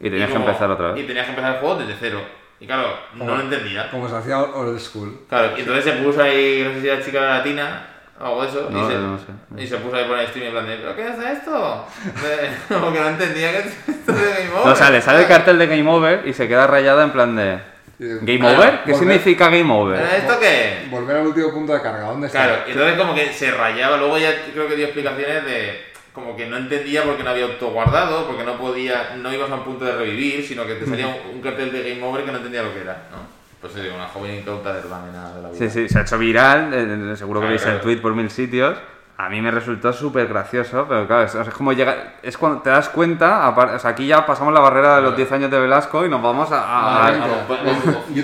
Y 0.00 0.10
tenías 0.10 0.28
que 0.28 0.32
como- 0.34 0.46
empezar 0.46 0.70
otra 0.70 0.90
Y 0.90 0.94
vez. 0.94 1.06
tenías 1.06 1.24
que 1.24 1.30
empezar 1.30 1.54
el 1.54 1.60
juego 1.60 1.76
desde 1.76 1.94
cero. 1.98 2.20
Y 2.60 2.66
claro, 2.66 2.96
no 3.14 3.24
lo 3.26 3.40
entendía. 3.40 3.90
Como 3.90 4.08
se 4.08 4.16
hacía 4.16 4.38
old 4.40 4.78
school. 4.78 5.20
Claro, 5.28 5.52
y 5.56 5.60
entonces 5.60 5.84
se 5.84 5.92
puso 6.02 6.22
ahí, 6.22 6.62
no 6.66 6.72
sé 6.74 6.80
si 6.80 6.86
la 6.86 7.02
chica 7.04 7.18
era 7.18 7.38
latina 7.38 7.86
o 8.20 8.24
algo 8.26 8.42
de 8.42 8.48
eso, 8.48 8.68
No, 8.70 8.88
y, 8.88 8.92
se, 8.92 8.98
no 8.98 9.18
sé. 9.18 9.62
y 9.62 9.66
se 9.66 9.76
puso 9.78 9.96
ahí 9.96 10.04
por 10.04 10.18
el 10.18 10.26
stream 10.28 10.46
en 10.46 10.52
plan 10.52 10.66
de, 10.66 10.76
¿pero 10.76 10.94
qué 10.96 11.08
es 11.08 11.38
esto? 11.38 11.86
De- 12.22 12.50
como 12.74 12.92
que 12.92 13.00
no 13.00 13.08
entendía 13.08 13.50
que 13.52 13.58
es 13.58 13.88
esto 13.88 14.12
de 14.12 14.30
Game 14.34 14.50
Over. 14.54 14.66
No, 14.66 14.72
o 14.72 14.76
sea, 14.76 14.90
le 14.90 15.02
sale 15.02 15.22
el 15.22 15.28
cartel 15.28 15.58
de 15.58 15.66
Game 15.66 15.88
Over 15.90 16.22
y 16.26 16.32
se 16.32 16.46
queda 16.48 16.66
rayada 16.66 17.02
en 17.04 17.10
plan 17.10 17.34
de... 17.36 17.58
¿Game 17.98 18.38
Claro, 18.40 18.58
Over? 18.58 18.80
¿Qué 18.84 18.92
volver- 18.92 18.98
significa 18.98 19.44
Game 19.46 19.62
¿Pero 19.62 19.74
Over? 19.74 20.00
esto 20.16 20.40
qué? 20.40 20.86
Volver 20.90 21.16
al 21.16 21.26
último 21.28 21.50
punto 21.52 21.72
de 21.74 21.80
carga. 21.80 22.00
¿Dónde 22.08 22.26
está? 22.26 22.44
Claro, 22.44 22.62
y 22.66 22.72
entonces 22.72 22.98
como 22.98 23.14
que 23.14 23.32
se 23.32 23.50
rayaba, 23.52 23.96
luego 23.96 24.18
ya 24.18 24.32
creo 24.52 24.66
que 24.68 24.74
dio 24.76 24.86
explicaciones 24.86 25.44
de 25.44 25.93
como 26.14 26.36
que 26.36 26.46
no 26.46 26.56
entendía 26.56 27.02
porque 27.02 27.22
no 27.24 27.30
había 27.30 27.44
autoguardado, 27.44 28.26
porque 28.26 28.44
no 28.44 28.56
podía, 28.56 29.16
no 29.20 29.32
ibas 29.32 29.50
a 29.50 29.54
un 29.56 29.64
punto 29.64 29.84
de 29.84 29.92
revivir, 29.96 30.46
sino 30.46 30.64
que 30.66 30.74
te 30.76 30.86
salía 30.86 31.08
un, 31.08 31.36
un 31.36 31.42
cartel 31.42 31.72
de 31.72 31.90
Game 31.90 32.02
Over 32.06 32.24
que 32.24 32.30
no 32.30 32.36
entendía 32.38 32.62
lo 32.62 32.72
que 32.72 32.82
era, 32.82 33.08
¿no? 33.10 33.34
Pues 33.60 33.72
sí, 33.72 33.80
una 33.92 34.06
joven 34.06 34.36
incauta 34.36 34.74
de 34.74 34.88
la 34.88 35.00
de 35.34 35.42
la 35.42 35.48
vida. 35.50 35.58
Sí, 35.58 35.68
sí, 35.70 35.88
se 35.88 35.98
ha 35.98 36.02
hecho 36.02 36.16
viral, 36.18 36.72
eh, 36.72 37.16
seguro 37.16 37.40
que 37.40 37.46
Claro, 37.46 37.50
veis 37.50 37.62
el 37.62 37.68
claro. 37.72 37.80
tweet 37.82 37.96
por 37.98 38.14
mil 38.14 38.30
sitios. 38.30 38.78
A 39.16 39.28
mí 39.28 39.40
me 39.40 39.50
resultó 39.52 39.92
súper 39.92 40.26
gracioso, 40.26 40.86
pero 40.88 41.06
claro, 41.06 41.22
es, 41.24 41.34
es 41.36 41.48
como 41.54 41.72
llega, 41.72 42.14
es 42.22 42.36
cuando 42.36 42.62
te 42.62 42.70
das 42.70 42.88
cuenta, 42.88 43.48
o 43.48 43.78
sea, 43.78 43.90
aquí 43.90 44.08
ya 44.08 44.26
pasamos 44.26 44.52
la 44.52 44.58
barrera 44.60 44.96
de 44.96 45.02
los 45.02 45.16
10 45.16 45.30
años 45.32 45.50
de 45.52 45.60
Velasco 45.60 46.04
y 46.04 46.08
nos 46.08 46.20
vamos 46.20 46.50
a... 46.50 46.58
a- 46.62 47.06
a- 47.08 47.46
pues, 47.46 47.60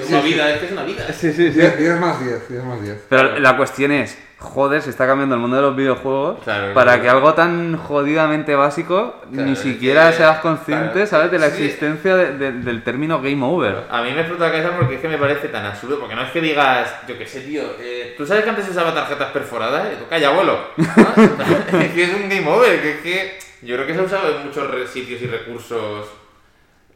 una 0.09 0.21
vida, 0.21 0.51
es 0.51 0.59
que 0.59 0.67
es 0.67 0.73
una 0.73 0.83
vida. 0.83 1.07
sí, 1.13 1.33
sí, 1.33 1.53
sí. 1.53 1.59
10, 1.61 1.79
10 1.79 2.01
más 2.01 2.19
10, 2.25 2.49
10 2.49 2.65
más 2.65 2.83
10. 2.83 3.05
Pero 3.09 3.39
la 3.39 3.57
cuestión 3.57 3.93
es, 3.93 4.19
joder, 4.41 4.83
se 4.83 4.91
está 4.91 5.07
cambiando 5.07 5.35
el 5.37 5.41
mundo 5.41 5.57
de 5.57 5.63
los 5.63 5.77
videojuegos 5.77 6.39
Claro, 6.43 6.73
para 6.75 6.93
claro. 6.95 7.03
que 7.03 7.09
algo 7.11 7.35
tan 7.35 7.77
jodidamente 7.77 8.55
básico 8.57 9.21
Claro, 9.33 9.49
ni 9.49 9.55
siquiera 9.55 10.11
que- 10.11 10.17
seas 10.17 10.39
consciente, 10.41 11.07
¿sabes? 11.07 11.31
De 11.31 11.39
la 11.39 11.51
sí. 11.51 11.63
existencia 11.65 12.17
de- 12.17 12.39
de- 12.39 12.53
del 12.53 12.83
término 12.83 13.21
game 13.21 13.45
over. 13.45 13.85
A 13.91 14.03
mí 14.03 14.13
me 14.13 14.21
explota 14.21 14.47
la 14.47 14.51
cabeza 14.53 14.71
porque 14.79 14.95
es 14.97 15.01
que 15.01 15.09
me 15.09 15.19
parece 15.19 15.49
tan 15.49 15.67
absurdo, 15.67 16.01
porque 16.01 16.15
no 16.15 16.23
es 16.23 16.31
que 16.31 16.41
digas, 16.41 16.93
yo 17.07 17.17
qué 17.19 17.27
sé, 17.27 17.41
tío, 17.43 17.63
eh, 17.79 18.15
¿tú 18.17 18.27
sabes 18.27 18.43
que 18.45 18.51
antes 18.51 18.65
se 18.65 18.71
usaba 18.73 18.95
tarjetas 18.95 19.31
perforadas? 19.31 19.89
Tú, 19.99 20.07
calla, 20.09 20.29
abuelo. 20.29 20.59
¿no? 20.77 21.79
es 21.81 21.93
que 21.93 22.03
es 22.05 22.15
un 22.15 22.29
game 22.29 22.49
over, 22.49 22.81
que 22.81 22.91
es 22.93 23.01
que 23.01 23.39
yo 23.63 23.77
creo 23.77 23.87
que 23.87 23.95
se 23.95 24.01
ha 24.01 24.05
usado 24.05 24.37
en 24.39 24.47
muchos 24.47 24.89
sitios 24.91 25.21
y 25.21 25.27
recursos 25.27 26.07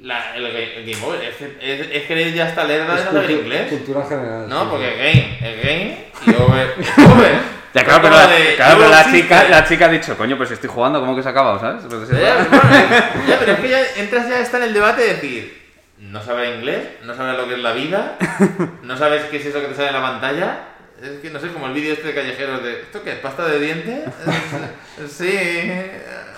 la- 0.04 0.36
el, 0.36 0.46
el 0.46 0.84
game 0.92 1.04
over. 1.04 1.22
Es 1.24 1.36
que, 1.36 1.56
es, 1.60 1.88
es 1.92 2.02
que 2.06 2.32
ya 2.32 2.48
está 2.48 2.64
lerda 2.64 2.94
de 2.94 3.02
saber 3.02 3.30
inglés. 3.30 3.68
Cultura 3.70 4.04
general. 4.08 4.48
No, 4.48 4.62
sí, 4.62 4.66
porque 4.70 4.90
sí. 4.90 4.96
game, 4.98 5.38
es 5.40 5.62
game 5.64 6.06
y 6.26 6.42
over. 6.42 6.74
Ya, 7.74 7.82
claro, 7.82 8.02
pero, 8.02 8.14
la, 8.14 8.28
de, 8.28 8.54
claro, 8.54 8.76
pero 8.76 8.78
luego 8.78 8.90
la, 8.92 9.00
existe. 9.00 9.22
chica, 9.22 9.44
la 9.48 9.64
chica 9.64 9.86
ha 9.86 9.88
dicho, 9.88 10.16
coño, 10.16 10.36
pues 10.36 10.48
estoy 10.52 10.70
jugando, 10.70 11.00
¿cómo 11.00 11.16
que 11.16 11.24
se 11.24 11.28
ha 11.28 11.32
acabado, 11.32 11.58
¿sabes? 11.58 11.82
Pues 11.90 12.08
es- 12.08 12.20
Ya, 12.20 12.34
bueno, 12.36 12.62
ya, 13.28 13.36
pero 13.40 13.52
es 13.54 13.58
que 13.58 13.68
ya 13.68 13.80
entras 13.96 14.28
ya 14.28 14.38
está 14.38 14.58
en 14.58 14.62
el 14.62 14.74
debate 14.74 15.02
de 15.02 15.14
decir, 15.14 15.62
no 15.98 16.22
sabes 16.22 16.54
inglés, 16.54 16.86
no 17.02 17.16
sabes 17.16 17.36
lo 17.36 17.48
que 17.48 17.54
es 17.54 17.60
la 17.60 17.72
vida, 17.72 18.16
no 18.84 18.96
sabes 18.96 19.24
qué 19.24 19.38
es 19.38 19.46
eso 19.46 19.60
que 19.60 19.66
te 19.66 19.74
sale 19.74 19.88
en 19.88 19.94
la 19.94 20.02
pantalla. 20.02 20.58
Es 21.02 21.18
que 21.20 21.30
no 21.30 21.40
sé, 21.40 21.48
como 21.48 21.66
el 21.66 21.72
vídeo 21.72 21.94
este 21.94 22.06
de 22.06 22.14
callejeros 22.14 22.62
de 22.62 22.80
¿esto 22.82 23.02
qué 23.02 23.10
es? 23.14 23.18
¿Pasta 23.18 23.44
de 23.48 23.58
dientes? 23.58 24.04
Es- 25.04 25.12
sí, 25.12 25.72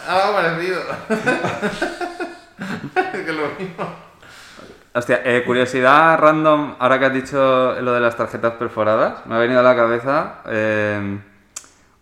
algo 0.09 0.33
parecido. 0.37 0.83
que 3.13 3.33
lo 3.33 3.49
mismo. 3.59 4.07
Hostia, 4.95 5.21
eh, 5.25 5.43
curiosidad 5.45 6.19
random, 6.19 6.77
ahora 6.79 6.99
que 6.99 7.05
has 7.05 7.13
dicho 7.13 7.79
lo 7.81 7.93
de 7.93 8.01
las 8.01 8.17
tarjetas 8.17 8.55
perforadas, 8.55 9.27
me 9.27 9.35
ha 9.35 9.39
venido 9.39 9.61
a 9.61 9.63
la 9.63 9.77
cabeza 9.77 10.41
eh, 10.47 11.19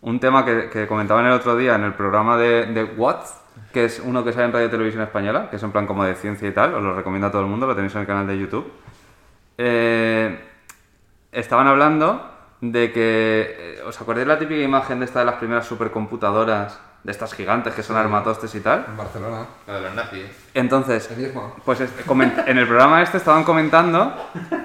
un 0.00 0.20
tema 0.20 0.44
que, 0.44 0.86
comentaban 0.86 1.26
el 1.26 1.32
otro 1.32 1.56
día 1.56 1.74
en 1.74 1.82
el 1.82 1.94
programa 1.94 2.36
de, 2.36 2.66
de 2.66 2.84
Watts, 2.84 3.34
que 3.72 3.86
es 3.86 3.98
uno 3.98 4.22
que 4.22 4.32
sale 4.32 4.46
en 4.46 4.52
Radio 4.52 4.70
Televisión 4.70 5.02
Española, 5.02 5.50
que 5.50 5.56
es 5.56 5.62
en 5.64 5.72
plan 5.72 5.86
como 5.86 6.04
de 6.04 6.14
ciencia 6.14 6.48
y 6.48 6.52
tal, 6.52 6.74
os 6.74 6.82
lo 6.82 6.94
recomiendo 6.94 7.26
a 7.26 7.30
todo 7.32 7.42
el 7.42 7.48
mundo, 7.48 7.66
lo 7.66 7.74
tenéis 7.74 7.94
en 7.96 8.02
el 8.02 8.06
canal 8.06 8.28
de 8.28 8.38
YouTube. 8.38 8.72
Eh, 9.58 10.38
estaban 11.32 11.66
hablando 11.66 12.30
de 12.60 12.92
que, 12.92 13.82
¿os 13.86 14.00
acordáis 14.00 14.28
la 14.28 14.38
típica 14.38 14.62
imagen 14.62 15.00
de 15.00 15.06
esta 15.06 15.18
de 15.18 15.24
las 15.24 15.34
primeras 15.36 15.66
supercomputadoras, 15.66 16.80
de 17.04 17.12
estas 17.12 17.32
gigantes 17.34 17.74
que 17.74 17.82
son 17.82 17.96
armatostes 17.96 18.52
y 18.54 18.60
tal? 18.60 18.86
En 18.88 18.96
Barcelona. 18.96 19.46
La 19.66 19.74
de 19.74 19.80
los 19.82 19.94
nazis. 19.94 20.24
Entonces, 20.54 21.08
pues 21.64 21.80
es- 21.80 22.06
coment- 22.06 22.42
en 22.46 22.58
el 22.58 22.66
programa 22.66 23.02
este 23.02 23.18
estaban 23.18 23.44
comentando 23.44 24.12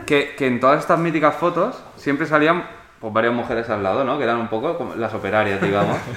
que, 0.08 0.36
que 0.38 0.48
en 0.48 0.60
todas 0.60 0.80
estas 0.80 0.98
míticas 1.00 1.36
fotos 1.36 1.78
siempre 1.98 2.26
salían 2.26 2.66
pues, 3.00 3.14
varias 3.14 3.34
mujeres 3.34 3.70
al 3.70 3.84
lado, 3.84 4.04
¿no? 4.04 4.18
Que 4.18 4.24
eran 4.24 4.38
un 4.38 4.48
poco 4.48 4.78
como 4.78 4.96
las 4.96 5.14
operarias, 5.14 5.62
digamos. 5.62 5.98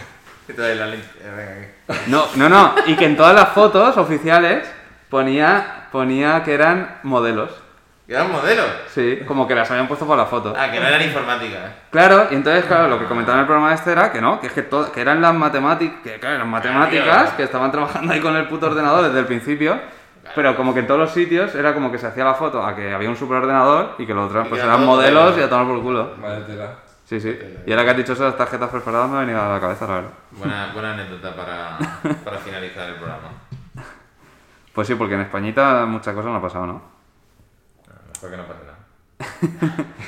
Y 0.49 0.55
te 0.55 0.61
doy 0.61 0.75
la 0.75 0.87
link. 0.89 1.05
eh, 1.21 1.71
venga, 1.87 1.97
aquí. 2.01 2.11
No, 2.11 2.25
no, 2.35 2.49
no. 2.49 2.75
Y 2.87 2.97
que 2.97 3.05
en 3.07 3.17
todas 3.17 3.33
las 3.33 3.51
fotos 3.51 3.97
oficiales 3.97 4.69
ponía, 5.09 5.87
ponía 5.93 6.43
que 6.43 6.53
eran 6.55 6.99
modelos. 7.05 7.53
Que 8.07 8.15
era 8.15 8.25
un 8.25 8.33
modelo. 8.33 8.63
Sí, 8.89 9.21
como 9.27 9.47
que 9.47 9.55
las 9.55 9.71
habían 9.71 9.87
puesto 9.87 10.07
por 10.07 10.17
la 10.19 10.27
foto. 10.27 10.53
Ah, 10.57 10.71
que 10.71 10.81
no 10.81 10.87
eran 10.87 11.03
informática. 11.03 11.57
eh. 11.67 11.73
Claro, 11.91 12.27
y 12.31 12.35
entonces, 12.35 12.65
claro, 12.65 12.89
lo 12.89 12.99
que 12.99 13.05
comentaban 13.07 13.39
en 13.39 13.41
el 13.43 13.47
programa 13.47 13.73
este 13.75 13.93
era 13.93 14.11
que 14.11 14.21
no, 14.21 14.41
que 14.41 14.49
es 14.49 14.53
que, 14.53 14.63
to- 14.63 14.91
que 14.91 15.01
eran 15.01 15.21
las 15.23 15.33
matemáticas, 15.35 16.01
que 16.03 16.19
claro, 16.19 16.37
eran 16.37 16.49
matemáticas, 16.51 17.31
que 17.35 17.45
estaban 17.45 17.71
trabajando 17.71 18.13
ahí 18.13 18.21
con 18.21 18.35
el 18.37 18.49
puto 18.49 18.67
ordenador 18.67 19.05
desde 19.05 19.21
el 19.21 19.27
principio. 19.27 19.79
Pero 20.35 20.57
como 20.57 20.73
que 20.73 20.81
en 20.81 20.87
todos 20.87 21.01
los 21.01 21.11
sitios 21.11 21.55
era 21.55 21.75
como 21.75 21.91
que 21.91 21.99
se 21.99 22.07
hacía 22.07 22.25
la 22.25 22.35
foto 22.35 22.65
a 22.65 22.75
que 22.77 22.95
había 22.95 23.09
un 23.11 23.17
superordenador 23.17 23.97
y 23.99 24.07
que 24.07 24.15
los 24.15 24.29
otros 24.31 24.49
pues 24.49 24.61
eran 24.63 24.75
eran 24.75 24.87
modelos 24.87 25.23
modelos. 25.25 25.41
y 25.41 25.43
a 25.45 25.49
tomar 25.51 25.67
por 25.67 25.83
culo. 25.83 26.15
Vaya 26.21 26.47
tela. 26.47 26.67
Sí, 27.05 27.21
sí. 27.21 27.39
Y 27.67 27.71
ahora 27.73 27.85
que 27.85 27.91
has 27.91 27.97
dicho 27.97 28.13
eso, 28.15 28.25
las 28.25 28.37
tarjetas 28.37 28.71
preparadas 28.71 29.11
me 29.11 29.17
ha 29.19 29.21
venido 29.21 29.43
a 29.43 29.49
la 29.49 29.61
cabeza, 29.61 29.87
la 29.87 29.95
verdad. 29.95 30.11
Buena, 30.31 30.71
buena 30.73 30.93
anécdota 30.95 31.35
para, 31.35 31.77
para 32.25 32.39
finalizar 32.39 32.89
el 32.89 32.95
programa. 32.97 33.29
Pues 34.73 34.87
sí, 34.87 34.95
porque 34.95 35.15
en 35.15 35.21
Españita 35.21 35.85
muchas 35.87 36.15
cosas 36.15 36.31
no 36.31 36.39
ha 36.39 36.43
pasado, 36.43 36.67
¿no? 36.67 36.92
Mejor 38.23 38.31
que 38.31 38.37
no 38.37 38.47
pase 38.47 38.61
nada. 38.67 39.85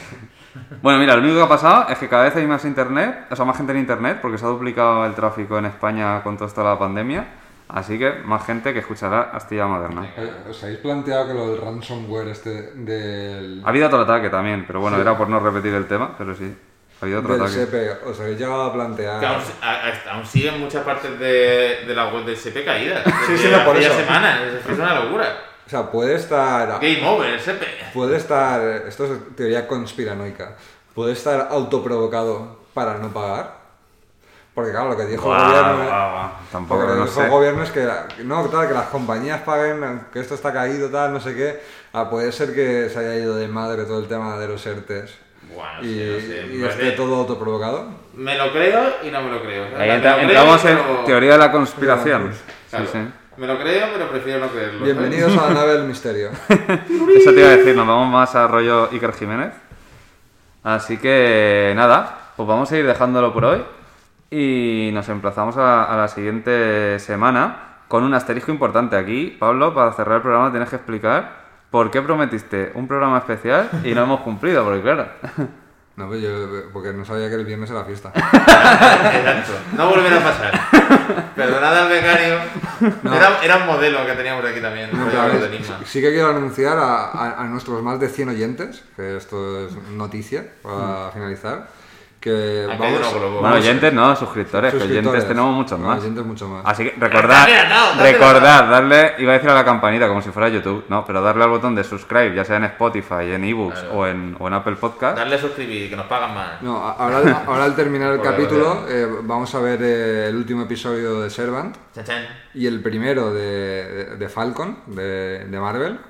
Bueno, 0.82 0.98
mira, 1.00 1.16
lo 1.16 1.22
único 1.22 1.36
que 1.36 1.42
ha 1.42 1.48
pasado 1.48 1.88
es 1.88 1.98
que 1.98 2.08
cada 2.08 2.24
vez 2.24 2.36
hay 2.36 2.46
más 2.46 2.64
internet, 2.64 3.26
o 3.30 3.34
sea, 3.36 3.44
más 3.44 3.56
gente 3.56 3.72
en 3.72 3.78
internet, 3.78 4.18
porque 4.22 4.38
se 4.38 4.44
ha 4.44 4.48
duplicado 4.48 5.04
el 5.04 5.14
tráfico 5.14 5.58
en 5.58 5.64
España 5.66 6.22
con 6.22 6.36
toda 6.36 6.46
esta 6.48 6.62
la 6.62 6.78
pandemia. 6.78 7.24
Así 7.68 7.98
que 7.98 8.12
más 8.24 8.44
gente 8.46 8.72
que 8.72 8.80
escuchará 8.80 9.30
Astilla 9.32 9.66
Moderna. 9.66 10.06
Eh, 10.16 10.30
¿Os 10.50 10.62
habéis 10.62 10.78
planteado 10.78 11.26
que 11.28 11.34
lo 11.34 11.50
del 11.50 11.60
ransomware 11.60 12.28
este 12.28 12.50
del, 12.74 13.62
Ha 13.64 13.68
habido 13.70 13.86
otro 13.86 14.00
ataque 14.02 14.28
también, 14.30 14.64
pero 14.66 14.80
bueno, 14.80 15.00
era 15.00 15.16
por 15.16 15.28
no 15.28 15.40
repetir 15.40 15.74
el 15.74 15.86
tema, 15.86 16.14
pero 16.16 16.34
sí. 16.36 16.54
Ha 17.00 17.04
habido 17.04 17.20
otro 17.20 17.32
del 17.32 17.42
ataque. 17.42 17.56
SEPE, 17.64 17.90
os 18.06 18.20
habéis 18.20 18.38
llegado 18.38 18.64
a 18.64 18.70
Que 18.70 18.76
plantear... 18.78 19.24
aún, 19.24 19.42
a- 19.62 19.70
a- 19.72 20.12
aún 20.14 20.26
siguen 20.26 20.60
muchas 20.60 20.84
partes 20.84 21.18
de, 21.18 21.84
de 21.86 21.94
la 21.94 22.08
web 22.12 22.24
del 22.26 22.36
SEPE 22.36 22.64
caídas. 22.64 23.02
Sí, 23.26 23.36
sí, 23.38 23.48
no, 23.50 23.64
por 23.64 23.76
eso. 23.76 23.92
semanas. 23.92 24.40
Es 24.68 24.78
una 24.78 25.00
locura. 25.02 25.26
O 25.66 25.70
sea, 25.70 25.90
puede 25.90 26.14
estar... 26.14 26.68
Game 26.80 27.06
over, 27.06 27.30
el 27.34 27.40
SEPE. 27.40 27.66
Puede 27.94 28.16
estar... 28.16 28.60
Esto 28.86 29.04
es 29.06 29.36
teoría 29.36 29.66
conspiranoica. 29.66 30.56
Puede 30.94 31.12
estar 31.12 31.48
autoprovocado 31.50 32.58
para 32.74 32.98
no 32.98 33.08
pagar. 33.12 33.64
Porque 34.54 34.70
claro, 34.70 34.90
lo 34.90 34.96
que 34.96 35.06
dijo 35.06 35.32
el 35.34 35.38
Guau, 35.40 35.50
gobierno... 35.50 35.84
guau. 35.88 36.30
Tampoco, 36.52 36.82
lo 36.82 36.88
no 36.94 36.94
que 37.04 37.08
dijo 37.10 37.20
el 37.20 37.26
sé. 37.26 37.30
gobierno 37.32 37.62
es 37.64 37.70
que, 37.72 37.88
no, 38.24 38.44
tal, 38.48 38.68
que 38.68 38.74
las 38.74 38.86
compañías 38.86 39.40
paguen, 39.40 40.06
que 40.12 40.20
esto 40.20 40.34
está 40.34 40.52
caído, 40.52 40.90
tal, 40.90 41.12
no 41.12 41.20
sé 41.20 41.34
qué. 41.34 41.60
Ah, 41.92 42.08
puede 42.08 42.30
ser 42.30 42.54
que 42.54 42.88
se 42.88 42.98
haya 43.00 43.16
ido 43.16 43.34
de 43.36 43.48
madre 43.48 43.84
todo 43.84 43.98
el 43.98 44.06
tema 44.06 44.38
de 44.38 44.46
los 44.46 44.64
ERTES. 44.64 45.12
Bueno, 45.52 45.82
y, 45.82 45.86
sí, 45.86 46.12
no 46.12 46.20
sé. 46.20 46.54
y 46.54 46.58
Me 46.58 46.68
esté 46.68 46.90
todo 46.92 47.16
autoprovocado. 47.16 47.88
Me 48.14 48.36
lo 48.38 48.52
creo 48.52 48.82
y 49.02 49.10
no 49.10 49.22
me 49.22 49.30
lo 49.30 49.42
creo. 49.42 49.64
Ahí 49.76 49.90
entramos 49.90 50.64
en 50.64 50.76
pero- 50.78 51.04
teoría 51.04 51.32
de 51.32 51.38
la 51.38 51.50
conspiración. 51.50 52.32
Claro, 52.70 52.86
Sí, 52.86 52.92
sí. 52.92 52.98
Me 53.36 53.46
lo 53.48 53.58
creo, 53.58 53.88
pero 53.92 54.08
prefiero 54.08 54.40
no 54.40 54.48
creerlo. 54.48 54.80
¿sabes? 54.80 54.96
Bienvenidos 54.96 55.36
a 55.36 55.48
la 55.48 55.54
nave 55.54 55.72
del 55.72 55.84
misterio. 55.84 56.30
Eso 57.16 57.32
te 57.32 57.40
iba 57.40 57.48
a 57.48 57.56
decir, 57.56 57.74
nos 57.74 57.86
vamos 57.86 58.08
más 58.08 58.34
a 58.36 58.46
rollo 58.46 58.88
Iker 58.92 59.12
Jiménez. 59.12 59.52
Así 60.62 60.98
que 60.98 61.72
nada, 61.74 62.32
pues 62.36 62.48
vamos 62.48 62.70
a 62.70 62.78
ir 62.78 62.86
dejándolo 62.86 63.32
por 63.32 63.44
hoy 63.44 63.64
y 64.30 64.90
nos 64.92 65.08
emplazamos 65.08 65.56
a, 65.56 65.84
a 65.84 65.96
la 65.96 66.08
siguiente 66.08 66.98
semana 67.00 67.78
con 67.88 68.04
un 68.04 68.14
asterisco 68.14 68.52
importante 68.52 68.96
aquí. 68.96 69.36
Pablo, 69.38 69.74
para 69.74 69.92
cerrar 69.92 70.16
el 70.16 70.22
programa 70.22 70.50
tienes 70.50 70.68
que 70.68 70.76
explicar 70.76 71.44
por 71.70 71.90
qué 71.90 72.00
prometiste 72.02 72.70
un 72.74 72.86
programa 72.86 73.18
especial 73.18 73.68
y 73.82 73.94
no 73.94 74.04
hemos 74.04 74.20
cumplido, 74.20 74.64
porque 74.64 74.82
claro. 74.82 75.08
No, 75.96 76.08
pues 76.08 76.20
yo, 76.22 76.70
porque 76.72 76.92
no 76.92 77.04
sabía 77.04 77.28
que 77.28 77.36
el 77.36 77.44
viernes 77.44 77.70
era 77.70 77.84
fiesta. 77.84 78.10
Exacto. 78.14 79.52
No 79.76 79.88
volverá 79.90 80.16
a 80.18 80.22
pasar. 80.24 81.32
Perdonad 81.36 81.76
al 81.82 81.88
becario. 81.88 82.38
Era, 83.04 83.38
era 83.44 83.56
un 83.58 83.66
modelo 83.66 84.04
que 84.04 84.12
teníamos 84.14 84.44
aquí 84.44 84.60
también. 84.60 84.90
No, 84.92 85.08
claro, 85.08 85.34
sí 85.84 86.00
que 86.00 86.10
quiero 86.10 86.30
anunciar 86.30 86.76
a, 86.78 87.06
a- 87.10 87.40
a 87.42 87.44
nuestros 87.44 87.80
más 87.82 88.00
de 88.00 88.08
100 88.08 88.28
oyentes, 88.30 88.82
que 88.96 89.16
esto 89.16 89.66
es 89.68 89.74
noticia 89.90 90.44
para 90.62 91.10
finalizar, 91.12 91.68
que 92.24 92.64
vamos. 92.66 93.40
Bueno, 93.40 93.56
oyentes 93.56 93.92
no, 93.92 94.16
suscriptores, 94.16 94.72
que 94.72 94.78
suscriptores. 94.80 95.06
oyentes 95.10 95.28
tenemos 95.28 95.54
muchos 95.54 95.78
más. 95.78 96.00
Oyentes 96.00 96.24
mucho 96.24 96.48
más. 96.48 96.62
Así 96.64 96.84
que 96.84 96.94
recordad, 96.98 97.46
recordad, 97.98 98.70
darle, 98.70 99.12
iba 99.18 99.32
a 99.32 99.34
decir 99.34 99.50
a 99.50 99.54
la 99.54 99.64
campanita 99.64 100.08
como 100.08 100.22
si 100.22 100.30
fuera 100.30 100.48
YouTube, 100.48 100.84
no, 100.88 101.04
pero 101.04 101.20
darle 101.20 101.44
al 101.44 101.50
botón 101.50 101.74
de 101.74 101.84
subscribe, 101.84 102.34
ya 102.34 102.44
sea 102.44 102.56
en 102.56 102.64
Spotify, 102.64 103.32
en 103.34 103.44
ebooks 103.44 103.80
Claro. 103.80 103.94
o, 103.94 104.06
en, 104.06 104.36
o 104.38 104.48
en 104.48 104.54
Apple 104.54 104.76
Podcast. 104.76 105.18
Darle 105.18 105.34
a 105.34 105.38
suscribir, 105.38 105.90
que 105.90 105.96
nos 105.96 106.06
pagan 106.06 106.34
más. 106.34 106.62
No, 106.62 106.78
ahora, 106.78 107.44
ahora 107.46 107.64
al 107.64 107.76
terminar 107.76 108.12
el 108.14 108.20
capítulo 108.22 108.86
eh, 108.88 109.06
vamos 109.22 109.54
a 109.54 109.60
ver 109.60 109.80
eh, 109.82 110.28
el 110.28 110.36
último 110.36 110.62
episodio 110.62 111.20
de 111.20 111.28
Servant 111.28 111.76
y 112.54 112.66
el 112.66 112.80
primero 112.82 113.32
de, 113.34 113.40
de- 113.42 114.16
de 114.16 114.28
Falcon, 114.30 114.78
de, 114.86 115.44
de 115.44 115.60
Marvel. 115.60 116.00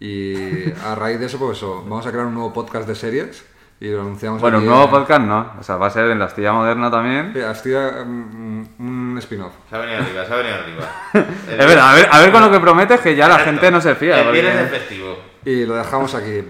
Y 0.00 0.70
a 0.84 0.94
raíz 0.96 1.20
de 1.20 1.26
eso, 1.26 1.38
pues 1.38 1.58
eso, 1.58 1.82
vamos 1.88 2.04
a 2.06 2.10
crear 2.10 2.26
un 2.26 2.34
nuevo 2.34 2.52
podcast 2.52 2.86
de 2.88 2.94
series 2.96 3.44
y 3.84 3.90
lo 3.90 4.00
anunciamos 4.00 4.40
Bueno, 4.40 4.58
un 4.58 4.66
nuevo 4.66 4.88
podcast 4.90 5.20
no, 5.22 5.52
o 5.60 5.62
sea, 5.62 5.76
va 5.76 5.88
a 5.88 5.90
ser 5.90 6.10
en 6.10 6.18
la 6.18 6.24
Astilla 6.24 6.52
Moderna 6.52 6.90
también. 6.90 7.32
Sí, 7.34 7.40
estoy, 7.40 7.72
mm, 8.04 8.64
un 8.78 9.16
spin-off. 9.18 9.52
Se 9.68 9.76
ha 9.76 9.78
venido 9.80 9.98
arriba, 9.98 10.24
se 10.24 10.32
ha 10.32 10.36
venido 10.36 10.54
arriba. 10.56 10.88
El- 11.12 11.20
Es 11.60 11.66
verdad, 11.66 11.90
a 11.90 11.94
ver, 11.94 12.08
a 12.10 12.18
ver 12.20 12.32
con 12.32 12.40
lo 12.42 12.50
que 12.50 12.60
prometes 12.60 13.00
que 13.00 13.14
ya 13.14 13.28
la 13.28 13.38
gente 13.40 13.70
no 13.70 13.80
se 13.80 13.94
fía. 13.94 14.18
El 14.18 14.24
porque- 14.24 14.40
viernes 14.40 14.64
es 14.64 14.70
festivo. 14.70 15.18
Y 15.44 15.66
lo 15.66 15.74
dejamos 15.74 16.14
aquí. 16.14 16.42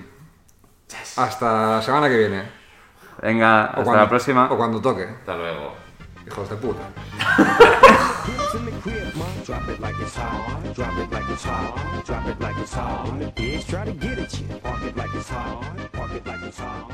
Hasta 1.16 1.70
la 1.76 1.82
semana 1.82 2.08
que 2.08 2.18
viene. 2.18 2.42
Venga, 3.20 3.64
O 3.64 3.66
hasta 3.68 3.82
cuando- 3.84 4.02
la 4.02 4.08
próxima. 4.08 4.48
O 4.52 4.56
cuando 4.56 4.80
toque. 4.80 5.02
Hasta 5.04 5.36
luego. 5.36 5.74
Hijos 6.26 6.48
de 6.50 6.56
puta. 6.56 6.82
Drop 9.44 9.68
it 9.68 9.78
like 9.80 9.94
it's 10.00 10.16
hot. 10.16 10.62
Drop 10.74 10.96
it 10.98 11.10
like 11.12 11.28
it's 11.30 11.44
hot. 11.44 12.04
Drop 12.06 12.26
it 12.26 12.40
like 12.40 12.56
it's 12.62 12.72
hot. 12.72 13.06
When 13.08 13.18
the 13.18 13.30
pigs 13.32 13.66
try 13.66 13.84
to 13.84 13.92
get 13.92 14.18
at 14.18 14.32
you, 14.40 14.46
park 14.62 14.82
it 14.84 14.96
like 14.96 15.14
it's 15.14 15.28
hot. 15.28 15.62
Park 15.92 16.12
it 16.14 16.26
like 16.26 16.42
it's 16.42 16.58
hot. 16.58 16.90